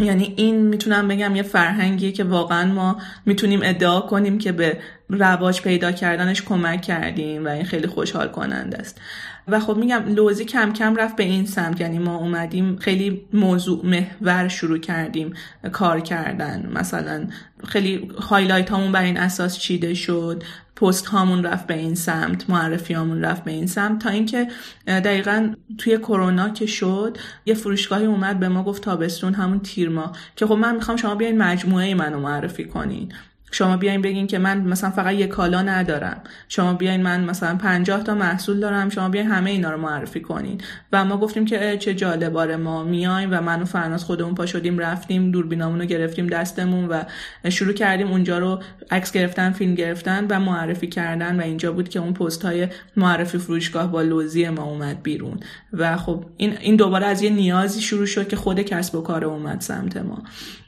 یعنی 0.00 0.34
این 0.36 0.56
می‌تونم 0.56 1.08
بگم 1.08 1.36
یه 1.36 1.42
فرهنگیه 1.42 2.12
که 2.12 2.24
واقعا 2.24 2.72
ما 2.72 2.96
می‌تونیم 3.26 3.60
ادعا 3.62 4.00
کنیم 4.00 4.38
که 4.38 4.52
به 4.52 4.78
رواج 5.08 5.62
پیدا 5.62 5.92
کردنش 5.92 6.42
کمک 6.42 6.82
کردیم 6.82 7.44
و 7.44 7.48
این 7.48 7.64
خیلی 7.64 7.86
خوشحال 7.86 8.28
کننده 8.28 8.78
است. 8.78 9.00
و 9.48 9.60
خب 9.60 9.76
میگم 9.76 10.02
لوزی 10.14 10.44
کم 10.44 10.72
کم 10.72 10.96
رفت 10.96 11.16
به 11.16 11.22
این 11.22 11.46
سمت 11.46 11.80
یعنی 11.80 11.98
ما 11.98 12.16
اومدیم 12.16 12.76
خیلی 12.76 13.26
موضوع 13.32 13.86
محور 13.86 14.48
شروع 14.48 14.78
کردیم 14.78 15.34
کار 15.72 16.00
کردن. 16.00 16.70
مثلا 16.74 17.26
خیلی 17.64 18.10
highlight 18.18 18.70
هامون 18.70 18.92
بر 18.92 19.02
این 19.02 19.16
اساس 19.16 19.58
چیده 19.58 19.94
شد. 19.94 20.42
پست 20.80 21.06
هامون 21.06 21.44
رفت 21.44 21.66
به 21.66 21.74
این 21.74 21.94
سمت 21.94 22.50
معرفی 22.50 22.94
هامون 22.94 23.24
رفت 23.24 23.44
به 23.44 23.50
این 23.50 23.66
سمت 23.66 23.98
تا 24.02 24.10
اینکه 24.10 24.48
دقیقا 24.86 25.54
توی 25.78 25.98
کرونا 25.98 26.48
که 26.48 26.66
شد 26.66 27.18
یه 27.46 27.54
فروشگاهی 27.54 28.06
اومد 28.06 28.40
به 28.40 28.48
ما 28.48 28.64
گفت 28.64 28.82
تابستون 28.82 29.34
همون 29.34 29.60
تیر 29.60 29.88
ماه 29.88 30.12
که 30.36 30.46
خب 30.46 30.54
من 30.54 30.74
می‌خوام 30.74 30.96
شما 30.96 31.14
بیاین 31.14 31.38
مجموعه 31.38 31.94
منو 31.94 32.20
معرفی 32.20 32.64
کنین. 32.64 33.12
شما 33.50 33.76
بیاین 33.76 34.02
بگین 34.02 34.26
که 34.26 34.38
من 34.38 34.60
مثلا 34.60 34.90
فقط 34.90 35.14
یه 35.14 35.26
کالا 35.26 35.62
ندارم. 35.62 36.20
شما 36.48 36.72
بیاین 36.72 37.02
من 37.02 37.24
مثلا 37.24 37.56
50 37.56 38.02
تا 38.02 38.14
محصول 38.14 38.60
دارم. 38.60 38.88
شما 38.88 39.08
بیاین 39.08 39.30
همه 39.30 39.50
اینا 39.50 39.70
رو 39.70 39.80
معرفی 39.80 40.20
کنین. 40.20 40.60
و 40.92 41.04
ما 41.04 41.16
گفتیم 41.16 41.44
که 41.44 41.76
چه 41.78 41.94
جالب 41.94 42.25
آره 42.25 42.56
ما 42.56 42.84
میایم 42.84 43.28
و 43.32 43.40
من 43.40 43.62
و 43.62 43.64
فرناز 43.64 44.04
خودمون 44.04 44.34
پا 44.34 44.46
شدیم 44.46 44.78
رفتیم 44.78 45.30
دوربینامون 45.30 45.80
رو 45.80 45.86
گرفتیم 45.86 46.26
دستمون 46.26 46.88
و 46.88 47.02
شروع 47.48 47.72
کردیم 47.72 48.08
اونجا 48.10 48.38
رو 48.38 48.62
عکس 48.90 49.12
گرفتن 49.12 49.50
فیلم 49.50 49.74
گرفتن 49.74 50.26
و 50.30 50.40
معرفی 50.40 50.86
کردن. 50.86 51.40
و 51.40 51.42
اینجا 51.42 51.72
بود 51.72 51.88
که 51.88 51.98
اون 51.98 52.12
پست 52.12 52.44
های 52.44 52.68
معرفی 52.96 53.38
فروشگاه 53.38 53.92
با 53.92 54.02
لوزی 54.02 54.48
ما 54.48 54.64
اومد 54.64 55.02
بیرون. 55.02 55.40
و 55.72 55.96
خب 55.96 56.24
این 56.36 56.56
این 56.60 56.76
دوباره 56.76 57.06
از 57.06 57.22
یه 57.22 57.30
نیازی 57.30 57.80
شروع 57.80 58.06
شد 58.06 58.28
که 58.28 58.36
خود 58.36 58.60
کسب 58.60 58.94
و 58.94 59.00
کار 59.00 59.24
اومد 59.24 59.60
سمت 59.60 59.96
ما. 59.96 60.22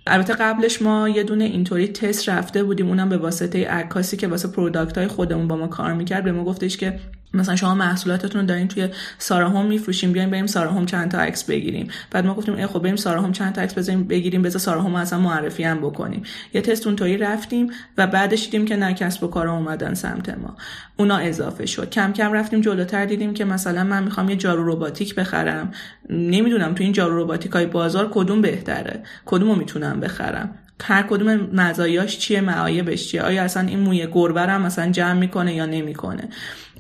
البته 0.06 0.34
قبلش 0.34 0.82
ما 0.82 1.08
یه 1.08 1.22
دونه 1.22 1.44
اینطوری 1.44 1.88
تست 1.88 2.28
رفته 2.28 2.64
بودیم 2.64 2.88
اونم 2.88 3.08
به 3.08 3.16
واسطه 3.16 3.68
عکاسی 3.68 4.16
که 4.16 4.28
واسه 4.28 4.48
product 4.48 4.98
های 4.98 5.06
خودمون 5.06 5.48
با 5.48 5.56
ما 5.56 5.66
کار 5.66 5.92
می‌کرد 5.92 6.24
به 6.24 6.32
ما 6.32 6.44
گفتش 6.44 6.76
که 6.76 7.00
مثلا 7.34 7.56
شما 7.56 7.74
محصولاتتون 7.74 8.40
رو 8.40 8.46
دارین 8.46 8.68
توی 8.68 8.88
سارا 9.18 9.48
هوم 9.48 9.66
میفروشیم 9.66 10.12
بیایم 10.12 10.30
بریم 10.30 10.46
سارا 10.46 10.70
هوم 10.70 10.86
چند 10.86 11.10
تا 11.10 11.18
عکس 11.18 11.44
بگیریم. 11.44 11.88
بعد 12.10 12.26
ما 12.26 12.34
گفتیم 12.34 12.66
خب 12.66 12.78
بریم 12.78 12.96
سارا 12.96 13.22
هوم 13.22 13.32
چند 13.32 13.54
تا 13.54 13.60
عکس 13.60 13.78
بزنیم 13.78 14.04
بگیریم 14.04 14.42
بذار 14.42 14.58
سارا 14.58 14.82
هوم 14.82 14.94
اصلا 14.94 15.18
معرفی 15.18 15.64
هم 15.64 15.78
بکنیم. 15.78 16.22
یه 16.54 16.60
تست 16.60 16.86
اونطوری 16.86 17.16
رفتیم 17.16 17.70
و 17.98 18.06
بعدش 18.06 18.44
دیدیم 18.44 18.64
که 18.64 18.76
نه 18.76 18.94
کسب 18.94 19.24
و 19.24 19.28
کار 19.28 19.48
اومدن 19.48 19.94
سمت 19.94 20.28
ما. 20.28 20.56
اونا 20.96 21.16
اضافه 21.16 21.66
شد. 21.66 21.90
کم 21.90 22.12
کم 22.12 22.32
رفتیم 22.32 22.60
جلوتر 22.60 23.04
دیدیم 23.04 23.34
که 23.34 23.44
مثلا 23.44 23.84
من 23.84 24.04
می‌خوام 24.04 24.28
یه 24.28 24.36
جارو 24.36 24.72
رباتیک 24.72 25.14
بخرم. 25.14 25.72
نمی‌دونم 26.10 26.74
تو 26.74 26.82
این 26.82 26.92
جارو 26.92 27.24
رباتیک 27.24 27.52
های 27.52 27.66
بازار 27.66 28.10
کدوم 28.12 28.40
بهتره 28.40 29.02
کدومو 29.26 29.54
می‌تونم 29.54 30.00
بخرم؟ 30.00 30.54
هر 30.84 31.02
کدوم 31.02 31.48
مزایاش 31.52 32.18
چیه 32.18 32.40
معایبش 32.40 33.08
چیه؟ 33.08 33.22
آیا 33.22 33.42
اصلا 33.42 33.68
این 33.68 33.78
موی 33.78 34.08
گربه 34.12 34.40
هم 34.40 34.62
مثلا 34.62 34.90
جمع 34.90 35.12
می‌کنه 35.12 35.54
یا 35.54 35.66
نمی‌کنه؟ 35.66 36.28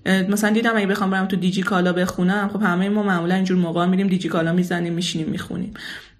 مثلا 0.06 0.50
دیدم 0.50 0.76
اگه 0.76 0.86
بخوام 0.86 1.10
برم 1.10 1.26
تو 1.26 1.36
دیجی 1.36 1.62
کالا 1.62 1.92
بخونم 1.92 2.50
خب 2.52 2.62
همه 2.62 2.88
ما 2.88 3.02
معمولا 3.02 3.34
اینجور 3.34 3.58
موقع 3.58 3.86
میریم 3.86 4.06
دیجی 4.06 4.28
کالا 4.28 4.52
می‌زنیم 4.52 4.92
میشینیم 4.92 5.28
می‌خونیم. 5.28 5.74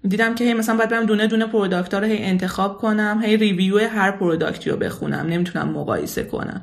دیدم 0.07 0.35
که 0.35 0.43
هی 0.43 0.53
مثلا 0.53 0.77
باید 0.77 0.89
برم 0.89 1.05
دونه 1.05 1.27
دونه 1.27 1.45
product 1.45 1.93
رو 1.93 2.05
هی 2.05 2.23
انتخاب 2.23 2.77
کنم 2.77 3.21
هی 3.23 3.37
review 3.37 3.77
هر 3.77 4.11
product 4.11 4.62
ی 4.62 4.69
رو 4.69 4.77
بخونم 4.77 5.27
نمی‌تونم 5.27 5.69
مقایسه 5.69 6.23
کنم. 6.23 6.61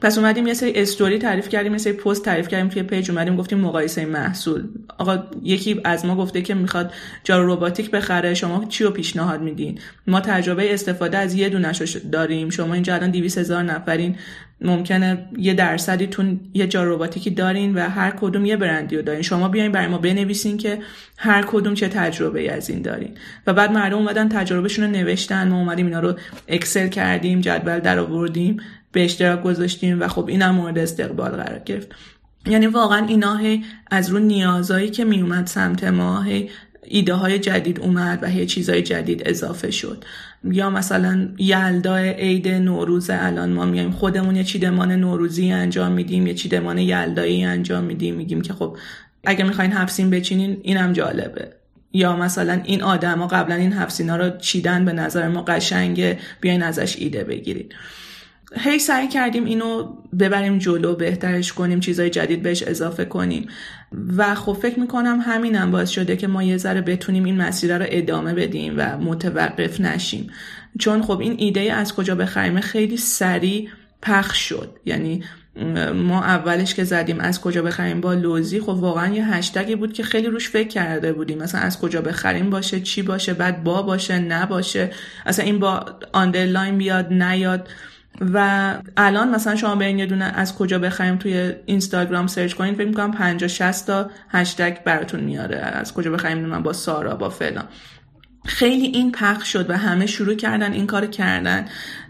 پس 0.00 0.18
اومدیم 0.18 0.46
یه 0.46 0.54
سری 0.54 0.72
استوری 0.74 1.18
تعریف 1.18 1.48
کردیم 1.48 1.72
یه 1.72 1.78
سری 1.78 1.92
پست 1.92 2.24
تعریف 2.24 2.48
کردیم 2.48 2.68
توی 2.68 2.82
پیج 2.82 3.10
اومدیم 3.10 3.36
گفتیم 3.36 3.58
مقایسه 3.58 4.06
محصول. 4.06 4.68
آقا 4.98 5.22
یکی 5.42 5.80
از 5.84 6.06
ما 6.06 6.16
گفته 6.16 6.42
که 6.42 6.54
می‌خواد 6.54 6.92
جارو 7.24 7.54
رباتیک 7.54 7.90
بخره 7.90 8.34
شما 8.34 8.64
چی 8.64 8.84
رو 8.84 8.90
پیشنهاد 8.90 9.42
میدین؟ 9.42 9.78
ما 10.06 10.20
تجربه 10.20 10.74
استفاده 10.74 11.18
از 11.18 11.34
یه 11.34 11.48
دونش 11.48 11.96
داریم 12.12 12.50
شما 12.50 12.74
اینجا 12.74 12.94
الان 12.94 13.10
200 13.10 13.38
هزار 13.38 13.62
نفرین 13.62 14.16
ممکنه 14.60 15.28
یه 15.38 15.54
درصدیتون 15.54 16.40
یه 16.54 16.66
جارو 16.66 16.94
رباتیکی 16.94 17.30
دارین 17.30 17.74
و 17.74 17.88
هر 17.88 18.10
کدوم 18.10 18.44
یه 18.44 18.56
برندی 18.56 18.96
رو 18.96 19.02
دارین. 19.02 19.22
شما 19.22 19.48
بیاین 19.48 19.72
برای 19.72 19.86
ما 19.86 19.98
بنویسین 19.98 20.56
که 20.56 20.78
هر 21.16 21.44
کدوم 21.46 21.74
چه 21.74 21.88
تجربه 21.88 22.52
از 22.52 22.70
این 22.70 22.82
دارین. 22.82 23.10
و 23.46 23.52
بعد 23.52 23.72
مردم 23.72 23.96
اومدن 23.96 24.28
تجربهشون 24.28 24.84
رو 24.84 24.90
نوشتن 24.90 25.48
ما 25.48 25.58
اومدیم 25.58 25.86
اینا 25.86 26.00
رو 26.00 26.14
اکسل 26.48 26.88
کردیم 26.88 27.40
جدول 27.40 27.78
در 27.78 27.98
آوردیم 27.98 28.60
به 28.92 29.04
اشتراک 29.04 29.42
گذاشتیم 29.42 30.00
و 30.00 30.08
خب 30.08 30.28
اینم 30.28 30.54
مورد 30.54 30.78
استقبال 30.78 31.30
قرار 31.30 31.58
گرفت. 31.58 31.88
یعنی 32.46 32.66
واقعا 32.66 33.06
اینا 33.06 33.36
هی 33.36 33.64
از 33.90 34.10
رو 34.10 34.18
نیازایی 34.18 34.90
که 34.90 35.04
میومد 35.04 35.46
سمت 35.46 35.84
ما 35.84 36.22
هی 36.22 36.50
ایده 36.90 37.14
های 37.14 37.38
جدید 37.38 37.80
اومد 37.80 38.18
و 38.22 38.26
هی 38.26 38.46
چیزهای 38.46 38.82
جدید 38.82 39.22
اضافه 39.26 39.70
شد. 39.70 40.04
یا 40.44 40.70
مثلا 40.70 41.28
یلدا 41.38 41.96
عید 41.96 42.48
نوروز 42.48 43.10
الان 43.10 43.52
ما 43.52 43.64
میایم. 43.64 43.90
خودمون 43.90 44.36
یه 44.36 44.44
چیدمان 44.44 44.92
نوروزی 44.92 45.52
انجام 45.52 45.92
میدیم 45.92 46.26
یه 46.26 46.34
چیدمان 46.34 46.78
یلدایی 46.78 47.44
انجام 47.44 47.84
میدیم 47.84 48.14
میگیم 48.14 48.40
که 48.40 48.52
خب 48.52 48.76
اگه 49.24 49.44
می‌خواین 49.44 49.72
هفسین 49.72 50.10
بچینین 50.10 50.60
اینم 50.62 50.92
جالبه. 50.92 51.52
یا 51.92 52.16
مثلا 52.16 52.60
این 52.64 52.82
آدما 52.82 53.26
قبلا 53.26 53.54
این 53.54 53.72
هفسینا 53.72 54.16
رو 54.16 54.38
چیدن 54.38 54.84
به 54.84 54.92
نظر 54.92 55.28
ما 55.28 55.42
قشنگه 55.42 56.18
بیاین 56.40 56.62
ازش 56.62 56.96
ایده 56.96 57.24
بگیرید 57.24 57.74
هی 58.56 58.78
سعی 58.78 59.08
کردیم 59.08 59.44
اینو 59.44 59.96
ببریم 60.20 60.58
جلو 60.58 60.94
بهترش 60.94 61.52
کنیم 61.52 61.80
چیزای 61.80 62.10
جدید 62.10 62.42
بهش 62.42 62.62
اضافه 62.62 63.04
کنیم. 63.04 63.48
و 64.16 64.34
خب 64.34 64.52
فکر 64.52 64.80
می‌کنم 64.80 65.20
همینم 65.20 65.70
باعث 65.70 65.90
شده 65.90 66.16
که 66.16 66.26
ما 66.26 66.42
یه 66.42 66.56
ذره 66.56 66.80
بتونیم 66.80 67.24
این 67.24 67.36
مسیر 67.36 67.78
رو 67.78 67.86
ادامه 67.88 68.34
بدیم 68.34 68.74
و 68.76 68.98
متوقف 68.98 69.80
نشیم. 69.80 70.30
چون 70.78 71.02
خب 71.02 71.20
این 71.20 71.34
ایده 71.38 71.72
از 71.72 71.94
کجا 71.94 72.14
بخریم 72.14 72.60
خیلی 72.60 72.96
سریع 72.96 73.68
پخش 74.02 74.38
شد. 74.38 74.76
یعنی 74.84 75.24
ما 75.94 76.24
اولش 76.24 76.74
که 76.74 76.84
زدیم 76.84 77.20
از 77.20 77.40
کجا 77.40 77.62
بخریم 77.62 78.00
با 78.00 78.14
لوزی 78.14 78.60
خب 78.60 78.68
واقعا 78.68 79.14
یه 79.14 79.26
هشتگی 79.26 79.76
بود 79.76 79.92
که 79.92 80.02
خیلی 80.02 80.26
روش 80.26 80.48
فکر 80.48 80.68
کرده 80.68 81.12
بودیم. 81.12 81.38
مثلا 81.38 81.60
از 81.60 81.80
کجا 81.80 82.00
بخریم 82.00 82.50
باشه 82.50 82.80
چی 82.80 83.02
باشه 83.02 83.34
بعد 83.34 83.64
با 83.64 83.82
باشه 83.82 84.18
نباشه. 84.18 84.90
اصلا 85.26 85.44
این 85.44 85.58
با 85.58 85.86
underline 86.12 86.78
بیاد 86.78 87.12
نیاد. 87.12 87.68
و 88.20 88.74
الان 88.96 89.30
مثلا 89.30 89.56
شما 89.56 89.76
به 89.76 89.90
یه 89.90 90.06
دونه 90.06 90.24
از 90.24 90.54
کجا 90.54 90.78
بخریم 90.78 91.16
توی 91.16 91.52
اینستاگرام 91.66 92.26
search 92.26 92.54
کنید 92.54 92.74
فکر 92.74 92.88
می‌کنم 92.88 93.12
50 93.12 93.48
60 93.48 93.86
تا 93.86 94.10
هشتگ 94.28 94.82
براتون 94.84 95.20
میاره 95.20 95.56
از 95.56 95.94
کجا 95.94 96.10
بخریم 96.10 96.38
من 96.38 96.62
با 96.62 96.72
سارا 96.72 97.16
با 97.16 97.28
فلان. 97.28 97.64
خیلی 98.44 98.86
این 98.86 99.12
پخش 99.12 99.52
شد 99.52 99.70
و 99.70 99.78
همه 99.78 100.06
شروع 100.06 100.34
کردن 100.34 100.72
این 100.72 100.86
کار 100.86 101.06
کردن 101.06 101.64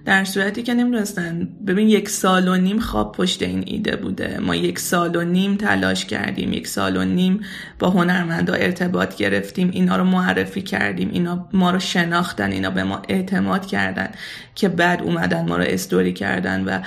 در 0.05 0.25
صورتی 0.25 0.63
که 0.63 0.75
نمی‌دونستن. 0.75 1.49
ببین 1.67 1.89
یک 1.89 2.09
سال 2.09 2.49
و 2.49 2.57
نیم 2.57 2.79
خواب 2.79 3.13
پشت 3.13 3.43
این 3.43 3.65
ایده 3.67 3.97
بوده. 3.97 4.39
ما 4.41 4.55
یک 4.55 4.79
سال 4.79 5.17
و 5.17 5.23
نیم 5.23 5.57
تلاش 5.57 6.05
کردیم 6.05 6.53
یک 6.53 6.67
سال 6.67 6.97
و 6.97 7.05
نیم 7.05 7.41
با 7.79 7.91
هنرمندا 7.91 8.55
ارتباط 8.55 9.17
گرفتیم. 9.17 9.71
اینا 9.73 9.97
رو 9.97 10.05
معرفی 10.05 10.63
کردیم. 10.63 11.11
اینا 11.13 11.49
ما 11.53 11.71
رو 11.71 11.79
شناختن 11.79 12.53
اینا 12.53 12.71
به 12.71 12.85
ما 12.85 13.03
اعتماد 13.09 13.67
کردن 13.67 14.09
که 14.55 14.69
بعد 14.69 15.03
اومدن 15.03 15.49
ما 15.49 15.57
رو 15.57 15.65
استوری 15.67 16.13
کردن 16.13 16.65
و 16.65 16.81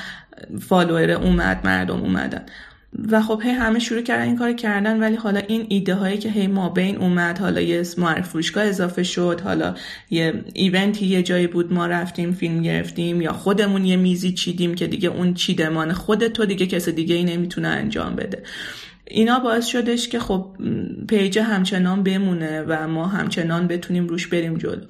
فالوور 0.60 1.12
اومد 1.12 1.68
مردم 1.68 2.00
اومدن. 2.00 2.46
و 3.12 3.22
خب 3.22 3.42
هی 3.44 3.50
همه 3.50 3.80
شروع 3.80 4.02
کردن 4.02 4.24
این 4.24 4.36
کار 4.36 4.54
کردن 4.54 5.00
ولی 5.00 5.16
حالا 5.16 5.40
این 5.40 5.66
ایده 5.70 5.96
هایی 5.96 6.18
که 6.18 6.30
هی 6.30 6.48
ما 6.48 6.70
بین 6.70 6.98
اومد 6.98 7.40
حالا 7.40 7.62
یه 7.62 7.84
معرف 7.98 8.30
فروشگاه 8.30 8.64
اضافه 8.64 9.04
شد 9.04 9.42
حالا 9.44 9.76
یه 10.10 10.44
ایونتی 10.54 11.06
یه 11.06 11.24
جایی 11.24 11.48
بود 11.48 11.74
ما 11.74 11.88
رفتیم 11.88 12.32
فیلم 12.32 12.62
گرفتیم 12.62 13.22
یا 13.22 13.34
خودمون 13.34 13.86
یه 13.86 13.96
میزی 13.96 14.32
چیدیم 14.32 14.76
که 14.76 14.88
دیگه 14.88 15.10
اون 15.10 15.34
چیدمان 15.34 15.94
خود 15.94 16.28
تو 16.28 16.46
دیگه 16.46 16.66
کس 16.66 16.90
دیگه 16.90 17.16
ای 17.16 17.24
نمی‌تونه 17.24 17.68
انجام 17.68 18.16
بده. 18.16 18.44
اینا 19.06 19.40
باعث 19.40 19.66
شدش 19.66 20.08
که 20.08 20.20
خب 20.20 20.46
پیج 21.08 21.40
همچنان 21.40 22.04
بمونه 22.04 22.62
و 22.62 22.88
ما 22.88 23.08
همچنان 23.08 23.68
بتونیم 23.68 24.08
روش 24.08 24.28
بریم 24.28 24.58
جلو. 24.58 24.82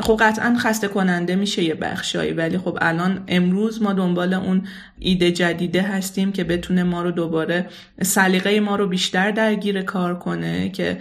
خب 0.00 0.16
قطعا 0.20 0.56
خسته 0.58 0.88
کننده 0.88 1.36
میشه 1.36 1.62
یه 1.62 1.74
بخشایی 1.74 2.32
ولی 2.32 2.58
خب 2.58 2.78
الان 2.80 3.24
امروز 3.28 3.82
ما 3.82 3.92
دنبال 3.92 4.34
اون 4.34 4.66
ایده 4.98 5.32
جدیده 5.32 5.82
هستیم 5.82 6.32
که 6.32 6.44
بتونه 6.44 6.82
ما 6.82 7.02
رو 7.02 7.10
دوباره 7.10 7.68
سلیقه 8.02 8.60
ما 8.60 8.76
رو 8.76 8.86
بیشتر 8.86 9.30
درگیر 9.30 9.82
کار 9.82 10.18
کنه 10.18 10.68
که 10.68 11.00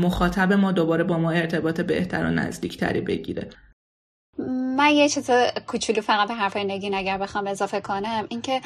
مخاطب 0.00 0.52
ما 0.52 0.72
دوباره 0.72 1.04
با 1.04 1.18
ما 1.18 1.30
ارتباط 1.30 1.80
بهتر 1.80 2.24
و 2.24 2.30
نزدیکتری 2.30 3.00
بگیره. 3.00 3.48
من 4.76 4.90
یه 4.90 5.08
چیز 5.08 5.30
کوچولو 5.66 6.00
فقط 6.00 6.28
به 6.28 6.34
حرفای 6.34 6.64
نگین 6.64 6.94
اگر 6.94 7.18
بخوام 7.18 7.46
اضافه 7.46 7.80
کنم 7.80 8.26
اینکه 8.28 8.60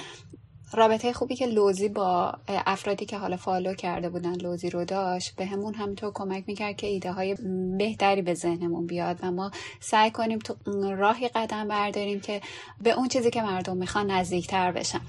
رابطه 0.73 1.13
خوبی 1.13 1.37
که 1.37 1.47
لوزی 1.47 1.89
با 1.89 2.35
افرادی 2.49 3.07
که 3.07 3.19
حالا 3.19 3.37
فالو 3.37 3.75
کرده 3.75 4.09
بودن 4.09 4.35
لوزی 4.35 4.71
رو 4.71 4.85
داشت 4.85 5.37
به 5.37 5.47
همون 5.47 5.75
همینطور 5.75 6.13
کمک 6.15 6.45
می‌کرد 6.47 6.77
که 6.77 6.87
ایده 6.87 7.13
های 7.13 7.35
بهتری 7.79 8.23
به 8.23 8.35
ذهنمون 8.35 8.87
بیاد 8.87 9.19
و 9.23 9.31
ما 9.31 9.51
سعی 9.81 10.11
کنیم 10.11 10.39
تو 10.39 10.55
راهی 10.97 11.29
قدم 11.29 11.69
برداریم 11.69 12.21
که 12.21 12.41
به 12.83 12.91
اون 12.91 13.09
چیزی 13.09 13.31
که 13.31 13.43
مردم 13.43 13.77
می‌خوان 13.77 14.11
نزدیکتر 14.11 14.73
بشن. 14.73 15.01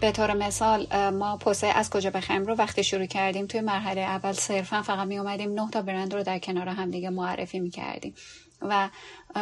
به 0.00 0.12
طور 0.12 0.34
مثال 0.34 1.10
ما 1.10 1.36
پسته 1.36 1.66
از 1.66 1.90
کجا 1.90 2.10
بخریم 2.10 2.44
رو 2.44 2.54
وقتی 2.54 2.84
شروع 2.84 3.06
کردیم 3.06 3.46
توی 3.46 3.60
مرحله 3.60 4.00
اول 4.00 4.32
صرفا 4.32 4.82
فقط 4.82 5.06
می 5.06 5.18
اومدیم 5.18 5.52
نه 5.52 5.70
تا 5.70 5.82
برند 5.82 6.14
رو 6.14 6.22
در 6.22 6.38
کنار 6.38 6.68
همدیگه 6.68 7.10
معرفی 7.10 7.60
می 7.60 7.70
کردیم 7.70 8.14
و 8.62 8.88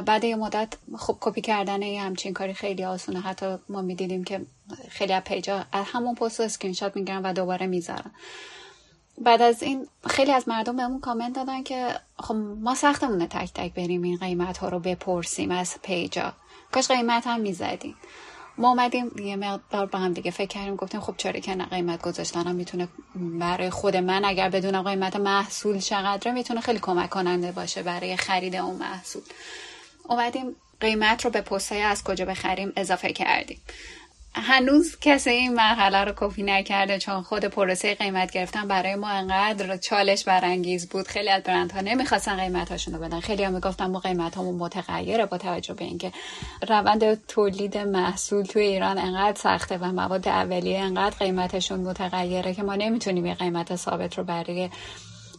بعد 0.06 0.24
یه 0.24 0.36
مدت 0.36 0.74
خب 0.98 1.16
کپی 1.20 1.40
کردن 1.40 1.82
یه 1.82 2.02
همچین 2.02 2.32
کاری 2.32 2.54
خیلی 2.54 2.84
آسونه. 2.84 3.20
حتی 3.20 3.58
ما 3.68 3.82
می‌دیدیم 3.82 4.24
که 4.24 4.46
خیلی 4.88 5.12
از 5.12 5.22
پیجا 5.22 5.64
از 5.72 5.84
همون 5.86 6.14
پست 6.14 6.40
اسکرین 6.40 6.74
شات 6.74 6.96
می‌گیرن 6.96 7.22
و 7.22 7.32
دوباره 7.32 7.66
می‌ذارن. 7.66 8.10
بعد 9.18 9.42
از 9.42 9.62
این 9.62 9.86
خیلی 10.06 10.32
از 10.32 10.48
مردم 10.48 10.76
بهمون 10.76 11.00
کامنت 11.00 11.34
دادن 11.34 11.62
که 11.62 11.94
خب 12.18 12.34
ما 12.34 12.74
سختمونه 12.74 13.26
تک 13.26 13.52
تک 13.54 13.74
بریم 13.74 14.02
این 14.02 14.16
قیمت 14.16 14.58
ها 14.58 14.68
رو 14.68 14.78
بپرسیم 14.78 15.50
از 15.50 15.74
پیجا 15.82 16.32
کاش 16.72 16.88
قیمت 16.88 17.26
هم 17.26 17.40
می‌زدیم. 17.40 17.96
ما 18.58 18.68
اومدیم 18.68 19.10
یه 19.18 19.36
مقدار 19.36 19.86
با 19.86 19.98
هم 19.98 20.12
دیگه 20.12 20.30
فکر 20.30 20.46
کردیم 20.46 20.76
گفتیم 20.76 21.00
خب 21.00 21.14
چرا 21.16 21.40
که 21.40 21.54
نه 21.54 21.64
قیمت 21.64 22.02
گذاشتن 22.02 22.54
می‌تونه 22.54 22.88
برای 23.14 23.70
خود 23.70 23.96
من 23.96 24.24
اگر 24.24 24.48
بدونم 24.48 24.82
قیمت 24.82 25.16
محصول 25.16 25.78
چقدره 25.78 26.32
می‌تونه 26.32 26.60
خیلی 26.60 26.78
کمک 26.78 27.10
کننده 27.10 27.52
باشه 27.52 27.82
برای 27.82 28.16
خرید 28.16 28.56
اون 28.56 28.76
محصول. 28.76 29.22
اومدیم 30.08 30.56
قیمت 30.80 31.24
رو 31.24 31.30
به 31.30 31.40
پستای 31.40 31.82
از 31.82 32.04
کجا 32.04 32.24
بخریم 32.24 32.72
اضافه 32.76 33.12
کردیم. 33.12 33.60
هنوز 34.38 34.96
کسی 35.00 35.30
این 35.30 35.54
مرحله 35.54 36.04
رو 36.04 36.12
کپی 36.16 36.42
نکرده 36.42 36.98
چون 36.98 37.22
خود 37.22 37.44
پروسه 37.44 37.94
قیمت 37.94 38.30
گرفتن 38.30 38.68
برای 38.68 38.94
ما 38.94 39.08
انقدر 39.08 39.76
چالش 39.76 40.24
برانگیز 40.24 40.88
بود. 40.88 41.06
خیلی 41.08 41.28
از 41.28 41.42
برندها 41.42 41.80
نمی‌خواستن 41.80 42.36
قیمتاشون 42.36 42.94
رو 42.94 43.00
بدن. 43.00 43.20
خیلی 43.20 43.44
هم 43.44 43.52
می‌گفتن 43.52 43.86
ما 43.86 43.98
قیمت 43.98 44.36
همون 44.36 44.54
متغیره 44.54 45.26
با 45.26 45.38
توجه 45.38 45.74
به 45.74 45.84
اینکه 45.84 46.12
روند 46.68 47.26
تولید 47.26 47.78
محصول 47.78 48.44
توی 48.44 48.62
ایران 48.62 48.98
انقدر 48.98 49.40
سخته 49.40 49.78
و 49.78 49.84
مواد 49.84 50.28
اولیه 50.28 50.78
انقدر 50.78 51.16
قیمتشون 51.16 51.80
متغیره 51.80 52.54
که 52.54 52.62
ما 52.62 52.74
نمی‌تونیم 52.74 53.26
یه 53.26 53.34
قیمت 53.34 53.76
ثابت 53.76 54.18
رو 54.18 54.24
برای 54.24 54.70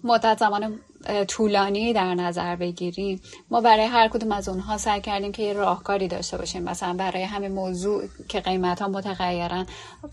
مدت 0.07 0.39
زمان 0.39 0.79
طولانی 1.27 1.93
در 1.93 2.15
نظر 2.15 2.55
بگیریم. 2.55 3.21
ما 3.51 3.61
برای 3.61 3.85
هر 3.85 4.07
کدوم 4.07 4.31
از 4.31 4.49
اونها 4.49 4.77
سعی 4.77 5.01
کردیم 5.01 5.31
که 5.31 5.43
یه 5.43 5.53
راهکاری 5.53 6.07
داشته 6.07 6.37
باشیم. 6.37 6.63
مثلا 6.63 6.93
برای 6.93 7.23
همین 7.23 7.51
موضوع 7.51 8.03
که 8.27 8.39
قیمت 8.39 8.81
ها 8.81 8.87
متغیرن 8.87 9.65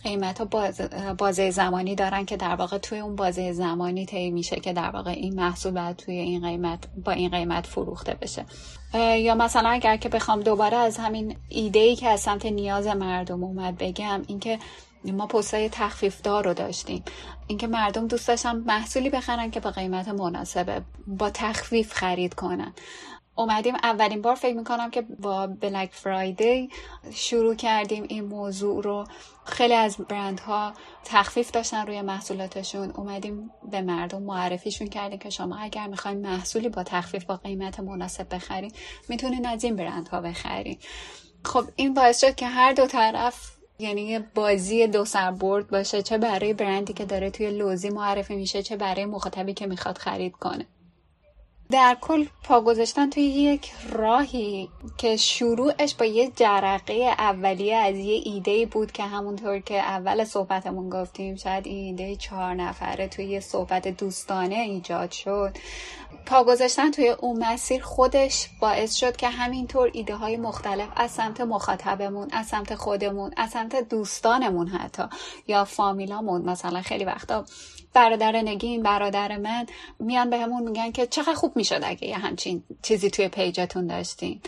قیمت 0.03 0.38
ها 0.38 0.45
بازه 1.18 1.51
زمانی 1.51 1.95
دارن 1.95 2.24
که 2.24 2.36
در 2.36 2.55
واقع 2.55 2.78
توی 2.78 2.99
اون 2.99 3.16
بازه 3.16 3.53
زمانی 3.53 4.07
طی 4.07 4.30
میشه 4.30 4.57
که 4.57 4.72
در 4.72 4.90
واقع 4.90 5.11
این 5.11 5.34
محصول 5.34 5.72
باید 5.72 5.97
توی 5.97 6.14
این 6.14 6.42
قیمت 6.42 6.78
با 7.05 7.12
این 7.12 7.30
قیمت 7.30 7.66
فروخته 7.66 8.14
بشه. 8.14 8.45
یا 9.18 9.34
مثلا 9.34 9.68
اگر 9.68 9.97
که 9.97 10.09
بخوام 10.09 10.40
دوباره 10.40 10.76
از 10.76 10.99
همین 10.99 11.36
ایده 11.49 11.78
ای 11.78 11.97
که 11.97 12.09
از 12.09 12.20
سمت 12.20 12.47
نیاز 12.47 12.86
مردم 12.86 13.45
اومد 13.45 13.78
بگم 13.78 14.22
اینکه 14.26 14.59
ما 15.13 15.27
پستای 15.27 15.69
تخفیف 15.69 16.21
دار 16.21 16.45
رو 16.45 16.55
داشتیم. 16.55 17.05
اینکه 17.47 17.67
مردم 17.67 18.07
دوست 18.07 18.29
داشتن 18.29 18.57
محصولی 18.57 19.11
بخرن 19.11 19.51
که 19.51 19.61
با 19.61 19.71
قیمت 19.71 20.09
مناسبه 20.09 20.83
با 21.07 21.31
تخفیف 21.31 21.93
خرید 21.93 22.35
کنن. 22.35 22.75
اومدیم 23.37 23.75
اولین 23.75 24.23
بار 24.23 24.35
فکر 24.35 24.57
می‌کنم 24.57 24.91
که 24.91 25.03
با 25.03 25.47
بلک 25.47 25.91
فرایدی 25.93 26.71
شروع 27.13 27.55
کردیم 27.55 28.05
این 28.09 28.25
موضوع 28.25 28.83
رو. 28.83 29.05
خیلی 29.45 29.75
از 29.75 29.97
برندها 29.97 30.73
تخفیف 31.05 31.51
داشتن 31.51 31.87
روی 31.87 32.03
محصولاتشون. 32.03 32.91
اومدیم 32.91 33.51
به 33.71 33.83
مردم 33.83 34.23
معرفیشون 34.23 34.89
کردیم 34.89 35.19
که 35.19 35.31
شما 35.31 35.57
اگر 35.57 35.87
می‌خواین 35.87 36.21
محصولی 36.21 36.69
با 36.69 36.83
تخفیف 36.83 37.25
با 37.25 37.37
قیمت 37.37 37.81
مناسب 37.81 38.35
بخرین 38.35 38.73
می‌تونین 39.09 39.47
از 39.47 39.65
این 39.65 39.77
برندها 39.77 40.21
بخرین. 40.21 40.79
خب 41.45 41.65
این 41.77 41.95
باعث 41.95 42.21
شد 42.21 42.35
که 42.35 42.47
هر 42.47 42.73
دو 42.73 42.87
طرف 42.87 43.54
یعنی 43.79 44.03
یه 44.03 44.18
بازی 44.35 44.87
دو 44.87 45.05
سربرد 45.05 45.68
باشه 45.68 46.03
چه 46.03 46.18
برای 46.18 46.53
برندی 46.53 46.93
که 46.93 47.05
داره 47.05 47.31
توی 47.31 47.51
لوزی 47.51 47.91
معرفی 47.91 48.37
میشه 48.37 48.62
چه 48.62 48.77
برای 48.77 49.05
مخاطبی 49.05 49.55
که 49.55 49.66
می‌خواد 49.66 49.99
خرید 49.99 50.33
کنه. 50.33 50.66
در 51.70 51.97
کل 52.01 52.27
پا 52.43 52.61
گذاشتن 52.61 53.11
توی 53.11 53.22
یک 53.22 53.72
راهی 53.93 54.68
که 54.99 55.16
شروعش 55.16 55.95
با 55.95 56.05
یه 56.05 56.31
جرقه 56.37 56.95
اولیه 57.18 57.77
از 57.77 57.97
یه 57.97 58.22
ایده 58.25 58.66
بود 58.66 58.93
که 58.93 59.03
همونطور 59.03 59.59
که 59.59 59.79
اول 59.79 60.25
صحبتمون 60.25 60.91
گفتیم 60.91 61.37
شاید 61.37 61.66
این 61.66 61.85
ایده 61.85 62.16
چهار 62.16 62.55
نفره 62.55 63.09
توی 63.09 63.25
یه 63.25 63.41
صحبت 63.41 63.89
دوستانه 63.89 64.55
ایجاد 64.55 65.11
شد. 65.11 65.57
پا 66.27 66.45
گذاشتن 66.45 66.91
توی 66.91 67.09
اون 67.09 67.45
مسیر 67.45 67.83
خودش 67.83 68.49
باعث 68.61 68.95
شد 68.95 69.16
که 69.16 69.29
همینطور 69.29 69.91
ایده 69.93 70.14
های 70.14 70.37
مختلف 70.37 70.89
از 70.97 71.11
سمت 71.11 71.41
مخاطبمون 71.41 72.29
از 72.33 72.47
سمت 72.47 72.75
خودمون 72.75 73.35
از 73.37 73.51
سمت 73.51 73.89
دوستانمون 73.89 74.68
حتی 74.68 75.03
یا 75.47 75.64
فامیلامون 75.64 76.43
مثلا 76.43 76.83
خیلی 76.83 77.05
وقتا 77.05 77.45
برادر 77.93 78.33
نگین 78.33 78.83
برادر 78.83 79.37
من 79.37 79.66
میان 79.99 80.31
به 80.31 80.39
همون 80.39 80.62
میگن 80.62 80.91
که 80.93 81.07
چقدر 81.07 81.35
خوب 81.35 81.57
می‌شد 81.57 81.81
اگه 81.85 82.09
یه 82.09 82.16
همچین 82.16 82.62
چیزی 82.83 83.11
توی 83.11 83.29
پیجتون 83.29 83.87
داشتین. 83.87 84.41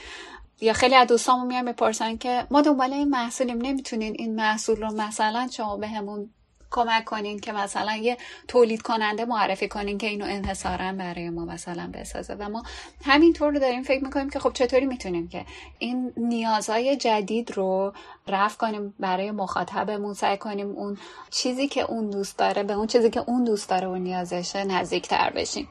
یا 0.61 0.73
خیلی 0.73 0.95
از 0.95 1.09
دوستامون 1.09 1.47
میان 1.47 1.65
می‌پرسن 1.65 2.17
که 2.17 2.47
ما 2.51 2.63
دنبال 2.63 2.93
این 2.93 3.09
محصولیم 3.09 3.59
نمی‌تونین 3.63 4.15
این 4.19 4.35
محصول 4.35 4.81
رو 4.81 4.93
مثلا 4.93 5.49
شما 5.53 5.77
به 5.77 5.89
همون 5.89 6.31
کمک 6.71 7.05
کنین 7.05 7.39
که 7.39 7.53
مثلا 7.53 7.97
یه 7.97 8.17
تولید 8.49 8.83
کننده 8.83 9.25
معرفی 9.25 9.69
کنین 9.69 9.99
که 9.99 10.07
اینو 10.07 10.25
انحصارا 10.25 10.93
برای 10.93 11.31
ما 11.31 11.45
مثلا 11.45 11.91
بسازه. 11.95 12.35
و 12.35 12.49
ما 12.49 12.63
همینطور 13.05 13.53
رو 13.53 13.59
داریم 13.59 13.83
فکر 13.83 14.05
می‌کنیم 14.05 14.31
که 14.31 14.39
خب 14.39 14.53
چطوری 14.53 14.87
می‌تونیم 14.87 15.29
که 15.29 15.45
این 15.79 16.13
نیازهای 16.17 16.97
جدید 16.97 17.51
رو 17.51 17.93
رفع 18.29 18.59
کنیم 18.59 18.95
برای 19.01 19.31
مخاطبمون 19.31 20.15
سعی 20.15 20.37
کنیم 20.37 20.71
اون 20.71 20.97
چیزی 21.31 21.69
که 21.69 21.83
اون 21.83 22.11
دوست 22.11 22.39
داره 22.39 22.63
به 22.63 22.73
اون 22.73 22.87
چیزی 22.87 23.11
که 23.11 23.21
اون 23.27 23.45
دوست 23.45 23.71
داره 23.71 23.89
و 23.89 23.95
نیازشه 23.95 24.65
نزدیکتر 24.65 25.33
بشیم. 25.37 25.69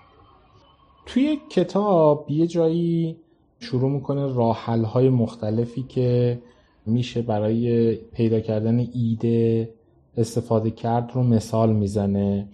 توی 1.06 1.39
کتاب 1.50 2.32
یه 2.32 2.48
جایی 2.48 3.18
شروع 3.60 3.91
می‌کنه 3.91 4.36
راحل 4.36 4.84
های 4.84 5.10
مختلفی 5.10 5.84
که 5.84 6.41
میشه 6.86 7.22
برای 7.22 7.96
پیدا 7.96 8.39
کردن 8.39 8.88
ایده 8.93 9.70
استفاده 10.18 10.72
کرد 10.72 11.11
رو 11.13 11.24
مثال 11.24 11.74
می‌زنه. 11.74 12.47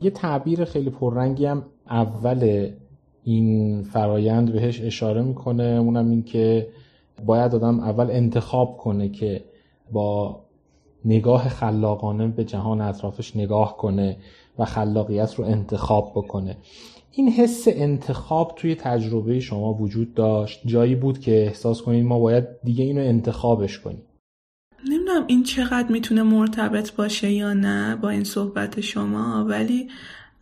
یه 0.00 0.10
تعبیر 0.10 0.64
خیلی 0.64 0.90
پررنگی 0.90 1.44
هم 1.44 1.62
اول 1.90 2.70
این 3.24 3.82
فرایند 3.82 4.52
بهش 4.52 4.82
اشاره 4.82 5.22
می‌کنه. 5.22 5.64
اونم 5.64 6.10
این 6.10 6.22
که 6.22 6.68
باید 7.26 7.54
آدم 7.54 7.80
اول 7.80 8.10
انتخاب 8.10 8.76
کنه 8.76 9.08
که 9.08 9.44
با 9.92 10.40
نگاه 11.04 11.48
خلاقانه 11.48 12.28
به 12.28 12.44
جهان 12.44 12.80
اطرافش 12.80 13.36
نگاه 13.36 13.76
کنه 13.76 14.16
و 14.58 14.64
خلاقیت 14.64 15.34
رو 15.34 15.44
انتخاب 15.44 16.12
بکنه. 16.14 16.56
این 17.12 17.28
حس 17.28 17.64
انتخاب 17.68 18.52
توی 18.56 18.74
تجربه 18.74 19.40
شما 19.40 19.74
وجود 19.74 20.14
داشت. 20.14 20.60
جایی 20.66 20.94
بود 20.94 21.18
که 21.18 21.46
احساس 21.46 21.82
کنید 21.82 22.04
ما 22.04 22.18
باید 22.18 22.44
دیگه 22.64 22.84
اینو 22.84 23.00
انتخابش 23.00 23.78
کنیم. 23.78 24.02
نمی‌دونم 25.18 25.26
این 25.26 25.42
چقدر 25.42 25.88
می‌تونه 25.88 26.22
مرتبط 26.22 26.92
باشه 26.92 27.30
یا 27.30 27.52
نه 27.52 27.96
با 27.96 28.10
این 28.10 28.24
صحبت 28.24 28.80
شما 28.80 29.44
ولی 29.44 29.88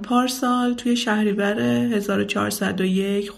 پارسال 0.03 0.75
توی 0.75 0.97
شهریور 0.97 1.61
1401 1.61 3.33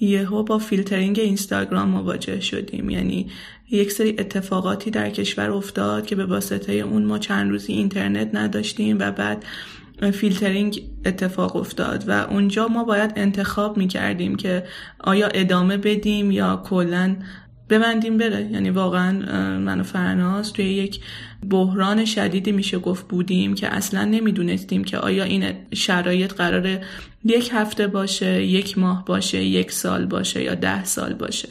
یهو 0.00 0.42
با 0.42 0.58
فیلترینگ 0.58 1.18
اینستاگرام 1.20 1.88
مواجه 1.88 2.40
شدیم. 2.40 2.90
یعنی 2.90 3.30
یک 3.70 3.92
سری 3.92 4.10
اتفاقاتی 4.18 4.90
در 4.90 5.10
کشور 5.10 5.50
افتاد 5.50 6.06
که 6.06 6.16
به 6.16 6.26
واسطه 6.26 6.72
اون 6.72 7.04
ما 7.04 7.18
چند 7.18 7.50
روزی 7.50 7.72
اینترنت 7.72 8.34
نداشتیم 8.34 8.96
و 9.00 9.10
بعد 9.10 9.44
فیلترینگ 10.10 10.82
اتفاق 11.04 11.56
افتاد 11.56 12.04
و 12.08 12.26
اونجا 12.30 12.68
ما 12.68 12.84
باید 12.84 13.12
انتخاب 13.16 13.76
می 13.76 13.88
کردیم 13.88 14.36
که 14.36 14.64
آیا 14.98 15.26
ادامه 15.26 15.76
بدیم 15.76 16.30
یا 16.30 16.62
کلا 16.64 17.16
ببندیم 17.72 18.18
بره. 18.18 18.48
یعنی 18.52 18.70
واقعا 18.70 19.12
من 19.58 19.80
و 19.80 19.82
فرناز 19.82 20.52
توی 20.52 20.64
یک 20.64 21.00
بحران 21.50 22.04
شدیدی 22.04 22.52
میشه 22.52 22.78
گفت 22.78 23.08
بودیم 23.08 23.54
که 23.54 23.74
اصلا 23.74 24.04
نمی‌دونستیم 24.04 24.84
که 24.84 24.98
آیا 24.98 25.24
این 25.24 25.44
شرایط 25.74 26.32
قرار 26.32 26.78
یک 27.24 27.50
هفته 27.54 27.86
باشه 27.86 28.42
یک 28.42 28.78
ماه 28.78 29.04
باشه 29.04 29.44
یک 29.44 29.72
سال 29.72 30.06
باشه 30.06 30.42
یا 30.42 30.54
ده 30.54 30.84
سال 30.84 31.14
باشه. 31.14 31.48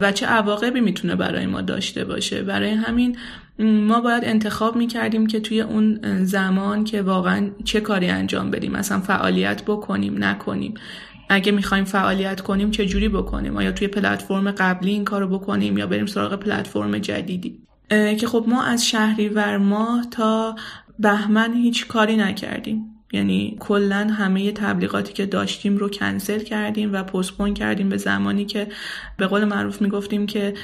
و 0.00 0.12
چه 0.12 0.26
عواقبی 0.26 0.80
می‌تونه 0.80 1.16
برای 1.16 1.46
ما 1.46 1.60
داشته 1.60 2.04
باشه. 2.04 2.42
برای 2.42 2.70
همین 2.70 3.16
ما 3.58 4.00
باید 4.00 4.24
انتخاب 4.24 4.76
می‌کردیم 4.76 5.26
که 5.26 5.40
توی 5.40 5.60
اون 5.60 6.00
زمان 6.24 6.84
که 6.84 7.02
واقعا 7.02 7.50
چه 7.64 7.80
کاری 7.80 8.08
انجام 8.08 8.50
بدیم. 8.50 8.72
مثلا 8.72 9.00
فعالیت 9.00 9.62
بکنیم 9.62 10.24
نکنیم. 10.24 10.74
اگه 11.28 11.52
می‌خوایم 11.52 11.84
فعالیت 11.84 12.40
کنیم 12.40 12.70
چه 12.70 12.86
جوری 12.86 13.08
بکنیم؟ 13.08 13.56
آیا 13.56 13.72
توی 13.72 13.88
پلتفرم 13.88 14.50
قبلی 14.50 14.90
این 14.90 15.04
کارو 15.04 15.38
بکنیم 15.38 15.78
یا 15.78 15.86
بریم 15.86 16.06
سراغ 16.06 16.34
پلتفرم 16.34 16.98
جدیدی؟ 16.98 17.58
که 17.88 18.26
خب 18.26 18.44
ما 18.48 18.62
از 18.62 18.86
شهریور 18.86 19.56
ماه 19.56 20.06
تا 20.10 20.56
بهمن 20.98 21.54
هیچ 21.54 21.86
کاری 21.86 22.16
نکردیم. 22.16 22.84
یعنی 23.12 23.56
کلا 23.60 24.08
همه 24.18 24.52
تبلیغاتی 24.52 25.12
که 25.12 25.26
داشتیم 25.26 25.76
رو 25.76 25.88
کنسل 25.88 26.38
کردیم 26.38 26.92
و 26.92 27.02
پستپون 27.02 27.54
کردیم 27.54 27.88
به 27.88 27.96
زمانی 27.96 28.44
که 28.44 28.66
به 29.16 29.26
قول 29.26 29.44
معروف 29.44 29.82
می‌گفتیم 29.82 30.26
که 30.26 30.54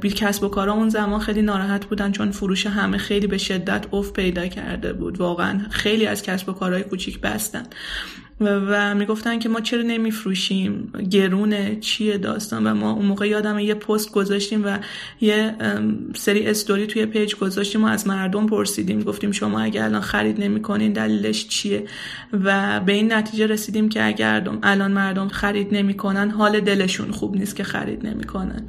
بی 0.00 0.10
کسب 0.10 0.44
و 0.44 0.48
کارا 0.48 0.72
اون 0.72 0.88
زمان 0.88 1.20
خیلی 1.20 1.42
ناراحت 1.42 1.84
بودن 1.84 2.12
چون 2.12 2.30
فروش 2.30 2.66
همه 2.66 2.98
خیلی 2.98 3.26
به 3.26 3.38
شدت 3.38 3.86
افت 3.92 4.12
پیدا 4.12 4.46
کرده 4.46 4.92
بود. 4.92 5.20
واقعا 5.20 5.60
خیلی 5.70 6.06
از 6.06 6.22
کسب 6.22 6.48
و 6.48 6.52
کارهای 6.52 6.82
کوچیک 6.82 7.20
بستن. 7.20 7.62
و 8.40 8.94
می‌گفتن 8.94 9.38
که 9.38 9.48
ما 9.48 9.60
چرا 9.60 9.82
نمیفروشیم؟ 9.82 10.92
گرونه 11.10 11.76
چیه 11.80 12.18
داستان؟ 12.18 12.66
و 12.66 12.74
ما 12.74 12.92
اون 12.92 13.06
موقع 13.06 13.28
یادم 13.28 13.58
یه 13.58 13.74
پست 13.74 14.12
گذاشتیم 14.12 14.64
و 14.64 14.78
یه 15.20 15.54
سری 16.14 16.46
استوری 16.46 16.86
توی 16.86 17.06
پیج 17.06 17.34
گذاشتیم 17.34 17.84
و 17.84 17.86
از 17.86 18.06
مردم 18.06 18.46
پرسیدیم. 18.46 19.02
گفتیم 19.02 19.32
شما 19.32 19.60
اگر 19.60 19.84
الان 19.84 20.00
خرید 20.00 20.40
نمی‌کنین 20.40 20.92
دلیلش 20.92 21.48
چیه؟ 21.48 21.84
و 22.44 22.80
به 22.80 22.92
این 22.92 23.12
نتیجه 23.12 23.46
رسیدیم 23.46 23.88
که 23.88 24.06
اگر 24.06 24.48
الان 24.62 24.92
مردم 24.92 25.28
خرید 25.28 25.74
نمی‌کنن 25.74 26.30
حال 26.30 26.60
دلشون 26.60 27.10
خوب 27.10 27.36
نیست 27.36 27.56
که 27.56 27.64
خرید 27.64 28.06
نمی‌کنن. 28.06 28.66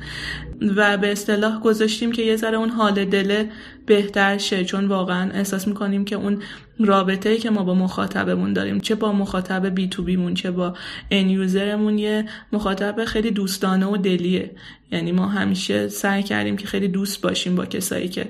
و 0.76 0.97
به 0.97 1.11
اصطلاح 1.11 1.61
گذاشتیم 1.61 2.11
که 2.11 2.22
یه 2.22 2.36
ذره 2.36 2.57
اون 2.57 2.70
حال 2.70 3.05
دل 3.05 3.43
بهتر 3.86 4.38
شه. 4.38 4.66
چون 4.66 4.86
واقعا 4.86 5.32
احساس 5.32 5.68
می‌کنیم 5.68 6.05
که 6.05 6.16
اون 6.16 6.41
رابطه 6.80 7.30
ای 7.30 7.38
که 7.38 7.49
ما 7.49 7.63
با 7.63 7.73
مخاطبمون 7.73 8.53
داریم. 8.53 8.80
چه 8.80 8.95
با 8.95 9.11
مخاطب 9.11 9.65
B2B 9.65 9.88
مون 9.88 10.33
چه 10.34 10.51
با 10.51 10.73
end 11.11 11.29
user 11.29 11.68
مون 11.68 11.97
یه 11.97 12.26
مخاطب 12.53 13.05
خیلی 13.05 13.32
دوستانه 13.32 13.86
و 13.86 13.97
دلیه. 13.97 14.51
یعنی 14.91 15.11
ما 15.11 15.28
همیشه 15.28 15.88
سعی 15.88 16.23
کردیم 16.23 16.57
که 16.57 16.67
خیلی 16.67 16.88
دوست 16.88 17.21
باشیم 17.21 17.55
با 17.55 17.65
کسایی 17.65 18.09
که 18.09 18.30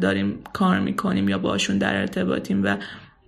داریم 0.00 0.38
کار 0.52 0.80
می‌کنیم 0.80 1.28
یا 1.28 1.38
باشون 1.38 1.78
در 1.78 1.96
ارتباطیم 1.96 2.64
و 2.64 2.76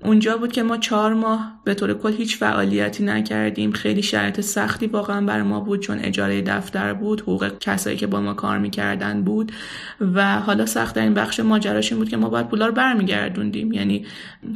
اونجا 0.05 0.37
بود 0.37 0.53
که 0.53 0.63
ما 0.63 0.77
چهار 0.77 1.15
ماه 1.15 1.61
به 1.65 1.75
طور 1.75 1.95
کل 1.95 2.13
هیچ 2.13 2.37
فعالیتی 2.37 3.05
نکردیم. 3.05 3.73
خیلی 3.73 4.03
شرط 4.03 4.41
سختی 4.41 4.87
واقعا 4.87 5.27
بر 5.27 5.43
ما 5.43 5.61
بود 5.61 5.81
چون 5.81 5.99
اجاره 5.99 6.43
دفتر 6.43 6.95
بود 6.95 7.21
حقوق 7.21 7.59
کسایی 7.61 7.97
که 7.97 8.07
با 8.07 8.21
ما 8.21 8.35
کار 8.35 8.59
می‌کردن 8.59 9.23
بود. 9.23 9.53
و 10.01 10.41
حالا 10.41 10.67
سخت 10.67 10.99
این 10.99 11.15
بخش 11.15 11.41
ماجراش 11.41 11.93
این 11.93 11.99
بود 11.99 12.09
که 12.09 12.17
ما 12.17 12.29
باید 12.29 12.49
پولا 12.49 12.67
رو 12.67 12.73
برمیگردوندیم. 12.73 13.73
یعنی 13.73 14.07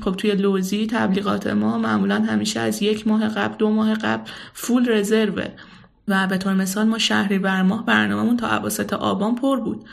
خب 0.05 0.16
توی 0.16 0.32
لوزی 0.32 0.86
تبلیغات 0.86 1.47
ما 1.47 1.78
معمولا 1.78 2.22
همیشه 2.22 2.61
از 2.61 2.82
یک 2.82 3.09
ماه 3.09 3.28
قبل 3.28 3.57
دو 3.57 3.70
ماه 3.70 3.95
قبل 3.95 4.30
فول 4.53 4.88
رزروه 4.88 5.47
و 6.09 6.27
به 6.27 6.39
طور 6.39 6.55
مثال 6.55 6.87
ما 6.87 6.99
شهری 6.99 7.39
بر 7.39 7.63
ماه 7.63 7.87
برنامهمون 7.87 8.37
تا 8.37 8.49
عواسط 8.49 8.93
آبان 8.93 9.35
پر 9.35 9.61
بود. 9.61 9.85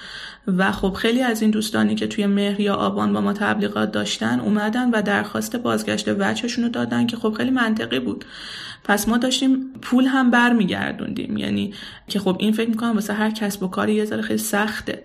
و 0.48 0.72
خب 0.72 0.94
خیلی 0.94 1.22
از 1.22 1.42
این 1.42 1.52
دوستانی 1.52 1.96
که 1.96 2.08
توی 2.08 2.26
مهر 2.26 2.62
یا 2.62 2.76
آبان 2.76 3.14
با 3.14 3.22
ما 3.22 3.34
تبلیغات 3.34 3.92
داشتن 3.92 4.40
اومدن 4.40 4.90
و 4.90 5.02
درخواست 5.02 5.56
بازگشت 5.56 6.08
وجهشون 6.08 6.64
رو 6.64 6.70
دادن 6.70 7.08
که 7.08 7.18
خب 7.18 7.34
خیلی 7.34 7.52
منطقی 7.52 8.00
بود. 8.00 8.26
پس 8.84 9.08
ما 9.08 9.18
داشتیم 9.18 9.74
پول 9.82 10.06
هم 10.06 10.32
برمیگردوندیم. 10.32 11.38
یعنی 11.38 11.74
که 12.08 12.20
خب 12.20 12.38
این 12.40 12.54
فکر 12.54 12.70
می‌کنم 12.70 12.94
واسه 12.94 13.14
هر 13.14 13.32
کسب 13.32 13.64
و 13.64 13.68
کاری 13.68 13.94
یه 13.94 14.06
ذره 14.06 14.22
خیلی 14.22 14.40
سخته. 14.40 15.04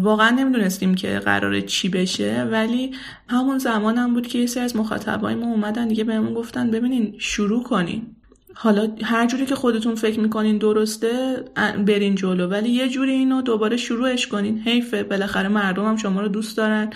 واقعا 0.00 0.30
نمی‌دونستیم 0.30 0.94
که 0.94 1.18
قرار 1.18 1.60
چی 1.60 1.88
بشه 1.88 2.48
ولی 2.50 2.90
همون 3.28 3.58
زمان 3.58 3.98
هم 3.98 4.14
بود 4.14 4.26
که 4.26 4.38
یه 4.38 4.46
سری 4.46 4.64
از 4.64 4.76
مخاطبای 4.76 5.34
ما 5.34 5.46
اومدن 5.46 5.88
دیگه 5.88 6.04
بهمون 6.04 6.34
گفتن 6.34 6.70
ببینین 6.70 7.14
شروع 7.18 7.62
کنین. 7.62 8.16
حالا 8.60 8.88
هر 9.02 9.26
جوری 9.26 9.46
که 9.46 9.54
خودتون 9.54 9.94
فکر 9.94 10.20
می‌کنین 10.20 10.58
درسته 10.58 11.44
برین 11.86 12.14
جلو. 12.14 12.46
ولی 12.46 12.68
یه 12.68 12.88
جوری 12.88 13.12
اینو 13.12 13.42
دوباره 13.42 13.76
شروعش 13.76 14.26
کنین. 14.26 14.58
حیفه 14.58 15.02
بالاخره 15.02 15.48
مردم 15.48 15.84
هم 15.84 15.96
شما 15.96 16.20
رو 16.20 16.28
دوست 16.28 16.56
دارن. 16.56 16.90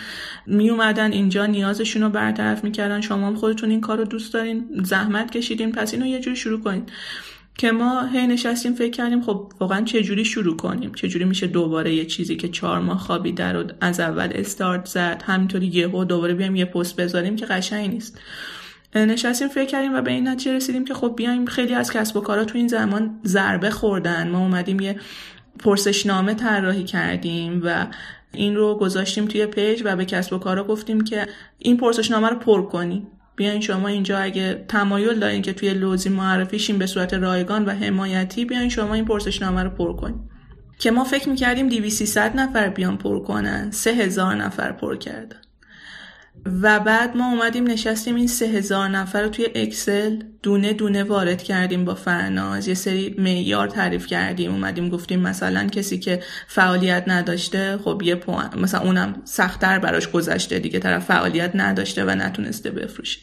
می 0.46 0.70
اومدن 0.70 1.12
اینجا 1.12 1.46
نیازشون 1.46 2.02
رو 2.02 2.08
برطرف 2.08 2.64
می‌کردن. 2.64 3.00
شما 3.00 3.26
هم 3.26 3.34
خودتون 3.34 3.70
این 3.70 3.80
کار 3.80 3.98
رو 3.98 4.04
دوست 4.04 4.34
دارین. 4.34 4.68
زحمت 4.84 5.30
کشیدین. 5.30 5.72
پس 5.72 5.94
اینو 5.94 6.06
یه 6.06 6.20
جوری 6.20 6.36
شروع 6.36 6.60
کنین. 6.60 6.86
که 7.58 7.72
ما 7.72 8.06
هی 8.06 8.26
نشستیم 8.26 8.74
فکر 8.74 8.90
کردیم 8.90 9.22
خب 9.22 9.52
واقعا 9.60 9.84
چه 9.84 10.02
جوری 10.02 10.24
شروع 10.24 10.56
کنیم؟ 10.56 10.92
چه 10.94 11.08
جوری 11.08 11.24
میشه 11.24 11.46
دوباره 11.46 11.94
یه 11.94 12.04
چیزی 12.04 12.36
که 12.36 12.48
چهار 12.48 12.80
ماه 12.80 12.98
خوابیده 12.98 13.52
رو 13.52 13.64
از 13.80 14.00
اول 14.00 14.28
استارت 14.34 14.86
زد؟ 14.86 15.22
همینطوری 15.26 15.66
یهو 15.66 16.04
دوباره 16.04 16.34
بیایم 16.34 16.56
یه 16.56 16.64
پست 16.64 16.96
بذاریم 16.96 17.36
که 17.36 17.46
قشنگ 17.46 17.90
نیست. 17.90 18.18
نشستیم 18.94 19.48
فکر 19.48 19.64
کردیم 19.64 19.94
و 19.94 20.02
به 20.02 20.10
این 20.10 20.28
نتیجه 20.28 20.52
رسیدیم 20.52 20.84
که 20.84 20.94
خب 20.94 21.14
بیایم 21.16 21.46
خیلی 21.46 21.74
از 21.74 21.92
کسب 21.92 22.16
و 22.16 22.20
کارا 22.20 22.44
تو 22.44 22.58
این 22.58 22.68
زمان 22.68 23.20
ضربه 23.24 23.70
خوردن. 23.70 24.28
ما 24.28 24.38
اومدیم 24.38 24.80
یه 24.80 25.00
پرسشنامه 25.58 26.34
طراحی 26.34 26.84
کردیم 26.84 27.62
و 27.64 27.86
این 28.32 28.56
رو 28.56 28.74
گذاشتیم 28.74 29.26
توی 29.26 29.46
پیج 29.46 29.82
و 29.84 29.96
به 29.96 30.04
کسب 30.04 30.32
و 30.32 30.38
کارا 30.38 30.64
گفتیم 30.64 31.00
که 31.00 31.26
این 31.58 31.76
پرسشنامه 31.76 32.28
رو 32.28 32.36
پر 32.36 32.62
کنی. 32.62 33.06
بیاین 33.36 33.60
شما 33.60 33.88
اینجا 33.88 34.18
اگه 34.18 34.64
تمایل 34.68 35.18
دارین 35.18 35.42
که 35.42 35.52
توی 35.52 35.74
لوزی 35.74 36.08
معرفی 36.08 36.58
شیم 36.58 36.78
به 36.78 36.86
صورت 36.86 37.14
رایگان 37.14 37.64
و 37.64 37.70
حمایتی 37.70 38.44
بیاین 38.44 38.68
شما 38.68 38.94
این 38.94 39.04
پرسشنامه 39.04 39.62
رو 39.62 39.70
پر 39.70 39.96
کنید 39.96 40.20
که 40.78 40.90
ما 40.90 41.04
فکر 41.04 41.28
می‌کردیم 41.28 41.68
2300 41.68 42.36
نفر 42.36 42.68
بیان 42.68 42.96
پر 42.96 43.22
کنن 43.22 43.70
3000 43.70 44.34
نفر 44.34 44.72
پر 44.72 44.96
کردن. 44.96 45.36
و 46.46 46.80
بعد 46.80 47.16
ما 47.16 47.30
اومدیم 47.30 47.66
نشستیم 47.66 48.14
این 48.14 48.26
سه 48.26 48.46
هزار 48.46 48.88
نفر 48.88 49.22
رو 49.22 49.28
توی 49.28 49.46
اکسل 49.54 50.22
دونه 50.42 50.72
دونه 50.72 51.04
وارد 51.04 51.42
کردیم 51.42 51.84
با 51.84 51.94
فرناز. 51.94 52.68
یه 52.68 52.74
سری 52.74 53.14
معیار 53.18 53.68
تعریف 53.68 54.06
کردیم. 54.06 54.52
اومدیم 54.52 54.88
گفتیم 54.88 55.20
مثلا 55.20 55.66
کسی 55.66 55.98
که 55.98 56.22
فعالیت 56.46 57.04
نداشته 57.06 57.78
خب 57.84 58.02
یه 58.04 58.14
پوئن 58.14 58.60
مثلا 58.60 58.80
اونم 58.80 59.22
سختتر 59.24 59.78
براش 59.78 60.10
گذشته 60.10 60.58
دیگه 60.58 60.78
طرف 60.78 61.04
فعالیت 61.04 61.50
نداشته 61.54 62.04
و 62.04 62.10
نتونسته 62.10 62.70
بفروشه. 62.70 63.20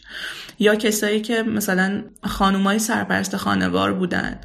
یا 0.59 0.76
کسایی 0.76 1.22
که 1.22 1.43
مثلا 1.43 2.03
خانومای 2.24 2.80
سرپرست 2.80 3.38
خانوار 3.38 3.93
بودن. 3.93 4.39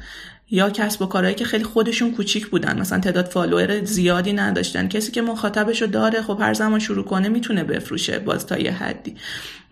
یا 0.51 0.69
کسب 0.69 1.01
و 1.01 1.05
کارهایی 1.05 1.35
که 1.35 1.45
خیلی 1.45 1.63
خودشون 1.63 2.11
کوچیک 2.11 2.47
بودن. 2.47 2.79
مثلا 2.79 2.99
تعداد 2.99 3.25
فالوور 3.25 3.83
زیادی 3.83 4.33
نداشتن. 4.33 4.87
کسی 4.87 5.11
که 5.11 5.21
مخاطبش 5.21 5.81
رو 5.81 5.87
داره 5.87 6.21
خب 6.21 6.37
هر 6.41 6.53
زمان 6.53 6.79
شروع 6.79 7.05
کنه 7.05 7.29
می‌تونه 7.29 7.63
بفروشه 7.63 8.19
باز 8.19 8.45
تا 8.47 8.57
یه 8.57 8.71
حدی. 8.71 9.15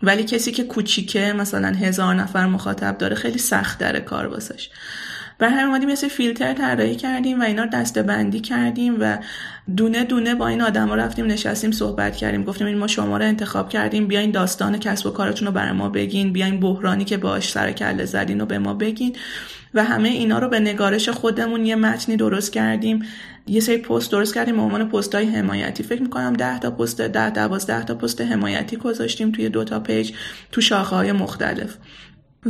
ولی 0.02 0.24
کسی 0.24 0.52
که 0.52 0.64
کوچیکه 0.64 1.32
مثلا 1.32 1.68
هزار 1.68 2.14
نفر 2.14 2.46
مخاطب 2.46 2.98
داره 2.98 3.14
خیلی 3.14 3.38
سخت 3.38 3.78
داره 3.78 4.00
کار 4.00 4.26
واسش. 4.26 4.70
بر 5.38 5.48
همین 5.48 5.66
اومدیم 5.66 5.90
مثل 5.90 6.08
فیلتر 6.08 6.52
طراحی 6.52 6.96
کردیم 6.96 7.40
و 7.40 7.44
اینا 7.44 7.66
دسته 7.66 8.02
بندی 8.02 8.40
کردیم 8.40 8.96
و 9.00 9.18
دونه 9.76 10.04
دونه 10.04 10.34
با 10.34 10.48
این 10.48 10.62
آدما 10.62 10.94
رفتیم 10.94 11.26
نشستیم 11.26 11.72
صحبت 11.72 12.16
کردیم. 12.16 12.44
گفتیم 12.44 12.66
این 12.66 12.78
ما 12.78 12.86
شما 12.86 13.16
رو 13.16 13.24
انتخاب 13.24 13.68
کردیم 13.68 14.06
بیاین 14.06 14.30
داستان 14.30 14.78
کسب 14.78 15.06
و 15.06 15.10
کارتون 15.10 15.48
رو 15.48 15.54
برای 15.54 15.72
ما 15.72 15.88
بگین. 15.88 16.32
بیاین 16.32 16.60
بحرانی 16.60 17.04
که 17.04 17.16
باش 17.16 17.50
سر 17.50 17.72
کله 17.72 18.04
زدین 18.04 18.40
رو 18.40 18.46
به 18.46 18.58
ما 18.58 18.74
بگین. 18.74 19.16
و 19.74 19.84
همه 19.84 20.08
اینا 20.08 20.38
رو 20.38 20.48
به 20.48 20.60
نگارش 20.60 21.08
خودمون 21.08 21.66
یه 21.66 21.76
متنی 21.76 22.16
درست 22.16 22.52
کردیم. 22.52 23.02
یه 23.46 23.60
سری 23.60 23.78
پست 23.78 24.12
درست 24.12 24.34
کردیم 24.34 24.56
به 24.56 24.62
عنوان 24.62 24.88
پست 24.88 25.14
حمایتی. 25.14 25.82
فکر 25.82 26.02
می‌کنم 26.02 26.32
10 26.32 26.58
تا 26.58 26.70
پست 26.70 27.00
10 27.00 27.30
12 27.30 27.84
تا 27.84 27.94
پست 27.94 28.20
حمایتی 28.20 28.76
گذاشتیم 28.76 29.32
توی 29.32 29.48
دو 29.48 29.64
تا 29.64 29.80
پیج 29.80 30.12
تو 30.52 30.60
شاخه 30.60 30.96
های 30.96 31.12
مختلف. 31.12 31.76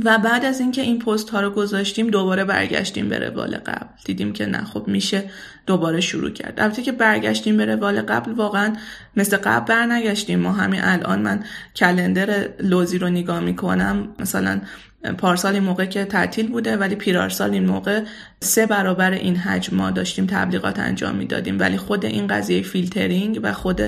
و 0.05 0.19
بعد 0.19 0.45
از 0.45 0.61
اینکه 0.61 0.83
این 0.83 0.99
پست 0.99 1.31
ها 1.31 1.41
رو 1.41 1.51
گذاشتیم 1.51 2.11
دوباره 2.11 2.45
برگشتیم 2.45 3.09
به 3.09 3.19
روال 3.19 3.57
قبل. 3.57 3.87
دیدیم 4.05 4.33
که 4.33 4.47
نه 4.47 4.65
خب 4.65 4.85
میشه 4.89 5.31
دوباره 5.67 6.01
شروع 6.01 6.31
کرد. 6.31 6.61
البته 6.61 6.83
که 6.83 6.93
برگشتیم 6.93 7.57
به 7.57 7.65
روال 7.65 8.01
قبل 8.01 8.33
واقعا 8.33 8.73
مثل 9.17 9.37
قبل 9.37 9.67
برنگشتیم. 9.67 10.39
ما 10.39 10.53
همین 10.53 10.81
الان 10.85 11.23
من 11.23 11.45
کلندر 11.77 12.49
لوزی 12.61 12.99
رو 12.99 13.09
نگاه 13.09 13.41
می‌کنم. 13.41 14.09
مثلا 14.19 14.61
پارسال 15.13 15.55
این 15.55 15.63
موقع 15.63 15.85
که 15.85 16.05
تعطیل 16.05 16.49
بوده 16.49 16.77
ولی 16.77 16.95
پیرارسال 16.95 17.51
این 17.51 17.67
موقع 17.67 18.01
سه 18.41 18.67
برابر 18.67 19.11
این 19.11 19.37
حجم 19.37 19.77
ما 19.77 19.91
داشتیم 19.91 20.27
تبلیغات 20.27 20.79
انجام 20.79 21.15
می‌دادیم. 21.15 21.59
ولی 21.59 21.77
خود 21.77 22.05
این 22.05 22.27
قضیه 22.27 22.63
فیلترینگ 22.63 23.41
و 23.43 23.53
خود 23.53 23.81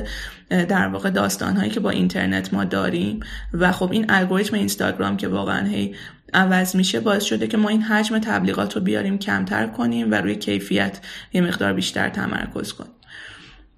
در 0.51 0.89
واقع 0.89 1.11
داستان 1.11 1.57
هایی 1.57 1.71
که 1.71 1.81
با 1.81 1.91
اینترنت 1.91 2.55
ما 2.55 2.65
داریم 2.65 3.21
و 3.53 3.73
خب 3.73 3.93
این 3.93 4.07
الگوریتم 4.09 4.57
اینستاگرام 4.57 5.17
که 5.17 5.29
واقعا 5.29 5.67
هی 5.67 5.95
عوض 6.35 6.77
میشه 6.77 7.01
باعث 7.01 7.25
شده 7.25 7.47
که 7.47 7.57
ما 7.57 7.69
این 7.69 7.83
حجم 7.83 8.19
تبلیغات 8.19 8.77
رو 8.77 8.83
بیاریم 8.83 9.19
کمتر 9.19 9.67
کنیم 9.67 10.11
و 10.11 10.15
روی 10.15 10.37
کیفیت 10.37 11.01
یه 11.33 11.41
مقدار 11.41 11.73
بیشتر 11.73 12.09
تمرکز 12.09 12.73
کنیم. 12.73 12.96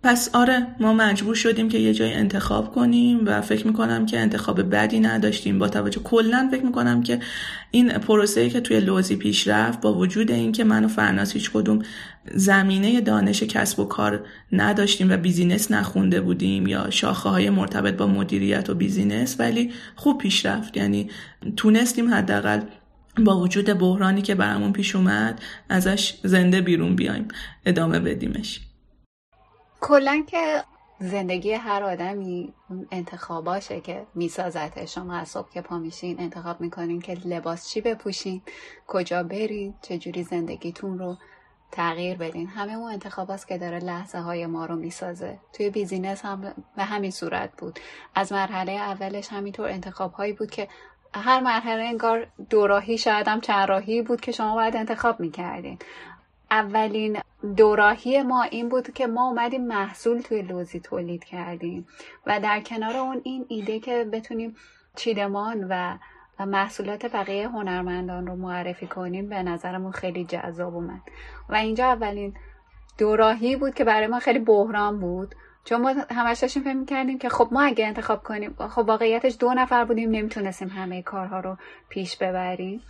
پس 0.03 0.31
آره 0.33 0.67
ما 0.81 0.93
مجبور 0.93 1.35
شدیم 1.35 1.69
که 1.69 1.79
یه 1.79 1.95
جای 1.95 2.15
انتخاب 2.15 2.75
کنیم 2.75 3.21
و 3.27 3.41
فکر 3.41 3.67
می‌کنم 3.67 4.07
که 4.07 4.19
انتخاب 4.19 4.75
بدی 4.75 5.01
نداشتیم. 5.01 5.59
با 5.59 5.69
توجه 5.69 6.01
کلا 6.01 6.49
فکر 6.51 6.63
می‌کنم 6.63 7.03
که 7.03 7.21
این 7.71 7.89
پروسه 7.89 8.51
که 8.51 8.61
توی 8.61 8.81
لوزی 8.81 9.17
پیش 9.17 9.49
رفت 9.49 9.81
با 9.81 9.95
وجود 9.95 10.31
اینکه 10.31 10.65
من 10.65 10.85
و 10.85 10.89
فرناس 10.89 11.33
هیچ 11.33 11.51
کدوم 11.51 11.83
زمینه 12.35 13.01
دانش 13.01 13.43
کسب 13.43 13.81
و 13.81 13.85
کار 13.85 14.25
نداشتیم 14.53 15.11
و 15.11 15.17
business 15.17 15.71
نخونده 15.71 16.21
بودیم 16.21 16.67
یا 16.67 16.91
شاخه 16.91 17.29
های 17.29 17.51
مرتبط 17.51 17.95
با 17.95 18.07
مدیریت 18.07 18.71
و 18.71 18.75
business 18.75 19.37
ولی 19.39 19.73
خوب 19.97 20.19
پیش 20.19 20.47
رفت. 20.47 20.77
یعنی 20.77 21.11
تونستیم 21.57 22.15
حداقل 22.15 22.61
با 23.25 23.41
وجود 23.41 23.67
بحرانی 23.67 24.23
که 24.23 24.35
برامون 24.35 24.73
پیش 24.73 24.97
اومد 24.97 25.41
ازش 25.69 26.15
زنده 26.23 26.61
بیرون 26.61 26.97
بیایم 26.97 27.29
ادامه 27.67 27.99
بدیمش. 28.01 28.68
کلا 29.81 30.25
که 30.27 30.65
زندگی 31.01 31.53
هر 31.53 31.83
آدمی 31.83 32.55
انتخاباشه 32.91 33.81
که 33.81 34.07
میسازته 34.15 34.87
شما 34.87 35.17
از 35.17 35.29
صبح 35.29 35.51
که 35.51 35.61
پا 35.61 35.79
میشین 35.79 36.21
انتخاب 36.21 36.61
می‌کنین 36.61 37.01
که 37.01 37.15
لباس 37.25 37.69
چی 37.69 37.81
بپوشین 37.81 38.43
کجا 38.87 39.23
برید 39.23 39.75
چجوری 39.83 40.23
زندگیتون 40.23 40.99
رو 40.99 41.17
تغییر 41.73 42.19
بدین. 42.19 42.47
همه 42.47 42.73
اون 42.73 42.93
انتخاب 42.93 43.37
که 43.49 43.59
داره 43.59 43.79
لحظه 43.79 44.19
های 44.19 44.47
ما 44.47 44.67
رو 44.67 44.77
می‌سازه. 44.77 45.39
توی 45.53 45.71
بیزینس 45.71 46.25
هم 46.25 46.55
به 46.77 46.85
همین 46.85 47.11
صورت 47.11 47.51
بود. 47.59 47.79
از 48.15 48.33
مرحله 48.33 48.73
اولش 48.73 49.29
همینطور 49.29 49.69
انتخاب 49.69 50.13
هایی 50.13 50.33
بود 50.33 50.51
که 50.51 50.69
هر 51.15 51.41
مرحله 51.41 51.85
انگار 51.85 52.27
دوراهی 52.51 52.99
شاید 52.99 53.29
هم 53.29 53.41
چند 53.41 53.69
راهی 53.69 54.03
بود 54.03 54.21
که 54.21 54.33
شما 54.33 54.55
باید 54.55 54.77
انتخاب 54.77 55.21
می‌کردین. 55.21 55.79
اولین 56.51 57.19
دوراهی 57.57 58.23
ما 58.23 58.43
این 58.43 58.69
بود 58.69 58.93
که 58.93 59.07
ما 59.07 59.29
اومدیم 59.29 59.67
محصول 59.67 60.21
توی 60.21 60.43
لوزی 60.43 60.81
تولید 60.81 61.25
کردیم 61.25 61.87
و 62.27 62.41
در 62.41 62.61
کنار 62.61 62.97
اون 62.97 63.21
این 63.25 63.47
ایده 63.49 63.81
که 63.81 64.05
بتونیم 64.13 64.57
چیدمان 64.97 65.67
و 65.71 65.99
محصولات 66.47 67.07
بقیه 67.07 67.49
هنرمندان 67.49 68.27
رو 68.27 68.37
معرفی 68.37 68.87
کنیم 68.87 69.29
به 69.29 69.43
نظرمون 69.43 69.93
خیلی 69.93 70.25
جذاب 70.25 70.75
اومد. 70.75 71.01
و 71.49 71.55
اینجا 71.55 71.87
اولین 71.87 72.35
دوراهی 72.99 73.57
بود 73.57 73.75
که 73.75 73.85
برای 73.85 74.07
ما 74.07 74.19
خیلی 74.19 74.39
بحران 74.39 75.01
بود. 75.01 75.35
چون 75.65 75.81
ما 75.81 75.95
همش 76.11 76.39
داشتیم 76.39 76.63
فکر 76.63 76.85
کردیم 76.85 77.19
که 77.19 77.29
خب 77.29 77.49
ما 77.53 77.63
اگه 77.63 77.87
انتخاب 77.87 78.23
کنیم 78.23 78.55
خب 78.69 78.79
واقعیتش 78.89 79.37
دو 79.41 79.55
نفر 79.55 79.85
بودیم 79.85 80.11
نمی‌تونستیم 80.11 80.69
همه 80.69 81.03
کارها 81.03 81.41
رو 81.41 81.57
پیش 81.89 82.17
ببریم. 82.17 82.83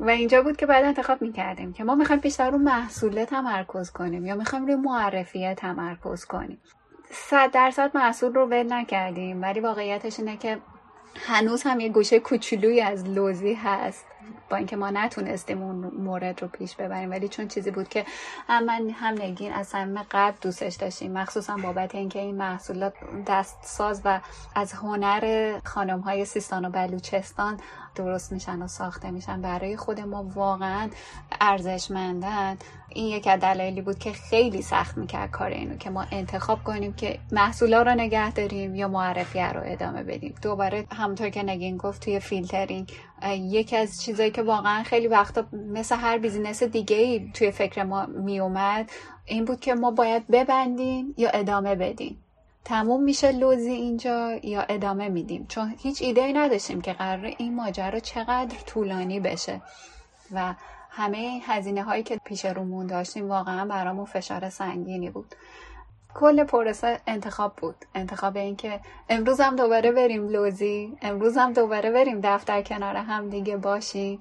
و 0.00 0.08
اینجا 0.08 0.42
بود 0.42 0.56
که 0.56 0.66
بعد 0.66 0.84
انتخاب 0.84 1.22
می‌کردیم 1.22 1.72
که 1.72 1.84
ما 1.84 1.94
می‌خوایم 1.94 2.20
بیشتر 2.20 2.50
رو 2.50 2.58
محصوله 2.58 3.24
تمرکز 3.24 3.90
کنیم 3.90 4.26
یا 4.26 4.34
می‌خوایم 4.34 4.66
روی 4.66 4.74
معرفیه 4.74 5.54
تمرکز 5.54 6.24
کنیم. 6.24 6.60
صد 7.10 7.50
درصد 7.50 7.90
محصول 7.94 8.34
رو 8.34 8.46
ول 8.46 8.72
نکردیم 8.72 9.42
ولی 9.42 9.60
واقعیتش 9.60 10.20
اینه 10.20 10.36
که 10.36 10.58
هنوز 11.20 11.62
هم 11.62 11.80
یه 11.80 11.88
گوشه 11.88 12.20
کوچولویی 12.20 12.80
از 12.80 13.04
لوزی 13.04 13.54
هست 13.54 14.04
با 14.50 14.56
اینکه 14.56 14.76
ما 14.76 14.90
نتونستیم 14.90 15.62
اون 15.62 15.76
مورد 15.76 16.42
رو 16.42 16.48
پیش 16.48 16.76
ببریم. 16.76 17.10
ولی 17.10 17.28
چون 17.28 17.48
چیزی 17.48 17.70
بود 17.70 17.88
که 17.88 18.04
هم 18.48 18.64
من 18.64 18.90
هم 18.90 19.14
نگین 19.22 19.52
از 19.52 19.68
صمیم 19.68 20.02
قلب 20.02 20.34
دوستش 20.40 20.74
داشتیم. 20.74 21.12
مخصوصا 21.12 21.56
بابت 21.56 21.94
اینکه 21.94 22.18
این 22.18 22.36
محصولات 22.36 22.94
دست 23.26 23.58
ساز 23.62 24.02
و 24.04 24.20
از 24.54 24.72
هنر 24.72 25.54
خانم 25.64 26.00
های 26.00 26.24
سیستان 26.24 26.64
و 26.64 26.70
بلوچستان 26.70 27.60
درست 27.94 28.32
میشن 28.32 28.62
و 28.62 28.68
ساخته 28.68 29.10
میشن 29.10 29.42
برای 29.42 29.76
خود 29.76 30.00
ما. 30.00 30.22
واقعا 30.34 30.90
ارزشمندن. 31.40 32.56
این 32.96 33.06
یک 33.06 33.26
از 33.26 33.40
دلایلی 33.40 33.80
بود 33.80 33.98
که 33.98 34.12
خیلی 34.12 34.62
سخت 34.62 34.96
می‌کرد 34.96 35.30
کار 35.30 35.50
اینو 35.50 35.76
که 35.76 35.90
ما 35.90 36.06
انتخاب 36.12 36.64
کنیم 36.64 36.92
که 36.92 37.18
محصولا 37.32 37.82
رو 37.82 37.90
نگه 37.90 38.32
داریم 38.32 38.74
یا 38.74 38.88
معرفی 38.88 39.40
رو 39.40 39.60
ادامه 39.64 40.02
بدیم. 40.02 40.34
دوباره 40.42 40.86
همونطور 40.92 41.28
که 41.28 41.42
نگین 41.42 41.76
گفت 41.76 42.04
توی 42.04 42.20
فیلترینگ 42.20 42.92
یکی 43.32 43.76
از 43.76 44.02
چیزایی 44.02 44.30
که 44.30 44.42
واقعا 44.42 44.82
خیلی 44.82 45.08
وقتا 45.08 45.44
مثل 45.52 45.96
هر 45.96 46.18
business 46.18 46.62
دیگه 46.62 46.96
ای 46.96 47.30
توی 47.34 47.50
فکر 47.50 47.82
ما 47.82 48.06
میومد 48.06 48.90
این 49.24 49.44
بود 49.44 49.60
که 49.60 49.74
ما 49.74 49.90
باید 49.90 50.26
ببندیم 50.26 51.14
یا 51.16 51.30
ادامه 51.30 51.74
بدیم. 51.74 52.22
تموم 52.64 53.02
میشه 53.02 53.32
لوزی 53.32 53.70
اینجا 53.70 54.32
یا 54.42 54.62
ادامه 54.62 55.08
میدیم. 55.08 55.46
چون 55.48 55.74
هیچ 55.78 56.02
ایده 56.02 56.24
ای 56.24 56.32
نداشتیم 56.32 56.80
که 56.80 56.92
قرار 56.92 57.24
این 57.38 57.54
ماجرا 57.54 57.98
چقدر 58.00 58.56
طولانی 58.66 59.20
بشه. 59.20 59.60
و 60.32 60.54
همه 60.96 61.40
هزینه 61.44 61.82
هایی 61.82 62.02
که 62.02 62.20
پیش 62.24 62.44
رومون 62.44 62.86
داشتیم 62.86 63.28
واقعا 63.28 63.64
برامون 63.64 64.04
فشار 64.04 64.50
سنگینی 64.50 65.10
بود. 65.10 65.34
کل 66.14 66.44
پروسه 66.44 67.00
انتخاب 67.06 67.56
بود. 67.56 67.74
انتخاب 67.94 68.36
این 68.36 68.56
که 68.56 68.80
امروز 69.08 69.40
هم 69.40 69.56
دوباره 69.56 69.92
بریم 69.92 70.28
لوزی 70.28 70.98
امروز 71.02 71.36
هم 71.36 71.52
دوباره 71.52 71.90
بریم 71.90 72.20
دفتر 72.20 72.62
کنار 72.62 72.96
هم 72.96 73.28
دیگه 73.28 73.56
باشیم. 73.56 74.20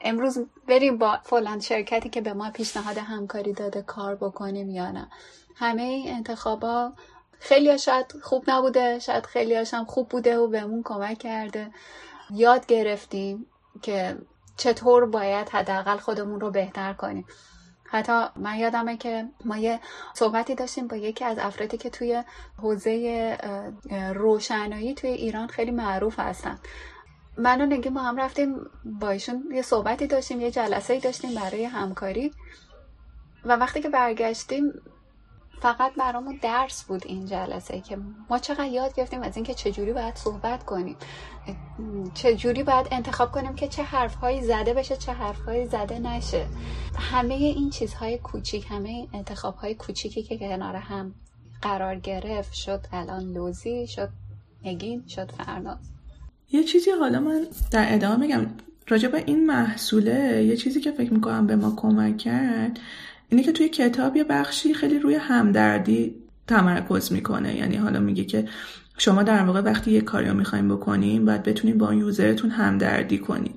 امروز 0.00 0.38
بریم 0.68 0.98
با 0.98 1.18
فلان 1.22 1.60
شرکتی 1.60 2.08
که 2.08 2.20
به 2.20 2.32
ما 2.32 2.50
پیشنهاد 2.50 2.98
همکاری 2.98 3.52
داده 3.52 3.82
کار 3.82 4.14
بکنیم 4.14 4.70
یا 4.70 4.90
نه. 4.90 5.08
همه 5.56 5.82
این 5.82 6.14
انتخابا 6.14 6.92
خیلی 7.38 7.78
شاید 7.78 8.12
خوب 8.22 8.44
نبوده 8.50 8.98
شاید 8.98 9.26
خیلی 9.26 9.54
هم 9.54 9.84
خوب 9.84 10.08
بوده 10.08 10.38
و 10.38 10.46
بهمون 10.46 10.82
کمک 10.82 11.18
کرده. 11.18 11.70
یاد 12.30 12.66
گرفتیم 12.66 13.46
که 13.82 14.16
چطور 14.56 15.06
باید 15.06 15.48
حداقل 15.48 15.96
خودمون 15.96 16.40
رو 16.40 16.50
بهتر 16.50 16.92
کنیم. 16.92 17.26
حتی 17.84 18.24
من 18.36 18.56
یادمه 18.56 18.96
که 18.96 19.28
ما 19.44 19.56
یه 19.56 19.80
صحبتی 20.14 20.54
داشتیم 20.54 20.86
با 20.86 20.96
یکی 20.96 21.24
از 21.24 21.38
افرادی 21.38 21.76
که 21.78 21.90
توی 21.90 22.24
حوزه 22.58 23.38
روشنایی 24.14 24.94
توی 24.94 25.10
ایران 25.10 25.46
خیلی 25.46 25.70
معروف 25.70 26.20
هستن. 26.20 26.58
من 27.38 27.60
و 27.60 27.66
نگی 27.66 27.88
ما 27.88 28.02
هم 28.02 28.16
رفتیم 28.16 28.56
با 28.84 29.10
ایشون 29.10 29.44
یه 29.52 29.62
صحبتی 29.62 30.06
داشتیم 30.06 30.40
یه 30.40 30.50
جلسه 30.50 31.00
داشتیم 31.00 31.34
برای 31.34 31.64
همکاری. 31.64 32.32
و 33.44 33.56
وقتی 33.56 33.80
که 33.80 33.88
برگشتیم 33.88 34.72
فقط 35.62 35.94
برامون 35.94 36.38
درس 36.42 36.84
بود 36.84 37.02
این 37.06 37.26
جلسه 37.26 37.80
که 37.80 37.98
ما 38.30 38.38
چقدر 38.38 38.66
یاد 38.66 38.94
گرفتیم 38.94 39.22
از 39.22 39.36
اینکه 39.36 39.54
چجوری 39.54 39.92
باید 39.92 40.16
صحبت 40.16 40.64
کنیم. 40.64 40.96
چجوری 42.14 42.62
باید 42.62 42.86
انتخاب 42.90 43.32
کنیم 43.32 43.54
که 43.54 43.68
چه 43.68 43.82
حرفهایی 43.82 44.42
زده 44.42 44.74
بشه 44.74 44.96
چه 44.96 45.12
حرفهایی 45.12 45.66
زده 45.66 45.98
نشه. 45.98 46.46
همه 46.98 47.34
این 47.34 47.70
چیزهای 47.70 48.18
کوچیک 48.18 48.66
همه 48.70 48.88
این 48.88 49.08
انتخابهای 49.12 49.74
کوچیکی 49.74 50.22
که 50.22 50.38
کنار 50.38 50.76
هم 50.76 51.14
قرار 51.62 51.96
گرفت 51.96 52.52
شد 52.52 52.86
الان 52.92 53.32
لوزی 53.32 53.86
شد 53.86 54.08
نگین 54.64 55.06
شد 55.08 55.30
فرناز. 55.30 55.78
یه 56.50 56.64
چیزی 56.64 56.90
حالا 56.90 57.20
من 57.20 57.46
در 57.70 57.94
ادامه 57.94 58.16
میگم 58.16 58.46
راجع 58.88 59.08
به 59.08 59.24
این 59.26 59.46
محصوله 59.46 60.44
یه 60.44 60.56
چیزی 60.56 60.80
که 60.80 60.92
فکر 60.92 61.12
می‌کنم 61.12 61.46
به 61.46 61.56
ما 61.56 61.72
کمک 61.76 62.18
کرد 62.18 62.78
اینه 63.32 63.44
که 63.44 63.52
توی 63.52 63.68
کتاب 63.68 64.16
یه 64.16 64.24
بخشی 64.24 64.74
خیلی 64.74 64.98
روی 64.98 65.14
همدردی 65.14 66.14
تمرکز 66.46 67.12
می‌کنه. 67.12 67.56
یعنی 67.56 67.76
حالا 67.76 68.00
میگه 68.00 68.24
که 68.24 68.48
شما 68.98 69.22
در 69.22 69.42
واقع 69.42 69.60
وقتی 69.60 69.90
یه 69.90 70.00
کاری 70.00 70.28
رو 70.28 70.34
می‌خوایم 70.34 70.68
بکنیم 70.68 71.24
باید 71.24 71.42
بتونیم 71.42 71.78
با 71.78 71.94
یوزرتون 71.94 72.50
همدردی 72.50 73.18
کنیم 73.18 73.54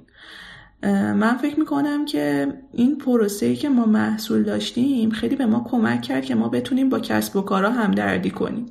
من 1.15 1.37
فکر 1.37 1.59
می‌کنم 1.59 2.05
که 2.05 2.53
این 2.73 2.97
پروسه‌ای 2.97 3.55
که 3.55 3.69
ما 3.69 3.85
محصول 3.85 4.43
داشتیم 4.43 5.09
خیلی 5.09 5.35
به 5.35 5.45
ما 5.45 5.67
کمک 5.69 6.01
کرد 6.01 6.25
که 6.25 6.35
ما 6.35 6.49
بتونیم 6.49 6.89
با 6.89 6.99
کسب 6.99 7.35
و 7.35 7.41
کارا 7.41 7.71
همدردی 7.71 8.29
کنیم. 8.29 8.65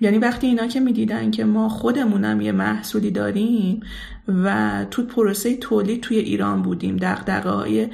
یعنی 0.00 0.18
وقتی 0.18 0.46
اینا 0.46 0.66
که 0.66 0.80
می‌دیدن 0.80 1.30
که 1.30 1.44
ما 1.44 1.68
خودمونم 1.68 2.40
یه 2.40 2.52
محصولی 2.52 3.10
داریم 3.10 3.80
و 4.28 4.84
تو 4.90 5.02
پروسه 5.02 5.56
تولید 5.56 6.00
توی 6.00 6.18
ایران 6.18 6.62
بودیم 6.62 6.96
دقدقه 6.96 7.50
های 7.50 7.88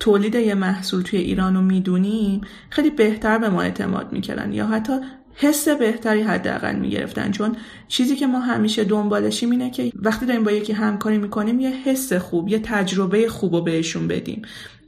تولید 0.00 0.34
یه 0.34 0.54
محصول 0.54 1.02
توی 1.02 1.18
ایران 1.18 1.54
رو 1.54 1.60
می‌دونیم 1.60 2.40
خیلی 2.70 2.90
بهتر 2.90 3.38
به 3.38 3.48
ما 3.48 3.62
اعتماد 3.62 4.12
می‌کردن 4.12 4.52
یا 4.52 4.66
حتی 4.66 4.92
حس 5.34 5.68
بهتری 5.68 6.22
حداقل 6.22 6.76
می‌گرفتن. 6.76 7.30
چون 7.30 7.56
چیزی 7.88 8.16
که 8.16 8.26
ما 8.26 8.40
همیشه 8.40 8.84
دنبالشیم 8.84 9.50
اینه 9.50 9.70
که 9.70 9.92
وقتی 9.94 10.26
داریم 10.26 10.44
با 10.44 10.52
یکی 10.52 10.72
همکاری 10.72 11.18
می‌کنیم 11.18 11.60
یه 11.60 11.70
حس 11.70 12.12
خوب 12.12 12.48
یه 12.48 12.58
تجربه 12.58 13.28
خوب 13.28 13.54
رو 13.54 13.60
بهشون 13.60 14.08
بدیم. 14.08 14.42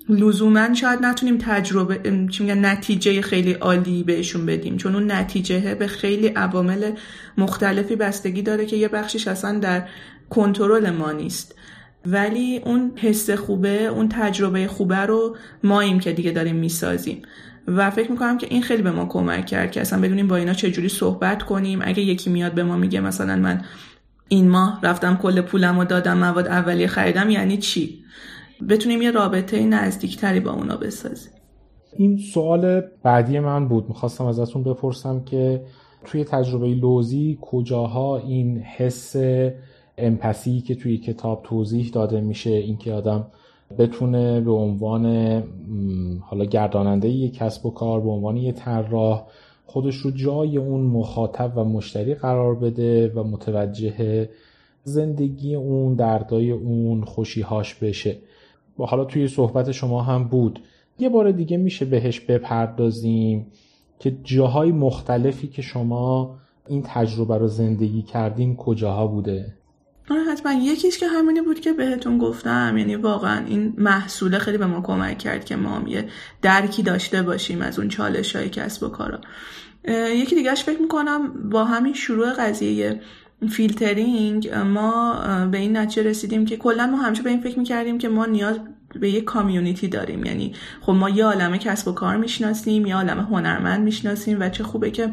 لزوما 0.08 0.74
شاید 0.74 1.02
نتونیم 1.02 1.38
تجربه 1.38 2.26
چی 2.30 2.42
میگن 2.42 2.64
نتیجه 2.64 3.22
خیلی 3.22 3.52
عالی 3.52 4.02
بهشون 4.02 4.46
بدیم. 4.46 4.76
چون 4.76 4.94
اون 4.94 5.12
نتیجه 5.12 5.74
به 5.74 5.86
خیلی 5.86 6.28
عوامل 6.28 6.90
مختلفی 7.38 7.96
بستگی 7.96 8.42
داره 8.42 8.66
که 8.66 8.76
یه 8.76 8.88
بخشیش 8.88 9.28
اصلا 9.28 9.58
در 9.58 9.88
کنترل 10.30 10.90
ما 10.90 11.12
نیست. 11.12 11.54
ولی 12.06 12.58
اون 12.64 12.92
حس 12.96 13.30
خوبه 13.30 13.84
اون 13.84 14.08
تجربه 14.08 14.66
خوبه 14.66 14.96
رو 14.96 15.36
ماییم 15.62 16.00
که 16.00 16.12
دیگه 16.12 16.30
داریم 16.30 16.56
می‌سازیم. 16.56 17.22
و 17.68 17.90
فکر 17.90 18.10
می‌کنم 18.10 18.38
که 18.38 18.46
این 18.50 18.62
خیلی 18.62 18.82
به 18.82 18.90
ما 18.90 19.06
کمک 19.06 19.46
کرد 19.46 19.70
که 19.70 19.80
اصلا 19.80 20.00
بدونیم 20.00 20.28
با 20.28 20.36
اینا 20.36 20.52
چجوری 20.52 20.88
صحبت 20.88 21.42
کنیم. 21.42 21.80
اگه 21.82 22.02
یکی 22.02 22.30
میاد 22.30 22.52
به 22.52 22.62
ما 22.62 22.76
میگه 22.76 23.00
مثلا 23.00 23.36
من 23.36 23.62
این 24.28 24.48
ماه 24.48 24.80
رفتم 24.82 25.16
کل 25.16 25.40
پولم 25.40 25.78
و 25.78 25.84
دادم 25.84 26.18
مواد 26.18 26.46
اولیه 26.46 26.86
خریدم 26.86 27.30
یعنی 27.30 27.56
چی؟ 27.56 28.04
بتونیم 28.68 29.02
یه 29.02 29.10
رابطه 29.10 29.66
نزدیکتری 29.66 30.40
با 30.40 30.52
اونا 30.52 30.76
بسازیم. 30.76 31.32
این 31.96 32.18
سوال 32.18 32.82
بعدی 33.02 33.38
من 33.38 33.68
بود. 33.68 33.88
می‌خواستم 33.88 34.24
ازتون 34.24 34.62
بپرسم 34.62 35.24
که 35.24 35.64
توی 36.04 36.24
تجربه 36.24 36.66
لوزی 36.66 37.38
کجاها 37.40 38.18
این 38.18 38.58
حس 38.58 39.16
امپسی 39.98 40.60
که 40.60 40.74
توی 40.74 40.98
کتاب 40.98 41.40
توضیح 41.42 41.90
داده 41.92 42.20
میشه 42.20 42.50
اینکه 42.50 42.92
آدم 42.92 43.26
بتونه 43.78 44.40
به 44.40 44.52
عنوان 44.52 45.06
حالا 46.20 46.44
گرداننده 46.44 47.08
یک 47.08 47.34
کسب 47.34 47.66
و 47.66 47.70
کار 47.70 48.00
به 48.00 48.10
عنوان 48.10 48.36
یه 48.36 48.52
طراح 48.52 49.26
خودش 49.66 49.96
رو 49.96 50.10
جای 50.10 50.56
اون 50.56 50.80
مخاطب 50.80 51.52
و 51.56 51.64
مشتری 51.64 52.14
قرار 52.14 52.54
بده 52.54 53.12
و 53.14 53.24
متوجه 53.24 54.28
زندگی 54.84 55.54
اون 55.54 55.94
دردای 55.94 56.50
اون 56.50 57.04
خوشیهاش 57.04 57.74
بشه. 57.74 58.16
و 58.78 58.84
حالا 58.84 59.04
توی 59.04 59.28
صحبت 59.28 59.72
شما 59.72 60.02
هم 60.02 60.24
بود. 60.24 60.60
یه 60.98 61.08
بار 61.08 61.30
دیگه 61.30 61.56
میشه 61.56 61.84
بهش 61.84 62.20
بپردازیم 62.20 63.46
که 63.98 64.16
جاهای 64.24 64.72
مختلفی 64.72 65.48
که 65.48 65.62
شما 65.62 66.36
این 66.68 66.82
تجربه 66.86 67.38
رو 67.38 67.48
زندگی 67.48 68.02
کردین 68.02 68.56
کجاها 68.56 69.06
بوده؟ 69.06 69.54
آره 70.10 70.20
حتما. 70.20 70.52
یکیش 70.52 70.98
که 70.98 71.08
همینی 71.08 71.40
بود 71.40 71.60
که 71.60 71.72
بهتون 71.72 72.18
گفتم 72.18 72.78
یعنی 72.78 72.96
واقعا 72.96 73.44
این 73.46 73.74
محصوله 73.78 74.38
خیلی 74.38 74.58
به 74.58 74.66
ما 74.66 74.80
کمک 74.80 75.18
کرد 75.18 75.44
که 75.44 75.56
ما 75.56 75.70
هم 75.70 75.86
یه 75.86 76.08
درکی 76.42 76.82
داشته 76.82 77.22
باشیم 77.22 77.62
از 77.62 77.78
اون 77.78 77.88
چالش 77.88 78.36
های 78.36 78.48
کسب 78.48 78.82
و 78.82 78.88
کارا. 78.88 79.20
یکی 80.14 80.34
دیگهش 80.34 80.62
فکر 80.62 80.80
می‌کنم 80.80 81.50
با 81.50 81.64
همین 81.64 81.94
شروع 81.94 82.32
قضیه 82.32 83.00
فیلترینگ 83.50 84.48
ما 84.48 85.14
به 85.50 85.58
این 85.58 85.76
نتیجه 85.76 86.02
رسیدیم 86.02 86.46
که 86.46 86.56
کلا 86.56 86.86
ما 86.86 86.96
همیشه 86.96 87.22
به 87.22 87.30
این 87.30 87.40
فکر 87.40 87.58
می‌کردیم 87.58 87.98
که 87.98 88.08
ما 88.08 88.26
نیاز 88.26 88.58
به 89.00 89.10
یک 89.10 89.24
کامیونیتی 89.24 89.88
داریم. 89.88 90.24
یعنی 90.24 90.54
خب 90.80 90.92
ما 90.92 91.10
یه 91.10 91.24
عالمه 91.24 91.58
کسب 91.58 91.88
و 91.88 91.92
کار 91.92 92.16
می‌شناسیم 92.16 92.86
یه 92.86 92.96
عالمه 92.96 93.22
هنرمند 93.22 93.84
می‌شناسیم 93.84 94.40
و 94.40 94.48
چه 94.48 94.64
خوبه 94.64 94.90
که 94.90 95.10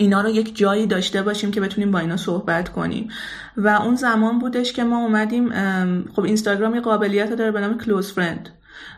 اینا 0.00 0.20
رو 0.20 0.28
یک 0.28 0.56
جایی 0.56 0.86
داشته 0.86 1.22
باشیم 1.22 1.50
که 1.50 1.60
بتونیم 1.60 1.90
با 1.90 1.98
اینا 1.98 2.16
صحبت 2.16 2.68
کنیم. 2.68 3.08
و 3.56 3.68
اون 3.68 3.96
زمان 3.96 4.38
بودش 4.38 4.72
که 4.72 4.84
ما 4.84 4.98
اومدیم 4.98 5.50
خب 6.12 6.20
اینستاگرام 6.20 6.74
یه 6.74 6.80
قابلیت 6.80 7.30
داره 7.36 7.50
به 7.50 7.60
نام 7.60 7.78
کلوز 7.78 8.12
فرند 8.12 8.48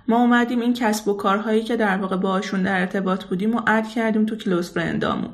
ما 0.08 0.16
اومدیم 0.16 0.60
این 0.60 0.74
کسب 0.74 1.08
و 1.08 1.14
کارهایی 1.14 1.62
که 1.62 1.76
در 1.76 1.96
واقع 1.96 2.16
باشون 2.16 2.62
در 2.62 2.80
ارتباط 2.80 3.24
بودیم 3.24 3.56
و 3.56 3.60
اد 3.66 3.88
کردیم 3.88 4.26
تو 4.26 4.36
کلوز 4.36 4.70
فرندامون. 4.70 5.30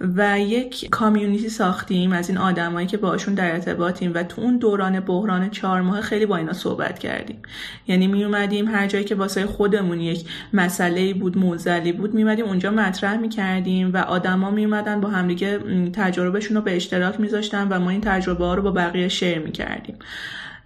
و 0.00 0.40
یک 0.40 0.90
کامیونیتی 0.90 1.48
ساختیم 1.48 2.12
از 2.12 2.28
این 2.28 2.38
آدمایی 2.38 2.86
که 2.86 2.96
باشون 2.96 3.34
در 3.34 3.52
ارتباطیم 3.52 4.12
و 4.14 4.22
تو 4.22 4.40
اون 4.40 4.58
دوران 4.58 5.00
بحران 5.00 5.50
چهار 5.50 5.80
ماه 5.80 6.00
خیلی 6.00 6.26
با 6.26 6.36
اینا 6.36 6.52
صحبت 6.52 6.98
کردیم. 6.98 7.42
یعنی 7.86 8.06
می 8.06 8.24
اومدیم 8.24 8.68
هر 8.68 8.86
جایی 8.86 9.04
که 9.04 9.14
واسه 9.14 9.46
خودمون 9.46 10.00
یک 10.00 10.26
مسئله 10.52 11.14
بود 11.14 11.38
موزلی 11.38 11.92
بود 11.92 12.14
می 12.14 12.22
اومدیم 12.22 12.44
اونجا 12.44 12.70
مطرح 12.70 13.16
می 13.16 13.28
کردیم 13.28 13.92
و 13.94 13.96
آدما 13.96 14.50
می 14.50 14.64
اومدن 14.64 15.00
با 15.00 15.08
همدیگه 15.08 15.58
تجربهشون 15.92 16.56
رو 16.56 16.62
به 16.62 16.76
اشتراک 16.76 17.20
میذاشتن 17.20 17.68
و 17.68 17.78
ما 17.78 17.90
این 17.90 18.00
تجربه 18.00 18.44
ها 18.44 18.54
رو 18.54 18.62
با 18.62 18.70
بقیه 18.70 19.08
شیر 19.08 19.38
می 19.38 19.52
کردیم. 19.52 19.98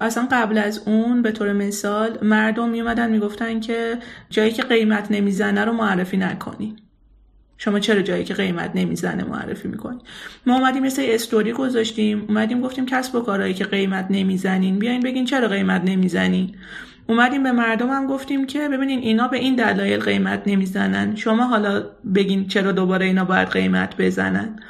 اصلا 0.00 0.28
قبل 0.32 0.58
از 0.58 0.82
اون 0.86 1.22
به 1.22 1.32
طور 1.32 1.52
مثال 1.52 2.18
مردم 2.22 2.68
میومدن 2.68 3.10
می‌گفتن 3.10 3.60
که 3.60 3.98
جایی 4.30 4.50
که 4.50 4.62
قیمت 4.62 5.10
نمی‌زنه 5.10 5.64
رو 5.64 5.72
معرفی 5.72 6.16
نکنی. 6.16 6.76
شما 7.58 7.80
چرا 7.80 8.02
جایی 8.02 8.24
که 8.24 8.34
قیمت 8.34 8.70
نمی‌زنه 8.74 9.24
معرفی 9.24 9.68
می‌کنی؟ 9.68 9.98
ما 10.46 10.54
اومدیم 10.54 10.82
مثل 10.82 11.02
استوری 11.08 11.52
گذاشتیم. 11.52 12.24
اومدیم 12.28 12.60
گفتیم 12.60 12.86
کسب 12.86 13.14
و 13.14 13.20
کارهایی 13.20 13.54
که 13.54 13.64
قیمت 13.64 14.06
نمی‌زنین 14.10 14.78
بیاین 14.78 15.00
بگین 15.00 15.24
چرا 15.24 15.48
قیمت 15.48 15.82
نمی‌زنین. 15.84 16.54
اومدیم 17.08 17.42
به 17.42 17.52
مردم 17.52 17.90
هم 17.90 18.06
گفتیم 18.06 18.46
که 18.46 18.68
ببینین 18.68 18.98
اینا 18.98 19.28
به 19.28 19.36
این 19.36 19.54
دلایل 19.54 20.00
قیمت 20.00 20.42
نمی‌زنن. 20.46 21.16
شما 21.16 21.46
حالا 21.46 21.84
بگین 22.14 22.46
چرا 22.46 22.72
دوباره 22.72 23.06
اینا 23.06 23.24
باید 23.24 23.48
قیمت 23.48 23.96
بزنن. 23.98 24.60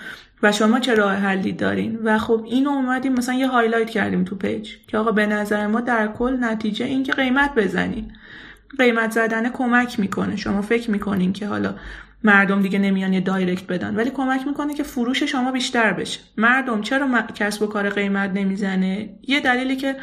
و 0.43 0.53
شما 0.53 0.81
چه 0.81 0.95
راه 0.95 1.15
حلی 1.15 1.53
دارین؟ 1.53 1.99
و 2.05 2.19
خب 2.19 2.43
اینو 2.47 2.71
اومدیم 2.71 3.13
مثلا 3.13 3.35
یه 3.35 3.49
highlight 3.49 3.91
کردیم 3.91 4.25
تو 4.25 4.37
پیج 4.37 4.71
که 4.87 4.99
آقا 4.99 5.13
به 5.13 5.27
نظر 5.27 5.67
ما 5.67 5.81
در 5.81 6.09
کل 6.09 6.37
نتیجه 6.41 6.87
این 6.87 7.03
که 7.03 7.13
قیمت 7.13 7.55
بزنین. 7.55 8.13
قیمت 8.79 9.11
زدن 9.11 9.49
کمک 9.49 10.01
می‌کنه. 10.01 10.37
شما 10.37 10.63
فکر 10.63 10.91
می‌کنین 10.91 11.33
که 11.33 11.47
حالا 11.47 11.75
مردم 12.25 12.63
دیگه 12.63 12.79
نمیان 12.79 13.13
یه 13.13 13.21
direct 13.21 13.67
بدن 13.67 13.97
ولی 13.97 14.11
کمک 14.11 14.47
می‌کنه 14.47 14.75
که 14.75 14.83
فروش 14.83 15.23
شما 15.23 15.53
بیشتر 15.53 15.93
بشه. 15.93 16.21
مردم 16.37 16.81
چرا 16.81 17.23
کسب 17.23 17.63
و 17.63 17.67
کار 17.67 17.91
قیمت 17.91 18.31
نمی‌زنه؟ 18.35 19.11
یه 19.23 19.41
دلیلی 19.41 19.77
که 19.77 19.97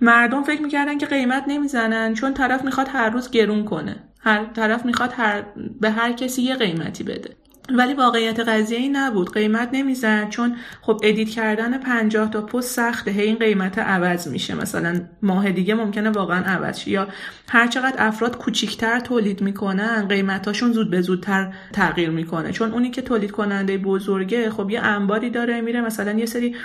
مردم 0.00 0.42
فکر 0.42 0.62
می‌کردن 0.62 0.98
که 0.98 1.06
قیمت 1.06 1.44
نمی‌زنن 1.46 2.14
چون 2.14 2.34
طرف 2.34 2.64
می‌خواد 2.64 2.88
هر 2.92 3.10
روز 3.10 3.30
گرون 3.30 3.64
کنه. 3.64 3.96
هر 4.20 4.44
طرف 4.44 4.86
می‌خواد 4.86 5.12
هر 5.16 5.42
به 5.80 5.90
هر 5.90 6.12
کسی 6.12 6.42
یه 6.42 6.54
قیمتی 6.54 7.04
بده. 7.04 7.30
ولی 7.70 7.94
واقعیت 7.94 8.40
قضیه 8.40 8.78
ای 8.78 8.88
نبود. 8.88 9.32
قیمت 9.34 9.68
نمی‌زد 9.72 10.28
چون 10.28 10.56
خب 10.80 11.00
ادیت 11.02 11.28
کردن 11.28 11.78
50 11.78 12.30
تا 12.30 12.40
پست 12.40 12.76
سخته. 12.76 13.10
هی 13.10 13.22
این 13.22 13.36
قیمت 13.36 13.78
عوض 13.78 14.28
میشه. 14.28 14.54
مثلا 14.54 15.00
ماه 15.22 15.50
دیگه 15.50 15.74
ممکنه 15.74 16.10
واقعا 16.10 16.44
عوض 16.44 16.78
شه. 16.78 16.90
یا 16.90 17.08
هر 17.48 17.66
چقدر 17.66 18.06
افراد 18.06 18.36
کوچیکتر 18.36 19.00
تولید 19.00 19.42
می‌کنن 19.42 20.08
قیمتاشون 20.08 20.72
زود 20.72 20.90
به 20.90 21.00
زودتر 21.00 21.52
تغییر 21.72 22.10
می‌کنه. 22.10 22.52
چون 22.52 22.72
اونی 22.72 22.90
که 22.90 23.02
تولید 23.02 23.30
کننده 23.30 23.78
بزرگه 23.78 24.50
خب 24.50 24.70
یه 24.70 24.80
انباری 24.80 25.30
داره 25.30 25.60
میره 25.60 25.80
مثلا 25.80 26.12
یه 26.12 26.26
سری 26.26 26.56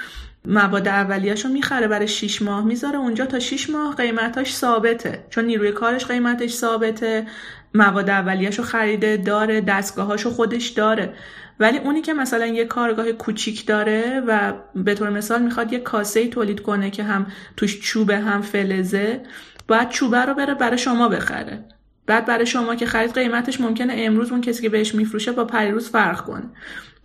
مواد 0.48 0.88
اولیه‌شو 0.88 1.50
می‌خره 1.50 1.88
برای 1.88 2.08
6 2.08 2.42
ماه 2.42 2.66
می‌ذاره 2.66 2.98
اونجا 2.98 3.26
تا 3.26 3.40
6 3.40 3.70
ماه 3.70 3.96
قیمتاش 3.96 4.56
ثابته. 4.56 5.26
چون 5.30 5.46
نیروی 5.46 5.72
کارش 5.72 6.06
قیمتش 6.06 6.54
ثابته 6.54 7.28
مواد 7.74 8.10
اولیه‌شو 8.10 8.64
خریده 8.64 9.18
داره 9.18 9.62
دستگاهاشو 9.62 10.30
خودش 10.30 10.68
داره. 10.68 11.14
ولی 11.60 11.78
اونی 11.78 12.02
که 12.02 12.14
مثلا 12.14 12.46
یه 12.46 12.66
کارگاه 12.66 13.12
کوچیک 13.12 13.66
داره 13.66 14.24
و 14.28 14.54
به 14.76 14.94
طور 14.94 15.10
مثال 15.10 15.42
می‌خواد 15.42 15.74
یه 15.74 15.80
کاسه 15.80 16.28
تولید 16.28 16.60
کنه 16.60 16.90
که 16.90 17.04
هم 17.04 17.28
توش 17.58 17.80
چوبه 17.80 18.18
هم 18.18 18.42
فلزه 18.42 19.22
باید 19.68 19.90
چوبه 19.90 20.26
رو 20.26 20.34
بره 20.34 20.54
برای 20.54 20.78
شما 20.78 21.10
بخره. 21.10 21.66
بعد 22.06 22.26
برای 22.26 22.46
شما 22.46 22.76
که 22.76 22.86
خرید 22.86 23.14
قیمتش 23.14 23.62
ممکنه 23.62 23.94
امروز 23.98 24.32
اون 24.32 24.42
کسی 24.42 24.62
که 24.62 24.70
بهش 24.70 24.96
میفروشه 24.96 25.32
با 25.32 25.46
پریروز 25.46 25.90
فرق 25.90 26.22
کنه. 26.26 26.44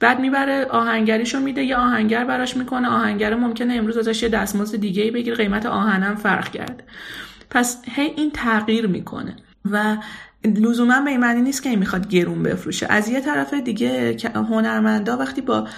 بعد 0.02 0.20
می‌بره 0.20 0.64
آهنگریشو 0.64 1.40
میده 1.40 1.62
یه 1.62 1.76
آهنگر 1.76 2.24
براش 2.24 2.56
می‌کنه. 2.56 2.88
آهنگر 2.88 3.34
ممکنه 3.34 3.74
امروز 3.74 3.96
ازش 3.96 4.22
یه 4.22 4.28
دستمزد 4.28 4.76
دیگه 4.76 5.02
ای 5.02 5.10
بگیر 5.10 5.34
قیمت 5.34 5.66
آهنم 5.66 6.14
فرق 6.14 6.50
کرده. 6.50 6.84
پس 7.50 7.82
هی 7.90 8.06
این 8.16 8.30
تغییر 8.30 8.86
می‌کنه 8.86 9.36
و 9.70 9.96
لزوما 10.44 11.00
به 11.00 11.10
این 11.10 11.20
معنی 11.20 11.42
نیست 11.42 11.62
که 11.62 11.68
این 11.68 11.78
می‌خواد 11.78 12.08
گرون 12.08 12.42
بفروشه. 12.42 12.86
از 12.90 13.08
یه 13.08 13.20
طرف 13.20 13.54
دیگه 13.54 14.16
هنرمندا 14.34 15.16
وقتی 15.16 15.40
با 15.40 15.68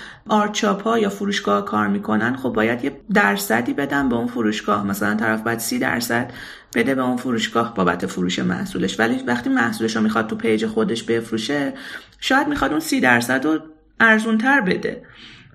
ها 0.85 0.99
یا 0.99 1.09
فروشگاه 1.09 1.65
کار 1.65 1.89
می‌کنن 1.89 2.37
خب 2.37 2.49
باید 2.49 2.85
یه 2.85 2.93
درصدی 3.15 3.75
بدن 3.75 4.09
به 4.09 4.17
اون 4.17 4.27
فروشگاه. 4.27 4.87
مثلا 4.87 5.15
طرف 5.15 5.43
باید 5.43 5.59
سی 5.59 5.79
درصد 5.79 6.31
بده 6.75 6.95
به 6.95 7.03
اون 7.03 7.17
فروشگاه 7.17 7.75
بابت 7.75 8.07
فروش 8.07 8.39
محصولش. 8.39 9.01
ولی 9.01 9.23
وقتی 9.27 9.51
محصولش 9.51 9.97
رو 9.97 10.03
می‌خواد 10.03 10.27
تو 10.27 10.37
پیج 10.37 10.67
خودش 10.67 11.03
بفروشه 11.03 11.73
شاید 12.21 12.49
می‌خواد 12.49 12.71
اون 12.71 12.81
سی 12.81 13.01
درصد 13.01 13.45
رو 13.45 13.59
ارزونتر 14.01 14.61
بده. 14.61 15.03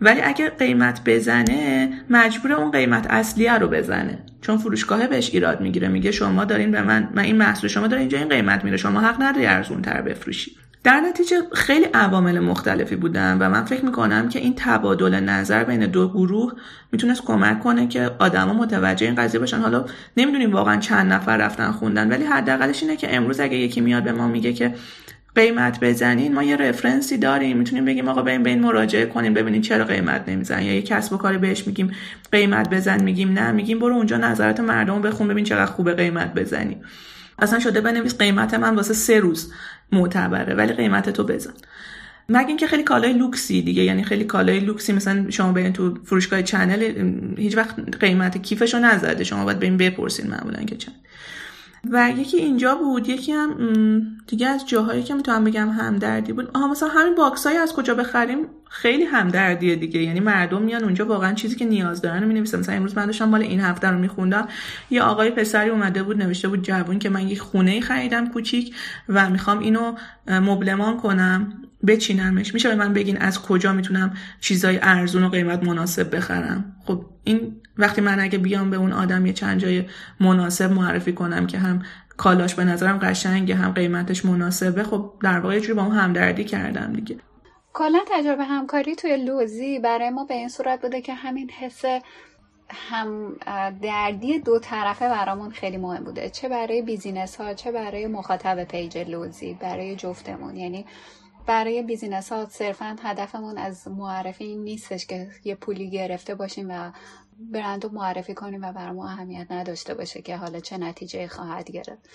ولی 0.01 0.21
اگه 0.21 0.49
قیمت 0.49 1.01
بزنه 1.05 1.89
مجبور 2.09 2.53
اون 2.53 2.71
قیمت 2.71 3.07
اصلیه 3.09 3.57
رو 3.57 3.67
بزنه. 3.67 4.19
چون 4.41 4.57
فروشگاه 4.57 5.07
بهش 5.07 5.29
ایراد 5.33 5.61
می‌گیره 5.61 5.87
میگه 5.87 6.11
شما 6.11 6.45
دارین 6.45 6.71
به 6.71 6.81
من 6.81 7.09
من 7.15 7.23
این 7.23 7.37
محصول 7.37 7.69
شما 7.69 7.87
داره 7.87 7.99
اینجا 7.99 8.17
این 8.17 8.29
قیمت 8.29 8.63
میره. 8.63 8.77
شما 8.77 9.01
حق 9.01 9.21
نداری 9.21 9.45
ارزون 9.45 9.81
تر 9.81 10.01
بفروشی. 10.01 10.51
در 10.83 10.99
نتیجه 10.99 11.35
خیلی 11.53 11.85
عوامل 11.93 12.39
مختلفی 12.39 12.95
بودن 12.95 13.37
و 13.37 13.49
من 13.49 13.65
فکر 13.65 13.85
می‌کنم 13.85 14.29
که 14.29 14.39
این 14.39 14.53
تبادل 14.57 15.19
نظر 15.19 15.63
بین 15.63 15.85
دو 15.85 16.09
گروه 16.09 16.53
می‌تونست 16.91 17.25
کمک 17.25 17.59
کنه 17.59 17.87
که 17.87 18.11
آدما 18.19 18.53
متوجه 18.53 19.05
این 19.05 19.15
قضیه 19.15 19.39
باشن. 19.39 19.59
حالا 19.59 19.85
نمی‌دونیم 20.17 20.53
واقعا 20.53 20.77
چند 20.77 21.13
نفر 21.13 21.37
رفتن 21.37 21.71
خوندن 21.71 22.09
ولی 22.09 22.25
حداقلش 22.25 22.83
اینه 22.83 22.95
که 22.95 23.15
امروز 23.15 23.39
اگه 23.39 23.57
یکی 23.57 23.81
میاد 23.81 24.03
به 24.03 24.11
ما 24.11 24.27
میگه 24.27 24.53
که 24.53 24.75
قیمت 25.39 25.79
بزنین 25.79 26.33
ما 26.33 26.43
یه 26.43 26.55
reference 26.55 27.11
ی 27.11 27.17
داریم. 27.17 27.57
می‌تونیم 27.57 27.85
بگیم 27.85 28.07
آقا 28.07 28.21
بریم 28.21 28.43
به 28.43 28.49
این 28.49 28.59
مراجعه 28.59 29.05
کنیم 29.05 29.33
ببینیم 29.33 29.61
چرا 29.61 29.85
قیمت 29.85 30.29
نمیزنن 30.29 30.61
یا 30.63 30.73
یه 30.73 30.81
کسب 30.81 31.13
و 31.13 31.17
کاری 31.17 31.37
بهش 31.37 31.67
میگیم 31.67 31.91
قیمت 32.31 32.69
بزن. 32.69 33.03
میگیم 33.03 33.33
نه 33.33 33.51
میگیم 33.51 33.79
برو 33.79 33.93
اونجا 33.93 34.17
نظرات 34.17 34.59
مردم 34.59 35.01
بخون 35.01 35.27
ببین 35.27 35.43
چقدر 35.43 35.71
خوبه 35.71 35.93
قیمت 35.93 36.33
بزنی. 36.33 36.77
اصلا 37.39 37.59
شده 37.59 37.81
بنویس 37.81 38.17
قیمت 38.17 38.53
من 38.53 38.75
واسه 38.75 38.93
سه 38.93 39.19
روز 39.19 39.53
معتبره 39.91 40.55
ولی 40.55 40.73
قیمت 40.73 41.09
تو 41.09 41.23
بزن. 41.23 41.53
مگه 42.29 42.47
اینکه 42.47 42.67
خیلی 42.67 42.83
کالای 42.83 43.13
لوکسی 43.13 43.61
دیگه 43.61 43.83
یعنی 43.83 44.03
خیلی 44.03 44.23
کالای 44.23 44.59
لوکسی 44.59 44.93
مثلا 44.93 45.29
شما 45.29 45.51
برین 45.51 45.73
تو 45.73 45.97
فروشگاه 46.05 46.41
Chanel 46.41 46.81
هیچ 47.37 47.57
وقت 47.57 47.97
قیمت 47.99 48.37
کیفشو 48.37 48.79
نزده. 48.79 49.23
شما 49.23 49.45
باید 49.45 49.59
بپرسین 49.59 50.27
معمولا 50.29 50.63
که 50.63 50.75
چند. 50.75 50.95
و 51.91 52.11
یکی 52.17 52.37
اینجا 52.37 52.75
بود 52.75 53.09
یکی 53.09 53.31
هم 53.31 54.17
دیگه 54.27 54.47
از 54.47 54.67
جاهایی 54.67 55.03
که 55.03 55.13
می‌تونم 55.13 55.43
بگم 55.43 55.69
همدردی 55.69 56.33
بود. 56.33 56.49
آها 56.53 56.67
مثلا 56.67 56.89
همین 56.89 57.15
box 57.15 57.47
های 57.47 57.57
از 57.57 57.73
کجا 57.73 57.95
بخریم؟ 57.95 58.37
خیلی 58.69 59.03
همدردیه 59.03 59.75
دیگه. 59.75 60.01
یعنی 60.01 60.19
مردم 60.19 60.61
میان 60.61 60.83
اونجا 60.83 61.05
واقعا 61.05 61.33
چیزی 61.33 61.55
که 61.55 61.65
نیاز 61.65 62.01
دارن 62.01 62.23
می 62.23 62.33
نویسن 62.33 62.59
مثلا 62.59 62.75
امروز 62.75 62.97
من 62.97 63.05
داشتم 63.05 63.29
مال 63.29 63.41
این 63.41 63.59
هفته 63.59 63.87
رو 63.87 63.99
میخوندم. 63.99 64.47
یه 64.89 65.01
آقای 65.01 65.31
پسری 65.31 65.69
اومده 65.69 66.03
بود 66.03 66.23
نوشته 66.23 66.47
بود 66.47 66.61
جوون 66.61 66.99
که 66.99 67.09
من 67.09 67.27
یک 67.27 67.39
خونه 67.39 67.81
خریدم 67.81 68.27
کوچیک 68.27 68.75
و 69.09 69.29
می‌خوام 69.29 69.59
اینو 69.59 69.95
مبلمان 70.27 70.97
کنم 70.97 71.53
بچینمش. 71.87 72.53
میشه 72.53 72.69
به 72.69 72.75
من 72.75 72.93
بگین 72.93 73.17
از 73.17 73.41
کجا 73.41 73.73
می‌تونم 73.73 74.13
چیزای 74.39 74.79
ارزون 74.81 75.23
و 75.23 75.29
قیمت 75.29 75.63
مناسب 75.63 76.15
بخرم؟ 76.15 76.75
خب 76.85 77.05
این 77.23 77.55
وقتی 77.79 78.01
من 78.01 78.19
اگه 78.19 78.37
بیام 78.37 78.69
به 78.69 78.77
اون 78.77 78.93
آدم 78.93 79.25
یه 79.25 79.33
چند 79.33 79.59
جای 79.59 79.85
مناسب 80.19 80.71
معرفی 80.71 81.13
کنم 81.13 81.47
که 81.47 81.57
هم 81.57 81.81
کالاش 82.17 82.55
به 82.55 82.63
نظرم 82.63 82.97
قشنگه 82.97 83.55
هم 83.55 83.71
قیمتش 83.71 84.25
مناسبه 84.25 84.83
خب 84.83 85.13
در 85.23 85.39
واقع 85.39 85.55
یه 85.55 85.73
با 85.73 85.83
اون 85.83 85.95
همدردی 85.95 86.43
کردم 86.43 86.93
دیگه. 86.93 87.17
کلا 87.73 87.99
تجربه 88.11 88.43
همکاری 88.43 88.95
توی 88.95 89.17
لوزی 89.17 89.79
برای 89.79 90.09
ما 90.09 90.25
به 90.25 90.33
این 90.33 90.49
صورت 90.49 90.81
بوده 90.81 91.01
که 91.01 91.13
همین 91.13 91.49
حس 91.49 91.81
هم 92.69 93.35
دردی 93.81 94.39
دو 94.39 94.59
طرفه 94.59 95.09
برامون 95.09 95.51
خیلی 95.51 95.77
مهم 95.77 96.03
بوده. 96.03 96.29
چه 96.29 96.49
برای 96.49 96.81
business 96.81 97.35
ها 97.35 97.53
چه 97.53 97.71
برای 97.71 98.07
مخاطب 98.07 98.63
page 98.63 98.97
لوزی 98.97 99.53
برای 99.53 99.95
جفتمون. 99.95 100.55
یعنی 100.55 100.85
برای 101.45 101.81
business 101.83 102.31
ها 102.31 102.45
صرفا 102.49 102.95
هدفمون 103.03 103.57
از 103.57 103.87
معرفی 103.87 104.55
نیستش 104.55 105.05
که 105.05 105.27
یه 105.43 105.55
پولی 105.55 105.89
گرفته 105.89 106.35
باشیم 106.35 106.67
و 106.69 106.91
برند 107.39 107.83
رو 107.83 107.91
معرفی 107.91 108.33
کنیم 108.33 108.61
و 108.61 108.71
بر 108.71 108.91
ما 108.91 109.07
اهمیت 109.07 109.51
نداشته 109.51 109.93
باشه 109.93 110.21
که 110.21 110.37
حالا 110.37 110.59
چه 110.59 110.77
نتیجه 110.77 111.27
خواهد 111.27 111.71
گرفت. 111.71 112.09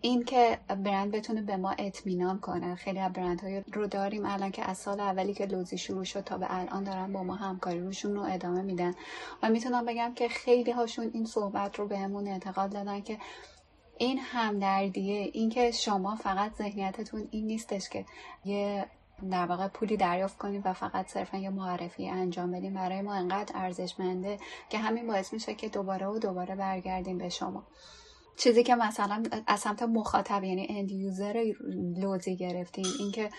این 0.00 0.24
که 0.24 0.58
برند 0.68 1.10
بتونه 1.10 1.42
به 1.42 1.56
ما 1.56 1.70
اطمینان 1.78 2.38
کنه. 2.38 2.74
خیلی 2.74 2.98
از 2.98 3.12
برند 3.12 3.64
رو 3.72 3.86
داریم 3.86 4.26
الان 4.26 4.50
که 4.50 4.70
از 4.70 4.78
سال 4.78 5.00
اولی 5.00 5.34
که 5.34 5.46
لوزی 5.46 5.78
شروع 5.78 6.04
شد 6.04 6.20
تا 6.20 6.38
به 6.38 6.46
الان 6.50 6.84
دارن 6.84 7.12
با 7.12 7.22
ما 7.22 7.34
همکاری 7.34 7.80
روشون 7.80 8.14
رو 8.14 8.22
ادامه 8.22 8.62
میدن. 8.62 8.94
و 9.42 9.48
می‌تونم 9.48 9.84
بگم 9.84 10.14
که 10.14 10.28
خیلی 10.28 10.70
هاشون 10.70 11.10
این 11.14 11.24
صحبت 11.24 11.78
رو 11.78 11.88
بهمون 11.88 12.24
به 12.24 12.30
انتقاد 12.30 12.72
دادن 12.72 13.00
که 13.00 13.18
این 13.98 14.18
همدردیه. 14.18 15.30
اینکه 15.32 15.70
شما 15.70 16.16
فقط 16.16 16.54
ذهنیتتون 16.54 17.28
این 17.30 17.46
نیستش 17.46 17.88
که 17.88 18.04
یه 18.44 18.86
در 19.30 19.46
واقع 19.46 19.68
پولی 19.68 19.96
دریافت 19.96 20.38
کنیم 20.38 20.62
و 20.64 20.72
فقط 20.72 21.08
صرفا 21.08 21.38
یه 21.38 21.50
معرفی 21.50 22.08
انجام 22.08 22.50
بدیم. 22.50 22.74
برای 22.74 23.02
ما 23.02 23.14
انقدر 23.14 23.52
ارزشمنده 23.54 24.38
که 24.70 24.78
همین 24.78 25.06
باعث 25.06 25.32
میشه 25.32 25.54
که 25.54 25.68
دوباره 25.68 26.06
و 26.06 26.18
دوباره 26.18 26.54
برگردیم 26.54 27.18
به 27.18 27.28
شما. 27.28 27.66
چیزی 28.36 28.62
که 28.62 28.74
مثلا 28.74 29.22
از 29.46 29.60
سمت 29.60 29.82
مخاطب 29.82 30.44
یعنی 30.44 30.66
end 30.70 30.90
user 30.90 31.44
لوزی 31.96 32.36
گرفتیم 32.36 32.86
اینکه 32.98 33.30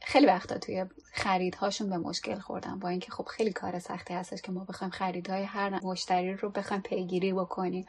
خیلی 0.00 0.26
وقتا 0.26 0.58
توی 0.58 0.84
خریدهاشون 1.12 1.90
به 1.90 1.98
مشکل 1.98 2.38
خوردن 2.38 2.78
با 2.78 2.88
اینکه 2.88 3.10
خب 3.10 3.24
خیلی 3.24 3.52
کار 3.52 3.78
سختی 3.78 4.14
هستش 4.14 4.42
که 4.42 4.52
ما 4.52 4.64
بخوایم 4.64 4.90
خریدهای 4.90 5.42
هر 5.42 5.84
مشتری 5.84 6.34
رو 6.34 6.50
بخوایم 6.50 6.82
پیگیری 6.82 7.32
بکنیم 7.32 7.86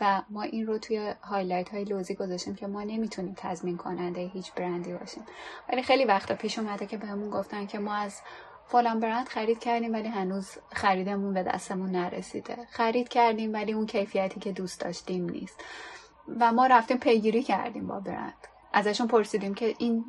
و 0.00 0.22
ما 0.30 0.42
این 0.42 0.66
رو 0.66 0.78
توی 0.78 1.14
highlight 1.22 1.68
های 1.68 1.84
لوزی 1.84 2.14
گذاشتیم 2.14 2.54
که 2.54 2.66
ما 2.66 2.82
نمی‌تونیم 2.82 3.34
تضمین 3.36 3.76
کننده 3.76 4.20
هیچ 4.20 4.52
برندی 4.52 4.92
باشیم. 4.92 5.22
ولی 5.68 5.82
خیلی 5.82 6.04
وقتا 6.04 6.34
پیش 6.34 6.58
اومده 6.58 6.86
که 6.86 6.96
بهمون 6.96 7.30
گفتن 7.30 7.66
که 7.66 7.78
ما 7.78 7.94
از 7.94 8.20
فلان 8.66 9.00
برند 9.00 9.28
خرید 9.28 9.58
کردیم 9.58 9.92
ولی 9.92 10.08
هنوز 10.08 10.48
خریدمون 10.72 11.34
به 11.34 11.42
دستمون 11.42 11.90
نرسیده. 11.90 12.56
خرید 12.70 13.08
کردیم 13.08 13.52
ولی 13.52 13.72
اون 13.72 13.86
کیفیتی 13.86 14.40
که 14.40 14.52
دوست 14.52 14.80
داشتیم 14.80 15.30
نیست. 15.30 15.64
و 16.40 16.52
ما 16.52 16.66
رفتیم 16.66 16.98
پیگیری 16.98 17.42
کردیم 17.42 17.86
با 17.86 18.00
برند. 18.00 18.34
ازشون 18.72 19.06
پرسیدیم 19.06 19.54
که 19.54 19.74
این 19.78 20.04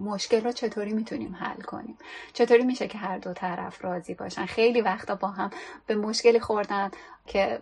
مشکل 0.00 0.44
رو 0.44 0.52
چطوری 0.52 0.92
می‌تونیم 0.92 1.36
حل 1.40 1.60
کنیم؟ 1.60 1.98
چطوری 2.32 2.64
میشه 2.64 2.88
که 2.88 2.98
هر 2.98 3.18
دو 3.18 3.32
طرف 3.32 3.84
راضی 3.84 4.14
باشن؟ 4.14 4.46
خیلی 4.46 4.80
وقتا 4.80 5.14
با 5.14 5.28
هم 5.28 5.50
به 5.86 5.94
مشکلی 5.94 6.40
خوردن 6.40 6.90
که 7.26 7.58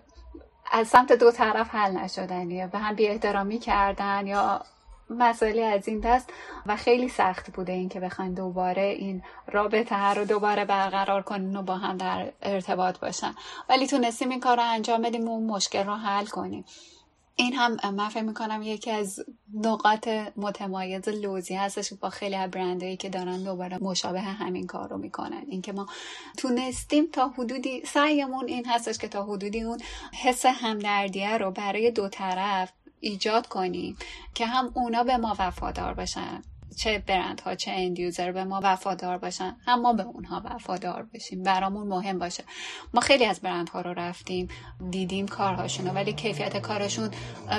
از 0.73 0.89
سمت 0.89 1.13
دو 1.13 1.31
طرف 1.31 1.75
حل 1.75 1.93
نشدنیه 1.93 2.67
به 2.67 2.79
هم 2.79 2.95
بی 2.95 3.09
احترامی 3.09 3.59
کردن 3.59 4.27
یا 4.27 4.63
مسئله 5.11 5.63
از 5.63 5.89
این 5.89 6.01
دست 6.01 6.33
و 6.67 6.77
خیلی 6.77 7.09
سخت 7.09 7.53
بوده 7.53 7.73
این 7.73 7.89
که 7.89 8.01
بخواین 8.01 8.35
دوباره 8.35 8.83
این 8.83 9.23
رابطه 9.47 10.15
رو 10.15 10.25
دوباره 10.25 10.65
برقرار 10.65 11.23
کنین 11.23 11.57
و 11.57 11.63
با 11.63 11.77
هم 11.77 11.97
در 11.97 12.33
ارتباط 12.43 12.99
باشن. 12.99 13.35
ولی 13.69 13.87
تونستیم 13.87 14.31
این 14.31 14.41
کار 14.41 14.57
رو 14.57 14.63
انجام 14.67 15.03
بدیم 15.03 15.29
و 15.29 15.31
اون 15.31 15.47
مشکل 15.47 15.87
رو 15.87 15.95
حل 15.95 16.27
کنیم. 16.27 16.65
این 17.41 17.55
هم 17.55 17.95
من 17.95 18.09
فکر 18.09 18.23
می‌کنم 18.23 18.63
یکی 18.63 18.91
از 18.91 19.25
نقاط 19.55 20.09
متمایز 20.37 21.09
لوزی 21.09 21.55
هستش 21.55 21.93
با 21.95 22.11
خیلی 22.11 22.35
از 22.35 22.51
برندهایی 22.51 22.97
که 22.97 23.09
دارن 23.09 23.43
دوباره 23.43 23.79
مشابه 23.79 24.21
همین 24.21 24.67
کار 24.67 24.89
رو 24.89 24.99
می‌کنن. 24.99 25.45
اینکه 25.49 25.73
ما 25.73 25.87
تونستیم 26.37 27.07
تا 27.13 27.29
حدودی 27.29 27.83
سعیمون 27.85 28.47
این 28.47 28.67
هستش 28.67 28.99
که 28.99 29.09
تا 29.09 29.25
حدودی 29.25 29.63
اون 29.63 29.79
حس 30.23 30.47
همدردیه 30.47 31.39
رو 31.39 31.51
برای 31.51 31.91
دو 31.91 32.09
طرف 32.09 32.73
ایجاد 33.01 33.47
کنیم 33.47 33.97
که 34.35 34.47
هم 34.47 34.71
اونا 34.75 35.05
به 35.05 35.17
ما 35.17 35.37
وفادار 35.39 35.95
باشن 35.95 36.43
چه 36.79 36.99
برند 36.99 37.41
ها 37.41 37.55
چه 37.55 37.71
اندیوزر 37.71 38.33
به 38.33 38.45
ما 38.45 38.61
وفادار 38.63 39.19
باشن 39.19 39.57
هم 39.67 39.81
ما 39.81 39.93
به 39.93 40.03
اونها 40.03 40.43
وفادار 40.45 41.03
باشیم 41.03 41.43
برامون 41.43 41.87
مهم 41.87 42.19
باشه. 42.19 42.45
ما 42.95 43.01
خیلی 43.01 43.25
از 43.25 43.41
برند 43.41 43.69
ها 43.69 43.81
رو 43.81 43.93
رفتیم 43.95 44.49
دیدیم 44.91 45.29
کارهاشون 45.29 45.89
ولی 45.89 46.13
کیفیت 46.13 46.57
کارشون 46.57 47.11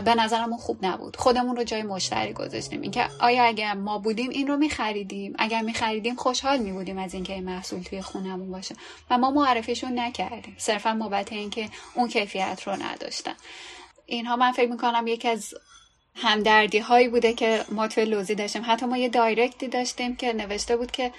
به 0.05 0.15
نظرمون 0.15 0.57
خوب 0.57 0.85
نبود. 0.85 1.15
خودمون 1.15 1.55
رو 1.55 1.63
جای 1.63 1.83
مشتری 1.83 2.33
گذاشتیم. 2.33 2.81
اینکه 2.81 3.07
آیا 3.19 3.43
اگر 3.43 3.73
ما 3.73 3.97
بودیم 3.97 4.29
این 4.29 4.47
رو 4.47 4.57
میخریدیم. 4.57 5.33
اگر 5.39 5.61
میخریدیم 5.61 6.15
خوشحال 6.15 6.57
میبودیم 6.57 6.97
از 6.97 7.13
اینکه 7.13 7.33
این 7.33 7.45
محصول 7.45 7.81
توی 7.81 8.01
خونمون 8.01 8.51
باشه. 8.51 8.75
و 9.09 9.17
ما 9.17 9.31
معرفیشون 9.31 9.99
نکردیم. 9.99 10.55
صرفا 10.57 10.93
بابت 10.93 11.33
اینکه 11.33 11.69
اون 11.95 12.07
کیفیت 12.07 12.61
رو 12.65 12.73
نداشتن. 12.73 13.33
اینها 14.05 14.35
من 14.35 14.51
فکر 14.51 14.71
می‌کنم 14.71 15.07
یکی 15.07 15.27
از 15.27 15.53
همدردی 16.15 16.79
هایی 16.79 17.07
بوده 17.07 17.33
که 17.33 17.65
ما 17.71 17.87
توی 17.87 18.05
لوزی 18.05 18.35
داشتیم. 18.35 18.61
حتی 18.65 18.85
ما 18.85 18.97
یه 18.97 19.09
دایرکتی 19.09 19.67
داشتیم 19.67 20.15
که 20.15 20.33
نوشته 20.33 20.77
بود 20.77 20.91
که 20.91 21.11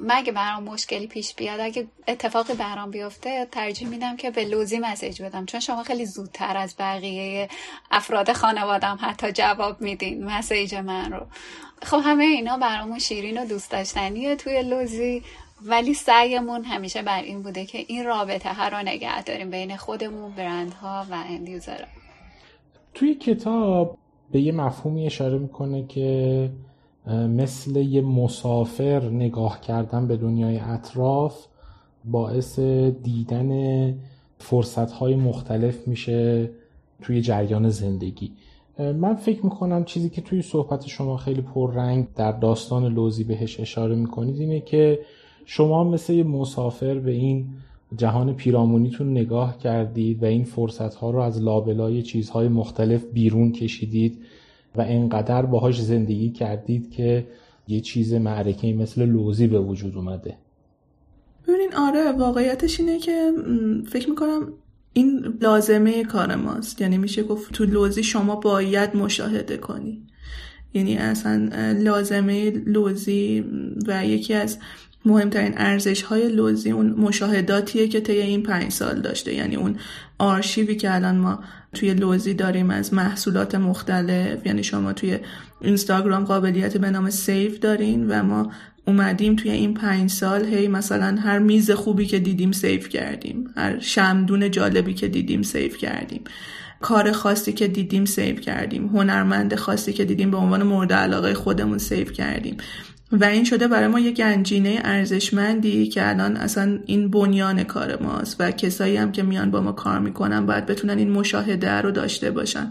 مگه 0.00 0.32
برام 0.32 0.62
مشکلی 0.62 1.06
پیش 1.06 1.34
بیاد 1.34 1.60
اگه 1.60 1.86
اتفاقی 2.08 2.54
برام 2.54 2.90
بیفته 2.90 3.48
ترجیح 3.52 3.88
میدم 3.88 4.16
که 4.16 4.30
به 4.30 4.44
لوزی 4.44 4.78
مسیج 4.78 5.22
بدم. 5.22 5.46
چون 5.46 5.60
شما 5.60 5.82
خیلی 5.82 6.06
زودتر 6.06 6.56
از 6.56 6.74
بقیه 6.78 7.48
افراد 7.90 8.32
خانوادم 8.32 8.98
حتی 9.00 9.32
جواب 9.32 9.80
میدین 9.80 10.24
مسیج 10.24 10.74
من 10.74 11.12
رو. 11.12 11.26
خب 11.82 12.00
همه 12.04 12.24
اینا 12.24 12.58
برامون 12.58 12.98
شیرین 12.98 13.42
و 13.42 13.46
دوست 13.46 13.70
داشتنیه 13.70 14.36
توی 14.36 14.62
لوزی 14.62 15.22
ولی 15.62 15.94
سعیمون 15.94 16.64
همیشه 16.64 17.02
بر 17.02 17.22
این 17.22 17.42
بوده 17.42 17.66
که 17.66 17.78
این 17.78 18.04
رابطه 18.04 18.52
ها 18.52 18.68
رو 18.68 18.78
نگه 18.78 19.22
داریم 19.22 19.50
بین 19.50 19.76
خودمون 19.76 20.32
برندها 20.32 21.06
و 21.10 21.14
اندیوزر 21.14 21.84
توی 22.94 23.14
کتاب 23.14 23.98
به 24.32 24.40
یه 24.40 24.52
مفهومی 24.52 25.06
اشاره 25.06 25.38
می‌کنه 25.38 25.86
که 25.86 26.50
مثل 27.28 27.76
یه 27.76 28.00
مسافر 28.00 29.08
نگاه 29.08 29.60
کردن 29.60 30.06
به 30.06 30.16
دنیای 30.16 30.58
اطراف 30.58 31.46
باعث 32.04 32.58
دیدن 33.02 33.94
فرصتهای 34.38 35.16
مختلف 35.16 35.88
میشه 35.88 36.50
توی 37.02 37.20
جریان 37.20 37.68
زندگی. 37.68 38.32
من 38.78 39.14
فکر 39.14 39.44
می‌کنم 39.44 39.84
چیزی 39.84 40.10
که 40.10 40.20
توی 40.20 40.42
صحبت 40.42 40.86
شما 40.86 41.16
خیلی 41.16 41.40
پررنگ 41.40 42.06
در 42.14 42.32
داستان 42.32 42.86
لوزی 42.86 43.24
بهش 43.24 43.60
اشاره 43.60 43.94
می‌کنید 43.96 44.40
اینه 44.40 44.60
که 44.60 44.98
شما 45.44 45.84
مثل 45.84 46.12
یه 46.12 46.24
مسافر 46.24 46.98
به 46.98 47.10
این 47.10 47.46
جهان 47.96 48.34
پیرامونیتون 48.34 49.10
نگاه 49.10 49.58
کردید 49.58 50.22
و 50.22 50.26
این 50.26 50.44
فرصت 50.44 50.94
ها 50.94 51.10
رو 51.10 51.18
از 51.18 51.42
لابلای 51.42 52.02
چیزهای 52.02 52.48
مختلف 52.48 53.04
بیرون 53.04 53.52
کشیدید 53.52 54.18
و 54.76 54.80
انقدر 54.80 55.42
باهاش 55.42 55.82
زندگی 55.82 56.30
کردید 56.30 56.90
که 56.90 57.26
یه 57.68 57.80
چیز 57.80 58.14
معرکه 58.14 58.72
مثل 58.72 59.06
لوزی 59.06 59.46
به 59.46 59.60
وجود 59.60 59.96
اومده. 59.96 60.36
ببینین 61.48 61.74
آره 61.74 62.12
واقعیتش 62.12 62.80
اینه 62.80 62.98
که 62.98 63.32
فکر 63.88 64.10
می‌کنم 64.10 64.52
این 64.92 65.38
لازمه 65.40 66.04
کار 66.04 66.34
ماست. 66.34 66.80
یعنی 66.80 66.98
میشه 66.98 67.22
گفت 67.22 67.52
تو 67.52 67.64
لوزی 67.64 68.02
شما 68.02 68.36
باید 68.36 68.96
مشاهده 68.96 69.56
کنی. 69.56 70.02
یعنی 70.74 70.96
اصلا 70.96 71.50
لازمه 71.78 72.50
لوزی 72.50 73.44
و 73.86 74.06
یکی 74.06 74.34
از 74.34 74.58
مهمترین 75.08 75.54
ارزش 75.56 76.02
های 76.02 76.28
لوزی 76.28 76.70
اون 76.70 76.90
مشاهداتیه 76.90 77.88
که 77.88 78.00
طی 78.00 78.20
این 78.20 78.42
پنج 78.42 78.72
سال 78.72 79.00
داشته. 79.00 79.34
یعنی 79.34 79.56
اون 79.56 79.76
آرشیوی 80.18 80.76
که 80.76 80.94
الان 80.94 81.16
ما 81.16 81.40
توی 81.74 81.94
لوزی 81.94 82.34
داریم 82.34 82.70
از 82.70 82.94
محصولات 82.94 83.54
مختلف 83.54 84.46
یعنی 84.46 84.62
شما 84.62 84.92
توی 84.92 85.18
اینستاگرام 85.60 86.24
قابلیت 86.24 86.76
به 86.76 86.90
نام 86.90 87.10
save 87.10 87.58
دارین 87.58 88.08
و 88.08 88.22
ما 88.22 88.52
اومدیم 88.86 89.36
توی 89.36 89.50
این 89.50 89.74
پنج 89.74 90.10
سال 90.10 90.44
هی 90.44 90.68
مثلا 90.68 91.18
هر 91.20 91.38
میز 91.38 91.70
خوبی 91.70 92.06
که 92.06 92.18
دیدیم 92.18 92.52
save 92.52 92.88
کردیم 92.88 93.50
هر 93.56 93.80
شمدون 93.80 94.50
جالبی 94.50 94.94
که 94.94 95.08
دیدیم 95.08 95.42
save 95.42 95.76
کردیم 95.76 96.24
کار 96.80 97.12
خاصی 97.12 97.52
که 97.52 97.68
دیدیم 97.68 98.04
سیف 98.04 98.40
کردیم 98.40 98.86
هنرمند 98.86 99.54
خاصی 99.54 99.92
که 99.92 100.04
دیدیم 100.04 100.30
به 100.30 100.36
عنوان 100.36 100.62
مورد 100.62 100.92
علاقه 100.92 101.34
خودمون 101.34 101.78
سیف 101.78 102.12
کردیم. 102.12 102.56
و 103.12 103.24
این 103.24 103.44
شده 103.44 103.68
برای 103.68 103.88
ما 103.88 104.00
یه 104.00 104.10
گنجینه 104.10 104.80
ارزشمندی 104.84 105.88
که 105.88 106.08
الان 106.08 106.36
اصلا 106.36 106.78
این 106.86 107.10
بنیان 107.10 107.64
کار 107.64 108.02
ماست 108.02 108.36
و 108.38 108.50
کسایی 108.50 108.96
هم 108.96 109.12
که 109.12 109.22
میان 109.22 109.50
با 109.50 109.60
ما 109.60 109.72
کار 109.72 109.98
می‌کنن 109.98 110.46
باید 110.46 110.66
بتونن 110.66 110.98
این 110.98 111.10
مشاهده 111.10 111.70
رو 111.70 111.90
داشته 111.90 112.30
باشن. 112.30 112.70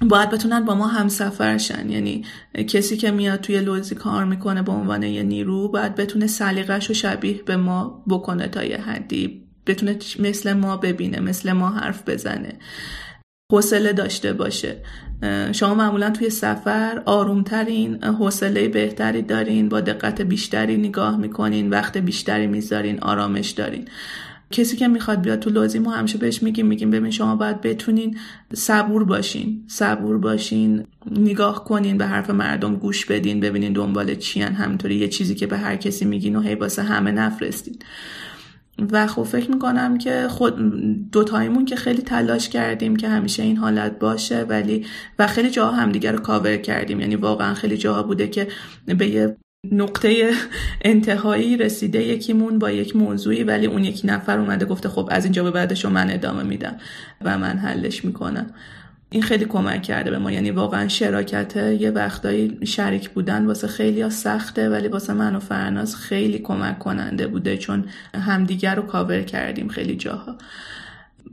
باید 0.00 0.30
بتونن 0.30 0.64
با 0.64 0.74
ما 0.74 0.86
همسفر 0.86 1.58
شن. 1.58 1.90
یعنی 1.90 2.24
کسی 2.68 2.96
که 2.96 3.10
میاد 3.10 3.40
توی 3.40 3.60
لوزی 3.60 3.94
کار 3.94 4.24
می‌کنه 4.24 4.62
به 4.62 4.72
عنوان 4.72 5.02
یه 5.02 5.22
نیرو 5.22 5.68
باید 5.68 5.94
بتونه 5.94 6.26
سلیقش 6.26 6.86
رو 6.86 6.94
شبیه 6.94 7.42
به 7.42 7.56
ما 7.56 8.04
بکنه 8.08 8.48
تا 8.48 8.64
یه 8.64 8.76
حدی. 8.76 9.42
بتونه 9.66 9.98
مثل 10.18 10.52
ما 10.52 10.76
ببینه 10.76 11.20
مثل 11.20 11.52
ما 11.52 11.70
حرف 11.70 12.08
بزنه. 12.08 12.52
حوصله 13.52 13.92
داشته 13.92 14.32
باشه. 14.32 14.76
شما 15.52 15.74
معمولا 15.74 16.10
توی 16.10 16.30
سفر 16.30 17.02
آرومترین 17.06 18.04
حوصله 18.04 18.68
بهتری 18.68 19.22
دارین 19.22 19.68
با 19.68 19.80
دقت 19.80 20.22
بیشتری 20.22 20.76
نگاه 20.76 21.16
می‌کنین 21.16 21.70
وقت 21.70 21.98
بیشتری 21.98 22.46
می‌ذارین 22.46 23.00
آرامش 23.00 23.50
دارین. 23.50 23.88
کسی 24.50 24.76
که 24.76 24.88
می‌خواد 24.88 25.20
بیاد 25.20 25.38
تو 25.38 25.50
لوزی 25.50 25.78
ما 25.78 25.90
همیشه 25.90 26.18
بهش 26.18 26.42
میگیم 26.42 26.66
میگیم 26.66 26.90
ببین 26.90 27.10
شما 27.10 27.36
باید 27.36 27.60
بتونین 27.60 28.18
صبور 28.54 29.04
باشین. 29.04 29.64
صبور 29.66 30.18
باشین 30.18 30.84
نگاه 31.10 31.64
کنین 31.64 31.98
به 31.98 32.06
حرف 32.06 32.30
مردم 32.30 32.76
گوش 32.76 33.06
بدین 33.06 33.40
ببینین 33.40 33.72
دنبال 33.72 34.14
چیان 34.14 34.52
همینطوری 34.52 34.94
یه 34.94 35.08
چیزی 35.08 35.34
که 35.34 35.46
به 35.46 35.58
هر 35.58 35.76
کسی 35.76 36.04
میگین 36.04 36.36
و 36.36 36.40
هی 36.40 36.54
واسه 36.54 36.82
همه 36.82 37.10
نفرستین. 37.10 37.78
و 38.92 39.06
خب 39.06 39.22
فکر 39.22 39.50
می‌کنم 39.50 39.98
که 39.98 40.26
خود 40.28 40.56
دوتایمون 41.12 41.64
که 41.64 41.76
خیلی 41.76 42.02
تلاش 42.02 42.48
کردیم 42.48 42.96
که 42.96 43.08
همیشه 43.08 43.42
این 43.42 43.56
حالت 43.56 43.98
باشه 43.98 44.42
ولی 44.42 44.86
و 45.18 45.26
خیلی 45.26 45.50
جاها 45.50 45.72
همدیگه 45.72 46.12
رو 46.12 46.18
کاور 46.18 46.56
کردیم. 46.56 47.00
یعنی 47.00 47.16
واقعا 47.16 47.54
خیلی 47.54 47.76
جاها 47.76 48.02
بوده 48.02 48.28
که 48.28 48.48
به 48.86 49.06
یه 49.06 49.36
نقطه 49.70 50.32
انتهایی 50.82 51.56
رسیده 51.56 52.02
یکیمون 52.02 52.58
با 52.58 52.70
یک 52.70 52.96
موضوعی 52.96 53.44
ولی 53.44 53.66
اون 53.66 53.84
یکی 53.84 54.06
نفر 54.06 54.38
اومده 54.38 54.64
گفته 54.64 54.88
خب 54.88 55.08
از 55.10 55.24
اینجا 55.24 55.44
به 55.44 55.50
بعدش 55.50 55.84
من 55.84 56.10
ادامه 56.10 56.42
میدم 56.42 56.76
و 57.20 57.38
من 57.38 57.58
حلش 57.58 58.04
می‌کنم. 58.04 58.46
این 59.12 59.22
خیلی 59.22 59.44
کمک 59.44 59.82
کرده 59.82 60.10
به 60.10 60.18
ما. 60.18 60.32
یعنی 60.32 60.50
واقعا 60.50 60.88
شراکت 60.88 61.56
یه 61.56 61.90
وقتایی 61.90 62.58
شریک 62.66 63.10
بودن 63.10 63.46
واسه 63.46 63.66
خیلی 63.66 64.02
ها 64.02 64.10
سخته 64.10 64.68
ولی 64.68 64.88
واسه 64.88 65.12
من 65.12 65.36
و 65.36 65.40
فرناز 65.40 65.96
خیلی 65.96 66.38
کمک 66.38 66.78
کننده 66.78 67.26
بوده 67.26 67.56
چون 67.56 67.84
همدیگر 68.14 68.74
رو 68.74 68.82
کاور 68.82 69.22
کردیم 69.22 69.68
خیلی 69.68 69.96
جاها. 69.96 70.36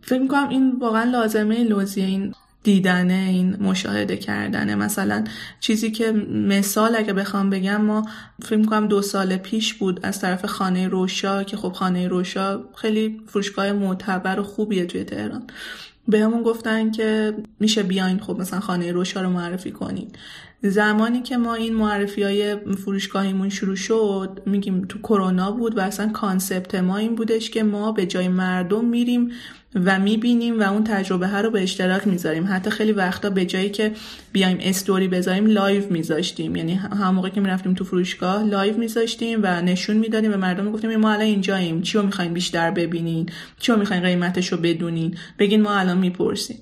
فکر 0.01 0.19
می‌کنم 0.19 0.49
این 0.49 0.79
واقعا 0.79 1.03
لازمه 1.03 1.63
لوزی 1.63 2.01
این 2.01 2.33
دیدنه 2.63 3.25
این 3.29 3.57
مشاهده 3.61 4.17
کردنه. 4.17 4.75
مثلا 4.75 5.23
چیزی 5.59 5.91
که 5.91 6.11
مثال 6.31 6.95
اگه 6.95 7.13
بخوام 7.13 7.49
بگم 7.49 7.81
ما 7.81 8.07
فکر 8.43 8.55
می‌کنم 8.55 8.87
دو 8.87 9.01
سال 9.01 9.37
پیش 9.37 9.73
بود 9.73 9.99
از 10.03 10.21
طرف 10.21 10.45
خانه 10.45 10.87
روشا 10.87 11.43
که 11.43 11.57
خب 11.57 11.71
خانه 11.71 12.07
روشا 12.07 12.59
خیلی 12.75 13.21
فروشگاه 13.27 13.71
معتبر 13.71 14.39
و 14.39 14.43
خوبیه 14.43 14.85
توی 14.85 15.03
تهران. 15.03 15.43
بهمون 16.09 16.43
گفتن 16.43 16.91
که 16.91 17.37
میشه 17.59 17.83
بیاین 17.83 18.19
خب 18.19 18.39
مثلا 18.39 18.59
خانه 18.59 18.91
روشا 18.91 19.21
رو 19.21 19.29
معرفی 19.29 19.71
کنین. 19.71 20.11
زمانی 20.61 21.21
که 21.21 21.37
ما 21.37 21.53
این 21.53 21.75
معرفی 21.75 22.23
های 22.23 22.55
فروشگاهیمون 22.55 23.49
شروع 23.49 23.75
شد 23.75 24.41
میگیم 24.45 24.85
تو 24.89 24.99
کرونا 24.99 25.51
بود 25.51 25.77
و 25.77 25.81
اصلا 25.81 26.09
concept 26.09 26.75
ما 26.75 26.97
این 26.97 27.15
بودش 27.15 27.49
که 27.49 27.63
ما 27.63 27.91
به 27.91 28.05
جای 28.05 28.27
مردم 28.27 28.85
میریم 28.85 29.31
و 29.75 29.99
می‌بینیم 29.99 30.59
و 30.59 30.63
اون 30.63 30.83
تجربه 30.83 31.27
ها 31.27 31.41
رو 31.41 31.51
به 31.51 31.63
اشتراک 31.63 32.07
می‌ذاریم. 32.07 32.47
حتی 32.49 32.69
خیلی 32.69 32.91
وقتا 32.91 33.29
به 33.29 33.45
جایی 33.45 33.69
که 33.69 33.91
بیایم 34.31 34.57
استوری 34.61 35.07
بذاریم 35.07 35.45
live 35.45 35.83
میذاشتیم. 35.89 36.55
یعنی 36.55 36.73
همون 36.73 37.15
موقع 37.15 37.29
که 37.29 37.41
می‌رفتیم 37.41 37.73
تو 37.73 37.83
فروشگاه 37.83 38.43
live 38.43 38.77
میذاشتیم 38.77 39.39
و 39.43 39.61
نشون 39.61 39.97
می‌دادیم 39.97 40.31
به 40.31 40.37
مردم 40.37 40.65
می‌گفتیم 40.65 40.95
ما 40.95 41.11
الان 41.11 41.25
اینجاییم. 41.25 41.81
چی 41.81 41.97
رو 41.97 42.05
می‌خوایم 42.05 42.33
بیشتر 42.33 42.71
ببینین؟ 42.71 43.29
چی 43.59 43.71
رو 43.71 43.79
می‌خواین 43.79 44.03
قیمتش 44.03 44.51
رو 44.51 44.57
بدونین؟ 44.57 45.17
بگین 45.39 45.61
ما 45.61 45.73
الان 45.73 45.97
می‌پرسیم. 45.97 46.57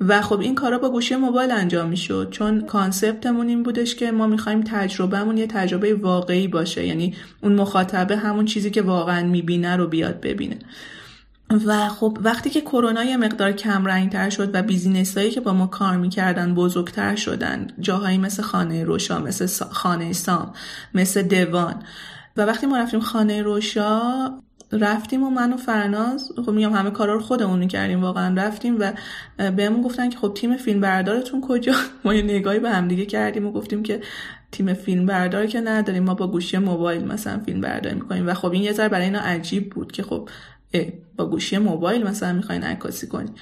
و 0.00 0.22
خب 0.22 0.40
این 0.40 0.54
کارا 0.54 0.78
با 0.78 0.90
گوشی 0.90 1.16
موبایل 1.16 1.50
انجام 1.50 1.88
می‌شد. 1.88 2.28
چون 2.30 2.60
concept 2.60 3.22
مون 3.22 3.48
این 3.48 3.62
بودش 3.62 3.94
که 3.94 4.10
ما 4.10 4.26
می‌خوایم 4.26 4.62
تجربهمون 4.62 5.38
یه 5.38 5.46
تجربه 5.46 5.94
واقعی 5.94 6.48
باشه. 6.48 6.86
یعنی 6.86 7.14
اون 7.42 7.52
مخاطبه 7.52 8.16
همون 8.16 8.44
چیزی 8.44 8.70
که 8.70 8.82
واقعا 8.82 9.26
می‌بینه 9.26 9.76
رو 9.76 9.86
بیاد 9.86 10.20
ببینه. 10.20 10.58
و 11.66 11.88
خب 11.88 12.18
وقتی 12.22 12.50
که 12.50 12.60
کرونا 12.60 13.04
یه 13.04 13.16
مقدار 13.16 13.52
کم 13.52 14.08
تر 14.08 14.30
شد 14.30 14.54
و 14.54 14.62
بیزینس 14.62 15.18
هایی 15.18 15.30
که 15.30 15.40
با 15.40 15.52
ما 15.52 15.66
کار 15.66 15.96
می‌کردن 15.96 16.54
بزرگتر 16.54 17.16
شدن 17.16 17.66
جاهایی 17.80 18.18
مثل 18.18 18.42
خانه 18.42 18.84
روشا 18.84 19.18
مثل 19.18 19.64
خانه 19.64 20.12
سام 20.12 20.52
مثل 20.94 21.22
دوان. 21.22 21.82
و 22.36 22.42
وقتی 22.42 22.66
ما 22.66 22.76
رفتیم 22.76 23.00
خانه 23.00 23.42
روشا 23.42 24.30
رفتیم 24.72 25.22
و 25.22 25.30
من 25.30 25.52
و 25.52 25.56
فرناز 25.56 26.32
خب 26.46 26.50
میگم 26.50 26.72
همه 26.72 26.90
کارا 26.90 27.14
رو 27.14 27.20
خودمون 27.20 27.68
کردیم 27.68 28.00
واقعا 28.00 28.34
رفتیم 28.34 28.76
و 28.80 28.92
بهمون 29.50 29.82
گفتن 29.82 30.10
که 30.10 30.18
خب 30.18 30.32
تیم 30.34 30.56
فیلم 30.56 30.80
بردارتون 30.80 31.40
کجا؟ 31.40 31.72
ما 32.04 32.14
یه 32.14 32.22
نگاهی 32.22 32.58
به 32.58 32.70
همدیگه 32.70 33.06
کردیم 33.06 33.46
و 33.46 33.52
گفتیم 33.52 33.82
که 33.82 34.00
تیم 34.52 34.74
فیلم 34.74 35.06
بردار 35.06 35.46
که 35.46 35.60
نداریم 35.60 36.02
ما 36.02 36.14
با 36.14 36.26
گوشی 36.26 36.58
موبایل 36.58 37.04
مثلا 37.04 37.38
فیلم 37.38 37.60
برداری 37.60 37.94
می‌کنیم. 37.94 38.26
و 38.26 38.34
خب 38.34 38.52
این 38.52 38.62
یه 38.62 38.72
ذره 38.72 38.88
برای 38.88 39.04
اینا 39.04 39.20
عجیب 39.20 39.70
بود 39.70 39.92
که 39.92 40.02
خب 40.02 40.28
با 41.16 41.26
گوشی 41.26 41.58
موبایل 41.58 42.06
مثلا 42.06 42.32
می‌خواین 42.32 42.62
عکاسی 42.62 43.06
کنین. 43.06 43.34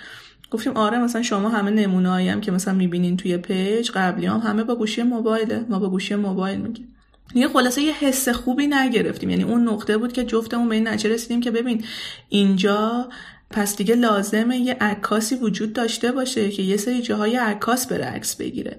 گفتیم 0.51 0.77
آره 0.77 0.99
مثلا 0.99 1.23
شما 1.23 1.49
همه 1.49 1.71
نمونه 1.71 2.31
هم 2.31 2.41
که 2.41 2.53
مثلا 2.53 2.75
می‌بینین 2.75 3.17
توی 3.17 3.37
پیج 3.37 3.91
قبلی 3.91 4.27
هم 4.27 4.39
همه 4.39 4.65
با 4.65 4.75
گوشی 4.75 5.03
موبایله 5.03 5.65
ما 5.69 5.79
با 5.79 5.91
گوشی 5.91 6.15
موبایل 6.15 6.61
میگیم. 6.61 6.95
یه 7.35 7.49
خلاصه 7.49 7.83
یه 7.83 7.95
حس 7.95 8.29
خوبی 8.29 8.67
نگرفتیم. 8.67 9.31
یعنی 9.31 9.43
اون 9.43 9.69
نقطه 9.69 9.99
بود 9.99 10.13
که 10.13 10.25
جفتمون 10.25 10.69
به 10.69 10.75
این 10.75 10.89
نتیجه 10.89 11.15
رسیدیم 11.15 11.41
که 11.41 11.51
ببین 11.51 11.85
اینجا 12.29 13.09
پس 13.51 13.77
دیگه 13.77 13.95
لازمه 13.95 14.59
یه 14.59 14.77
عکاسی 14.81 15.35
وجود 15.35 15.73
داشته 15.73 16.13
باشه 16.13 16.51
که 16.51 16.63
یه 16.63 16.77
سری 16.77 17.03
جاهای 17.03 17.37
عکاس 17.37 17.87
بره 17.87 18.05
عکس 18.05 18.37
بگیره. 18.37 18.79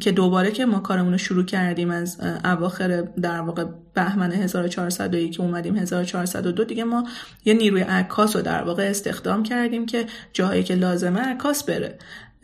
که 0.00 0.12
دوباره 0.12 0.50
که 0.50 0.66
ما 0.66 0.80
کارمون 0.80 1.12
رو 1.12 1.18
شروع 1.18 1.44
کردیم 1.44 1.90
از 1.90 2.20
اواخر 2.44 3.00
در 3.00 3.40
واقع 3.40 3.64
بهمن 3.94 4.32
1401 4.32 5.36
که 5.36 5.42
اومدیم 5.42 5.76
1402 5.76 6.64
دیگه 6.64 6.84
ما 6.84 7.04
یه 7.44 7.54
نیروی 7.54 7.80
عکاس 7.80 8.36
رو 8.36 8.42
در 8.42 8.62
واقع 8.62 8.82
استخدام 8.82 9.42
کردیم 9.42 9.86
که 9.86 10.06
جاهایی 10.32 10.62
که 10.62 10.74
لازمه 10.74 11.20
عکاس 11.20 11.64
بره. 11.64 11.98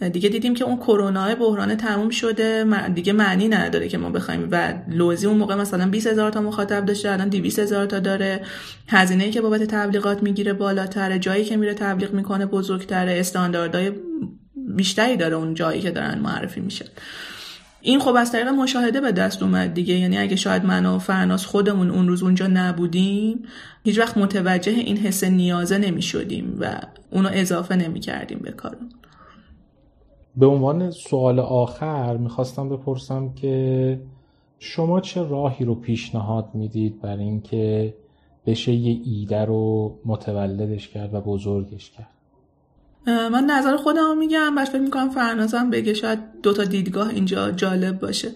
دیگه 0.09 0.28
دیدیم 0.28 0.55
که 0.55 0.64
اون 0.64 0.76
کرونا 0.76 1.34
بحران 1.34 1.74
تموم 1.74 2.11
شده 2.11 2.64
دیگه 2.94 3.12
معنی 3.12 3.48
نداره 3.48 3.88
که 3.88 3.98
ما 3.98 4.11
بخوایم. 4.11 4.48
و 4.51 4.74
لوزی 4.88 5.26
اون 5.26 5.36
موقع 5.36 5.55
مثلا 5.55 5.86
20 5.86 6.07
هزار 6.07 6.30
تا 6.30 6.40
مخاطب 6.40 6.84
داشته 6.84 7.11
الان 7.11 7.28
200 7.28 7.59
هزار 7.59 7.86
تا 7.86 7.98
داره. 7.98 8.40
هزینه 8.88 9.30
که 9.30 9.40
بابت 9.40 9.62
تبلیغات 9.62 10.22
می‌گیره 10.22 10.53
بالاتره 10.53 11.18
جایی 11.18 11.44
که 11.44 11.57
میره 11.57 11.74
تبلیغ 11.74 12.12
می‌کنه 12.12 12.46
بزرگتره 12.46 13.12
استانداردهای 13.12 13.92
بیشتری 14.76 15.16
داره 15.16 15.36
اون 15.36 15.55
جایی 15.55 15.80
که 15.80 15.90
دارن 15.90 16.18
معرفی 16.18 16.61
میشه. 16.61 16.84
این 17.80 18.01
خب 18.01 18.14
از 18.14 18.32
طریق 18.32 18.48
مشاهده 18.48 19.01
به 19.01 19.12
دست 19.12 19.42
اومد 19.42 19.74
دیگه. 19.74 19.94
یعنی 19.94 20.18
اگه 20.18 20.36
شاید 20.36 20.64
من 20.64 20.86
و 20.86 20.98
فرناس 20.98 21.46
خودمون 21.46 21.90
اون 21.90 22.09
روز 22.09 22.22
اونجا 22.22 22.46
نبودیم 22.46 23.42
هیچ 23.84 23.98
وقت 23.98 24.18
متوجه 24.18 24.72
این 24.72 24.96
حس 24.96 25.24
نیازه 25.24 25.78
نمی 25.78 26.03
شدیم 26.03 26.57
و 26.61 26.80
اونو 27.11 27.28
اضافه 27.32 27.76
نمی 27.76 28.01
کردیم 28.01 28.38
به 28.38 28.51
کارم 28.51 28.88
به 30.36 30.46
عنوان 30.46 30.90
سوال 30.90 31.40
آخر 31.40 32.16
می‌خواستم 32.16 32.68
بپرسم 32.68 33.34
که 33.34 34.00
شما 34.58 35.00
چه 35.00 35.28
راهی 35.28 35.64
رو 35.64 35.74
پیشنهاد 35.74 36.48
می‌دید 36.54 37.00
برای 37.00 37.24
اینکه 37.24 37.94
بشه 38.46 38.72
یه 38.72 39.00
ایده 39.04 39.44
رو 39.44 39.94
متولدش 40.04 40.88
کرد 40.88 41.14
و 41.14 41.20
بزرگش 41.20 41.90
کرد؟ 41.90 42.10
من 43.06 43.44
نظر 43.44 43.76
خودم 43.76 44.18
میگم 44.18 44.54
بعد 44.54 44.68
فکر 44.68 44.80
می‌کنم 44.80 45.10
فرنازم 45.10 45.70
بگه 45.70 45.94
شاید 45.94 46.18
دوتا 46.42 46.64
دیدگاه 46.64 47.08
اینجا 47.08 47.50
جالب 47.50 48.00
باشه. 48.00 48.28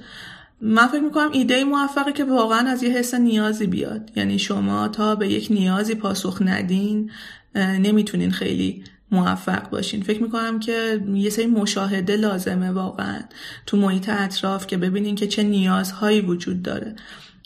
من 0.60 0.86
فکر 0.86 1.00
می‌کنم 1.00 1.30
ایده 1.32 1.64
موفقه 1.64 2.12
که 2.12 2.24
واقعا 2.24 2.68
از 2.68 2.82
یه 2.82 2.90
حس 2.90 3.14
نیازی 3.14 3.66
بیاد. 3.66 4.10
یعنی 4.16 4.38
شما 4.38 4.88
تا 4.88 5.14
به 5.14 5.28
یک 5.28 5.48
نیازی 5.50 5.94
پاسخ 5.94 6.42
ندین 6.42 7.10
نمی‌تونین 7.56 8.30
خیلی 8.30 8.84
موفق 9.10 9.70
باشین. 9.70 10.02
فکر 10.02 10.22
می‌کنم 10.22 10.60
که 10.60 11.04
یه 11.14 11.30
سری 11.30 11.46
مشاهده 11.46 12.16
لازمه 12.16 12.70
واقعا 12.70 13.20
تو 13.66 13.76
محیط 13.76 14.08
اطراف 14.08 14.66
که 14.66 14.76
ببینین 14.76 15.14
که 15.14 15.26
چه 15.26 15.42
نیازهایی 15.42 16.20
وجود 16.20 16.62
داره. 16.62 16.94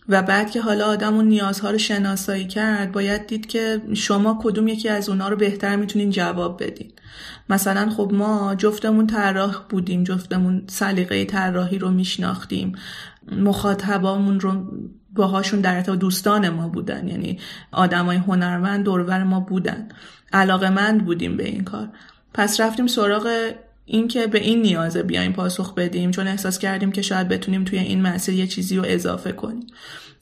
و 0.09 0.23
بعد 0.23 0.51
که 0.51 0.61
حالا 0.61 0.87
آدم 0.87 1.15
اون 1.15 1.25
نیازها 1.25 1.71
رو 1.71 1.79
شناسایی 1.79 2.47
کرد 2.47 2.93
باید 2.93 3.27
دید 3.27 3.47
که 3.47 3.83
شما 3.95 4.39
کدوم 4.43 4.69
یکی 4.69 4.89
از 4.89 5.09
اونا 5.09 5.29
رو 5.29 5.37
بهتر 5.37 5.77
می‌تونین 5.77 6.11
جواب 6.11 6.63
بدین. 6.63 6.93
مثلا 7.51 7.91
خب 7.91 8.11
ما 8.15 8.55
جفتمون 8.55 9.07
طراح 9.07 9.57
بودیم 9.69 10.05
جفتمون 10.05 10.63
سلیقه 10.67 11.25
طراحی 11.25 11.79
رو 11.79 11.91
میشناختیم. 11.91 12.73
مخاطبامون 13.33 14.41
رو 14.41 14.67
باهاشون 15.19 15.61
در 15.61 15.75
ارتباط 15.77 15.99
دوستان 15.99 16.49
ما 16.49 16.69
بودن. 16.69 17.09
یعنی 17.09 17.39
آدمای 17.73 18.17
هنرمند 18.17 18.85
دورور 18.85 19.25
ما 19.25 19.41
بودن. 19.41 19.89
علاقه 20.33 20.71
مند 20.71 21.05
بودیم 21.05 21.37
به 21.37 21.45
این 21.45 21.65
کار. 21.65 21.89
پس 22.35 22.61
رفتیم 22.61 22.87
سراغ 22.87 23.53
اینکه 23.85 24.27
به 24.27 24.39
این 24.39 24.63
نیازه 24.63 25.03
بیایم 25.03 25.33
پاسخ 25.33 25.75
بدیم 25.75 26.11
چون 26.11 26.29
احساس 26.29 26.59
کردیم 26.59 26.93
که 26.93 27.03
شاید 27.03 27.29
بتونیم 27.29 27.65
توی 27.65 27.79
این 27.79 28.03
مسیر 28.03 28.35
یه 28.35 28.47
چیزی 28.47 28.77
رو 28.77 28.85
اضافه 28.87 29.33
کنیم. 29.33 29.67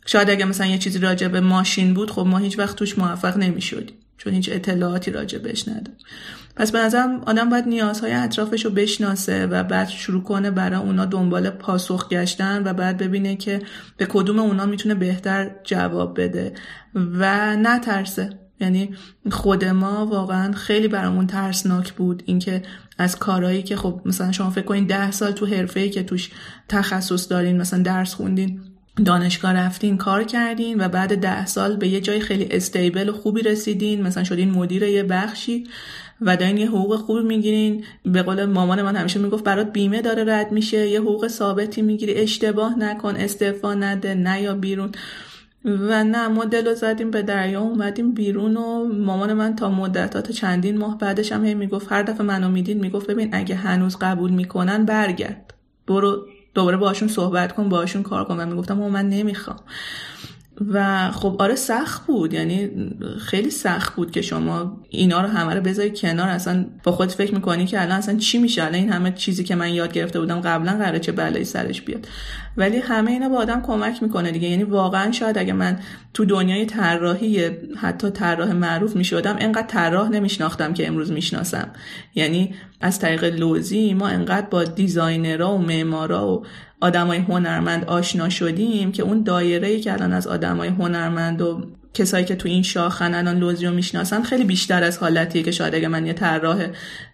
شاید 0.07 0.31
اگه 0.31 0.45
مثلا 0.45 0.67
یه 0.67 0.79
چیزی 0.79 0.99
راجع 0.99 1.29
به 1.29 1.41
ماشین 1.41 1.95
بود 1.95 2.11
خب 2.11 2.27
ما 2.27 2.39
هیچ 2.39 2.59
وقت 2.59 2.77
توش 2.77 2.99
موفق 2.99 3.37
نمی‌شدیم. 3.37 3.97
چون 4.19 4.33
هیچ 4.33 4.49
اطلاعاتی 4.53 5.11
راجع 5.11 5.39
بهش 5.39 5.69
نداریم 5.69 5.97
پس 6.57 6.73
به 6.73 6.79
نظرم 6.79 7.21
آدم 7.27 7.51
باید 7.51 7.69
نیازهای 7.69 8.13
اطرافش 8.13 8.65
رو 8.65 8.71
بشناسه 8.71 9.47
و 9.47 9.65
بعد 9.65 9.89
شروع 9.89 10.23
کنه 10.23 10.51
برای 10.51 10.81
اونا 10.81 11.05
دنبال 11.05 11.51
پاسخ 11.51 12.09
گشتن 12.09 12.63
و 12.67 12.73
بعد 12.73 12.97
ببینه 12.97 13.37
که 13.37 13.63
به 13.97 14.07
کدوم 14.07 14.39
اونا 14.39 14.67
می‌تونه 14.67 14.95
بهتر 14.95 15.51
جواب 15.65 16.21
بده. 16.21 16.53
و 16.95 17.57
نترسه. 17.57 18.31
یعنی 18.61 18.95
خود 19.31 19.65
ما 19.65 20.07
واقعا 20.07 20.53
خیلی 20.53 20.89
برامون 20.89 21.27
ترسناک 21.27 21.93
بود 21.93 22.23
اینکه 22.27 22.63
از 22.99 23.19
کارهایی 23.19 23.63
که 23.63 23.77
خب 23.77 24.01
مثلا 24.05 24.33
شما 24.33 24.51
فکر 24.51 24.65
کنین 24.65 24.87
ده 24.87 25.11
سال 25.11 25.33
تو 25.33 25.47
حرفه 25.47 25.89
که 25.89 26.03
توش 26.03 26.31
تخصص 26.69 27.31
دارین 27.31 27.57
مثلا 27.61 27.83
درس 27.83 28.15
خوندین 28.15 28.61
دانشگاه 29.05 29.53
رفتین 29.53 29.97
کار 29.97 30.25
کردین 30.25 30.81
و 30.81 30.89
بعد 30.89 31.21
ده 31.21 31.47
سال 31.47 31.77
به 31.77 31.89
یه 31.89 32.01
جای 32.01 32.21
خیلی 32.21 32.49
استیبل 32.51 33.09
و 33.09 33.13
خوبی 33.13 33.43
رسیدین. 33.43 34.03
مثلا 34.03 34.25
شدین 34.25 34.51
مدیر 34.51 34.83
یه 34.83 35.03
بخشی 35.03 35.65
و 36.21 36.37
دارین 36.37 36.57
یه 36.57 36.69
حقوق 36.69 36.97
خوبی 36.97 37.23
می‌گیرین. 37.23 37.85
به 38.05 38.23
قول 38.23 38.45
مامان 38.45 38.83
من 38.83 38.97
همیشه 38.97 39.19
می‌گفت 39.21 39.45
برات 39.45 39.73
بیمه 39.73 40.03
داره 40.03 40.25
رد 40.35 40.53
میشه. 40.53 40.89
یه 40.89 41.01
حقوق 41.01 41.29
ثابتی 41.29 41.83
می‌گیری. 41.83 42.15
اشتباه 42.15 42.79
نکن 42.79 43.17
استعفا 43.17 43.75
نده 43.75 44.15
نه 44.15 44.43
یا 44.43 44.55
بیرون. 44.55 44.93
و 45.65 46.05
نه 46.05 46.29
ما 46.29 46.45
دل 46.45 46.75
زدیم 46.75 47.11
به 47.11 47.23
دریا 47.23 47.61
اومدیم 47.61 48.13
بیرون 48.13 48.57
و 48.57 48.89
مامان 48.95 49.33
من 49.33 49.57
تا 49.57 49.71
مدتات 49.71 50.33
چندین 50.33 50.79
ماه 50.79 50.99
بعدش 50.99 51.33
هم 51.33 51.45
هی 51.45 51.55
می‌گفت 51.55 51.93
هر 51.93 52.03
دفعه 52.03 52.23
منو 52.23 52.51
می‌دید 52.51 52.81
می‌گفت 52.81 53.07
ببین 53.07 53.29
اگه 53.33 53.55
هنوز 53.55 53.97
قبول 53.97 54.31
می‌کنن 54.31 54.85
برگرد. 54.85 55.55
برو 55.87 56.27
دوباره 56.57 56.77
باشون 56.77 57.09
صحبت 57.09 57.53
کن 57.53 57.69
باشون 57.69 58.03
کار 58.03 58.25
کن. 58.25 58.41
و 58.41 58.47
می‌گفتم 58.47 58.75
من 58.75 59.09
نمی‌خوام. 59.09 59.61
و 60.73 61.11
خب 61.11 61.37
آره 61.39 61.55
سخت 61.55 62.07
بود. 62.07 62.33
یعنی 62.35 62.71
خیلی 63.21 63.51
سخت 63.51 63.95
بود 63.97 64.11
که 64.11 64.23
شما 64.23 64.81
اینا 64.89 65.21
رو 65.21 65.29
همه 65.29 65.55
رو 65.55 65.61
بذاری 65.61 65.93
کنار. 65.97 66.29
اصلا 66.29 66.67
با 66.85 66.93
خود 66.93 67.13
فکر 67.13 67.35
می‌کنی 67.35 67.67
که 67.67 67.83
الان 67.83 67.99
اصلا 67.99 68.17
چی 68.17 68.39
میشه؟ 68.39 68.63
الان 68.63 68.75
این 68.75 68.93
همه 68.93 69.13
چیزی 69.13 69.45
که 69.45 69.55
من 69.55 69.75
یاد 69.75 69.93
گرفته 69.93 70.21
بودم 70.21 70.41
قبلا 70.41 70.73
قراره 70.73 70.99
چه 70.99 71.13
بلایی 71.13 71.45
سرش 71.45 71.83
بیاد. 71.83 72.07
ولی 72.57 72.77
همه 72.79 73.11
اینا 73.11 73.29
با 73.29 73.37
آدم 73.37 73.63
کمک 73.63 74.03
می‌کنه 74.03 74.31
دیگه. 74.31 74.49
یعنی 74.49 74.65
واقعا 74.65 75.13
شاید 75.13 75.39
اگه 75.39 75.53
من 75.53 75.79
تو 76.15 76.25
دنیای 76.25 76.67
طراحی 76.67 77.51
حتی 77.77 78.11
طراح 78.11 78.53
معروف 78.53 78.97
می‌شدم 78.97 79.37
انقدر 79.41 79.67
طراح 79.67 80.09
نمیشناختم 80.09 80.75
که 80.75 80.87
امروز 80.87 81.13
می‌شناسم. 81.13 81.69
یعنی 82.15 82.55
از 82.81 82.99
طریق 82.99 83.25
لوزی 83.25 83.95
ما 83.95 84.09
انقدر 84.09 84.47
با 84.47 84.65
دیزاینرها 84.65 85.55
و 85.55 85.59
معمارا 85.59 86.29
و 86.29 86.45
آدمای 86.81 87.19
هنرمند 87.19 87.85
آشنا 87.85 88.29
شدیم 88.29 88.93
که 88.93 89.03
اون 89.03 89.23
دایره 89.23 89.69
ای 89.69 89.81
که 89.81 89.93
الان 89.93 90.13
از 90.13 90.27
آدمای 90.27 90.69
هنرمند 90.69 91.43
و 91.43 91.67
کسایی 91.95 92.25
که 92.25 92.37
تو 92.37 92.49
این 92.49 92.63
شاخن 92.63 93.15
الان 93.15 93.39
لوزی 93.39 93.67
رو 93.67 93.75
می‌شناسن 93.75 94.23
خیلی 94.23 94.45
بیشتر 94.45 94.85
از 94.85 94.99
حالتیه 94.99 95.43
که 95.43 95.51
شاید 95.51 95.75
اگه 95.75 95.89
من 95.89 96.07
یه 96.07 96.13
طراح 96.13 96.67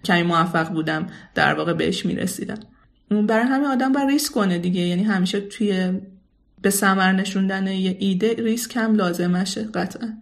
کمی 0.05 0.22
موفق 0.22 0.68
بودم 0.68 1.07
در 1.34 1.55
واقع 1.55 1.72
بهش 1.72 2.07
می‌رسیدم. 2.07 2.59
برای 3.12 3.44
همین 3.44 3.66
آدم 3.66 3.92
باید 3.92 4.08
ریسک 4.08 4.32
کنه 4.32 4.58
دیگه. 4.58 4.80
یعنی 4.80 5.02
همیشه 5.02 5.40
توی 5.40 6.00
به 6.62 6.70
سمر 6.70 7.12
نشوندن 7.12 7.66
یه 7.66 7.96
ایده 8.00 8.34
ریسک 8.34 8.76
هم 8.76 8.94
لازمشه 8.94 9.64
قطعا. 9.64 10.12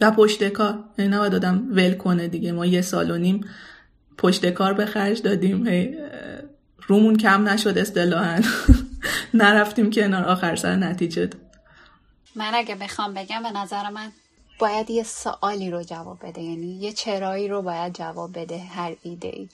و 0.00 0.10
پشت 0.10 0.48
کار. 0.48 0.84
یعنی 0.98 1.10
نباید 1.10 1.34
آدم 1.34 1.68
ول 1.70 1.94
کنه 1.94 2.28
دیگه. 2.28 2.52
ما 2.52 2.66
یه 2.66 2.82
سال 2.82 3.10
و 3.10 3.16
نیم 3.16 3.44
پشت 4.18 4.50
کار 4.50 4.72
به 4.72 4.86
خرج 4.86 5.22
دادیم. 5.22 5.68
رومون 6.86 7.16
کم 7.16 7.48
نشد 7.48 7.78
اصطلاحا. 7.78 8.40
نرفتیم 9.34 9.90
کنار. 9.90 10.24
آخر 10.24 10.56
سر 10.56 10.76
نتیجه 10.76 11.30
من 12.36 12.50
اگه 12.54 12.74
بخوام 12.74 13.14
بگم 13.14 13.42
به 13.42 13.50
نظر 13.50 13.90
من 13.90 14.12
باید 14.58 14.90
یه 14.90 15.02
سوالی 15.02 15.70
رو 15.70 15.82
جواب 15.82 16.18
بده. 16.22 16.42
یعنی 16.42 16.66
یه 16.66 16.92
چرایی 16.92 17.48
رو 17.48 17.62
باید 17.62 17.94
جواب 17.94 18.38
بده 18.38 18.58
هر 18.58 18.96
ایده 19.02 19.28
ای 19.28 19.48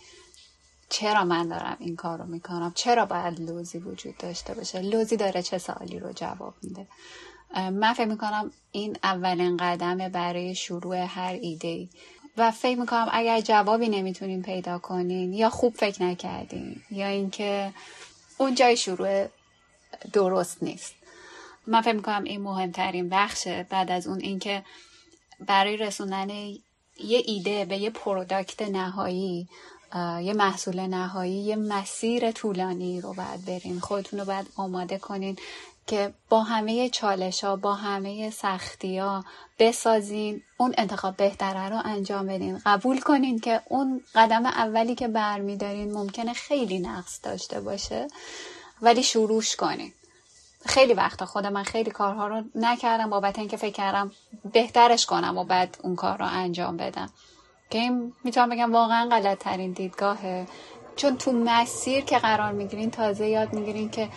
چرا 0.90 1.24
من 1.24 1.48
دارم 1.48 1.76
این 1.80 1.96
کار 1.96 2.18
رو 2.18 2.26
می‌کنم؟ 2.26 2.72
چرا 2.74 3.06
باید 3.06 3.40
لوزی 3.40 3.78
وجود 3.78 4.16
داشته 4.16 4.54
باشه؟ 4.54 4.80
لوزی 4.80 5.16
داره 5.16 5.42
چه 5.42 5.58
سوالی 5.58 5.98
رو 5.98 6.12
جواب 6.12 6.54
میده. 6.62 6.86
من 7.54 7.92
فکر 7.92 8.04
می‌کنم 8.04 8.50
این 8.72 8.96
اولین 9.02 9.56
قدمه 9.56 10.08
برای 10.08 10.54
شروع 10.54 10.96
هر 10.96 11.38
ایده 11.42 11.68
ای 11.68 11.88
و 12.36 12.50
فکر 12.50 12.80
می‌کنم 12.80 13.08
اگر 13.12 13.40
جوابی 13.40 13.88
نمی‌تونین 13.88 14.42
پیدا 14.42 14.78
کنین 14.78 15.32
یا 15.32 15.50
خوب 15.50 15.74
فکر 15.74 16.02
نکردین 16.02 16.82
یا 16.90 17.06
اینکه 17.06 17.72
اون 18.38 18.54
جای 18.54 18.76
شروع 18.76 19.26
درست 20.12 20.62
نیست. 20.62 20.94
من 21.66 21.80
فکر 21.80 21.96
می‌کنم 21.96 22.24
این 22.24 22.40
مهمترین 22.40 23.08
بخشه 23.08 23.66
بعد 23.70 23.90
از 23.90 24.06
اون 24.06 24.20
اینکه 24.20 24.64
برای 25.46 25.76
رسوندن 25.76 26.30
یه 26.30 27.22
ایده 27.26 27.64
به 27.64 27.76
یه 27.76 27.90
پروداکت 27.90 28.62
نهایی 28.62 29.48
یه 30.22 30.32
محصول 30.32 30.80
نهایی 30.80 31.32
یه 31.32 31.56
مسیر 31.56 32.32
طولانی 32.32 33.00
رو 33.00 33.14
باید 33.14 33.44
برین. 33.44 33.80
خودتون 33.80 34.18
رو 34.18 34.24
باید 34.24 34.46
آماده 34.56 34.98
کنین 34.98 35.36
که 35.86 36.14
با 36.28 36.42
همه 36.42 36.88
چالش 36.88 37.44
ها 37.44 37.56
با 37.56 37.74
همه 37.74 38.30
سختی 38.30 38.98
ها 38.98 39.24
بسازین. 39.58 40.42
اون 40.56 40.74
انتخاب 40.78 41.16
بهتره 41.16 41.68
رو 41.68 41.80
انجام 41.84 42.26
بدین. 42.26 42.60
قبول 42.66 43.00
کنین 43.00 43.38
که 43.38 43.62
اون 43.68 44.02
قدم 44.14 44.46
اولی 44.46 44.94
که 44.94 45.08
برمیدارین 45.08 45.92
ممکنه 45.92 46.32
خیلی 46.32 46.78
نقص 46.78 47.20
داشته 47.22 47.60
باشه 47.60 48.08
ولی 48.82 49.02
شروعش 49.02 49.56
کنین. 49.56 49.92
خیلی 50.66 50.94
وقتا 50.94 51.26
خود 51.26 51.46
من 51.46 51.62
خیلی 51.62 51.90
کارها 51.90 52.26
رو 52.26 52.42
نکردم 52.54 53.10
بابت 53.10 53.38
اینکه 53.38 53.56
فکر 53.56 53.74
کردم 53.74 54.12
بهترش 54.52 55.06
کنم 55.06 55.38
و 55.38 55.44
بعد 55.44 55.76
اون 55.82 55.96
کار 55.96 56.18
رو 56.18 56.26
انجام 56.26 56.76
بدم. 56.76 57.10
که 57.70 57.78
این 57.78 58.12
می‌تونم 58.24 58.48
بگم 58.48 58.72
واقعا 58.72 59.08
غلط 59.08 59.38
ترین 59.38 59.72
دیدگاهه. 59.72 60.46
چون 60.96 61.16
تو 61.16 61.32
مسیر 61.32 62.04
که 62.04 62.18
قرار 62.18 62.52
می‌گیرین 62.52 62.90
تازه 62.90 63.26
یاد 63.26 63.52
می‌گیرین 63.52 63.90
که 63.90 64.08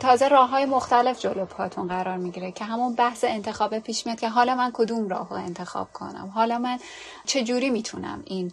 تازه 0.00 0.28
راه 0.28 0.48
های 0.50 0.66
مختلف 0.66 1.20
جلو 1.20 1.44
پاتون 1.44 1.88
قرار 1.88 2.16
می‌گیره 2.16 2.52
که 2.52 2.64
همون 2.64 2.94
بحث 2.94 3.24
انتخاب 3.24 3.78
پیش 3.78 4.06
میاد 4.06 4.20
که 4.20 4.28
حالا 4.28 4.54
من 4.54 4.70
کدوم 4.74 5.08
راه 5.08 5.28
رو 5.28 5.36
انتخاب 5.36 5.92
کنم؟ 5.92 6.32
حالا 6.34 6.58
من 6.58 6.78
چجوری 7.24 7.70
می‌تونم 7.70 8.22
این 8.24 8.52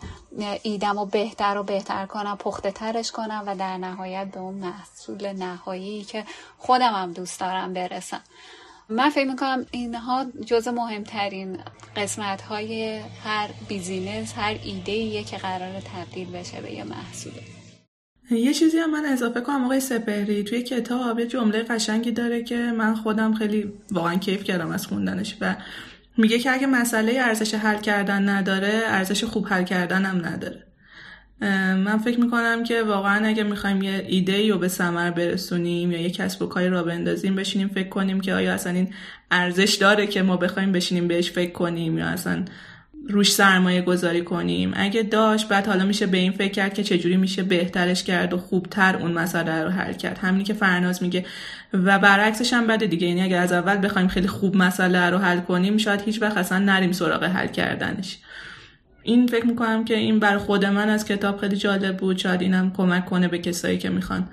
ایدم 0.64 1.00
رو 1.00 1.06
بهتر 1.06 1.58
و 1.58 1.64
بهتر 1.64 2.06
کنم 2.06 2.38
پخته 2.38 2.72
ترش 2.72 3.12
کنم 3.12 3.44
و 3.48 3.56
در 3.56 3.78
نهایت 3.78 4.28
به 4.28 4.40
اون 4.40 4.54
محصول 4.54 5.34
نهایی 5.34 6.04
که 6.04 6.26
خودم 6.58 6.94
هم 6.94 7.14
دوست 7.14 7.40
دارم 7.40 7.74
برسم؟ 7.74 8.22
من 8.90 9.10
فکر 9.10 9.28
می‌کنم 9.28 9.66
اینها 9.72 10.26
جز 10.46 10.68
مهمترین 10.68 11.58
قسمت 11.96 12.42
های 12.42 13.00
هر 13.24 13.50
بیزینس 13.68 14.34
هر 14.38 14.56
ایده 14.64 15.24
که 15.24 15.38
قرار 15.38 15.82
تبدیل 15.96 16.32
بشه 16.32 16.62
به 16.62 16.72
یه 16.72 16.84
محصوله 16.84 17.42
یه 18.32 18.54
چیزی 18.54 18.78
هم 18.78 18.92
من 18.92 19.06
اضافه 19.06 19.42
کنم 19.42 19.66
آقای 19.66 19.80
سپهری 19.80 20.44
توی 20.44 20.64
کتاب 20.64 21.20
یه 21.20 21.28
جمله 21.28 21.64
قشنگی 21.64 22.12
داره 22.12 22.44
که 22.44 22.58
من 22.58 22.96
خودم 22.96 23.34
خیلی 23.34 23.74
واقعا 23.92 24.16
کیف 24.16 24.44
کردم 24.44 24.72
از 24.72 24.88
خوندنش 24.88 25.38
و 25.42 25.56
میگه 26.18 26.40
که 26.40 26.52
اگه 26.52 26.68
مسئله 26.68 27.20
ارزش 27.22 27.54
حل 27.54 27.80
کردن 27.80 28.30
نداره 28.30 28.82
ارزش 28.86 29.24
خوب 29.24 29.48
حل 29.48 29.64
کردن 29.64 30.06
هم 30.06 30.26
نداره. 30.26 30.69
من 31.42 31.98
فکر 31.98 32.20
می‌کنم 32.20 32.64
که 32.64 32.84
واقعا 32.84 33.28
اگه 33.28 33.44
می‌خوایم 33.44 33.82
یه 33.82 34.06
ایده 34.08 34.50
رو 34.50 34.58
به 34.58 34.68
ثمر 34.68 35.12
برسونیم 35.12 35.92
یا 35.92 36.02
یه 36.02 36.10
کسب 36.10 36.42
و 36.42 36.46
کاری 36.46 36.70
را 36.70 36.84
بندازیم 36.84 37.36
بشینیم 37.36 37.68
فکر 37.68 37.90
کنیم 37.90 38.22
که 38.22 38.34
آیا 38.34 38.54
اصلا 38.54 38.74
این 38.74 38.94
ارزش 39.32 39.76
داره 39.76 40.08
که 40.08 40.22
ما 40.22 40.38
بخوایم 40.38 40.72
بشینیم 40.72 41.08
بهش 41.08 41.32
فکر 41.32 41.52
کنیم 41.52 41.98
یا 41.98 42.06
اصلا 42.06 42.46
روش 43.10 43.32
سرمایه 43.32 43.82
گذاری 43.82 44.22
کنیم. 44.22 44.72
اگه 44.76 45.04
داشت 45.04 45.48
بعد 45.48 45.68
حالا 45.68 45.86
میشه 45.86 46.08
به 46.08 46.18
این 46.18 46.32
فکر 46.32 46.52
کرد 46.52 46.74
که 46.74 46.84
چجوری 46.84 47.18
میشه 47.18 47.44
بهترش 47.44 48.04
کرد 48.04 48.34
و 48.34 48.38
خوبتر 48.38 48.98
اون 48.98 49.12
مسئله 49.12 49.64
رو 49.64 49.70
حل 49.70 49.94
کرد. 49.94 50.18
همینی 50.18 50.44
که 50.44 50.54
فرناز 50.54 51.04
میگه. 51.04 51.26
و 51.74 52.00
برعکسش 52.00 52.54
هم 52.54 52.68
بده 52.68 52.88
دیگه. 52.88 53.08
یعنی 53.08 53.22
اگر 53.22 53.42
از 53.42 53.52
اول 53.52 53.86
بخوایم 53.86 54.08
خیلی 54.08 54.28
خوب 54.28 54.58
مسئله 54.58 55.10
رو 55.10 55.18
حل 55.18 55.40
کنیم 55.40 55.78
شاید 55.78 56.02
هیچ 56.02 56.22
وقت 56.22 56.38
اصلا 56.38 56.60
نریم 56.60 56.92
سراغ 56.92 57.24
حل 57.24 57.48
کردنش. 57.48 58.18
این 59.10 59.28
فکر 59.28 59.46
می‌کنم 59.46 59.86
که 59.86 59.98
این 59.98 60.20
بر 60.20 60.38
خود 60.38 60.66
من 60.66 60.90
از 60.90 61.06
کتاب 61.06 61.38
خیلی 61.38 61.56
جالب 61.56 61.98
بود. 61.98 62.18
شاید 62.18 62.42
اینم 62.42 62.72
کمک 62.72 63.06
کنه 63.06 63.28
به 63.28 63.38
کسایی 63.38 63.78
که 63.78 63.90
می‌خوان 63.90 64.28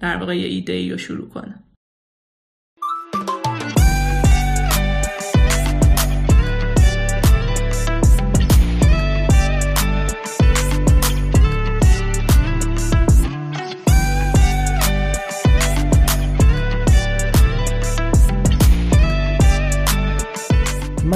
در 0.00 0.16
واقع 0.16 0.38
یه 0.38 0.46
ایده 0.46 0.72
ای 0.72 0.90
رو 0.90 0.98
شروع 0.98 1.28
کنن. 1.28 1.54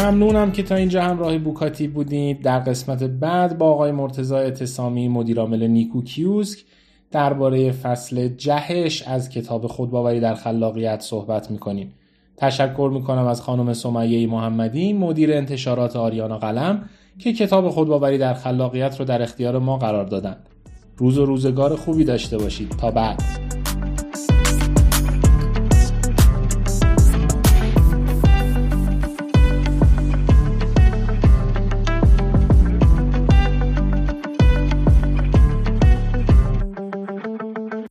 ممنونم 0.05 0.53
که 0.53 0.63
تا 0.63 0.75
اینجا 0.75 1.03
همراه 1.03 1.39
بوکاتی 1.39 1.89
بودید. 1.89 2.43
در 2.43 2.59
قسمت 2.59 3.03
بعد 3.03 3.59
با 3.59 3.71
آقای 3.71 3.93
مرتضی 3.93 4.35
اتسامی 4.35 5.09
مدیرعامل 5.09 5.67
نیکو 5.67 6.03
کیوسک 6.03 6.65
درباره 7.11 7.73
فصل 7.73 8.29
جهش 8.29 9.03
از 9.03 9.31
کتاب 9.31 9.67
خودباوری 9.67 10.21
در 10.21 10.35
خلاقیت 10.35 11.01
صحبت 11.01 11.51
می‌کنیم. 11.51 11.95
تشکر 12.37 12.91
می‌کنم 12.95 13.27
از 13.27 13.43
خانم 13.43 13.73
سمیه 13.73 14.27
محمدی 14.27 14.93
مدیر 14.93 15.33
انتشارات 15.33 15.97
آریانا 15.97 16.39
قلم 16.39 16.89
که 17.19 17.33
کتاب 17.33 17.69
خودباوری 17.69 18.19
در 18.19 18.35
خلاقیت 18.35 19.01
رو 19.01 19.05
در 19.05 19.23
اختیار 19.23 19.59
ما 19.59 19.77
قرار 19.77 20.05
دادن. 20.05 20.37
روز 20.97 21.19
و 21.19 21.25
روزگار 21.25 21.77
خوبی 21.77 22.05
داشته 22.05 22.39
باشید. 22.39 22.69
تا 22.69 22.91
بعد. 22.91 23.54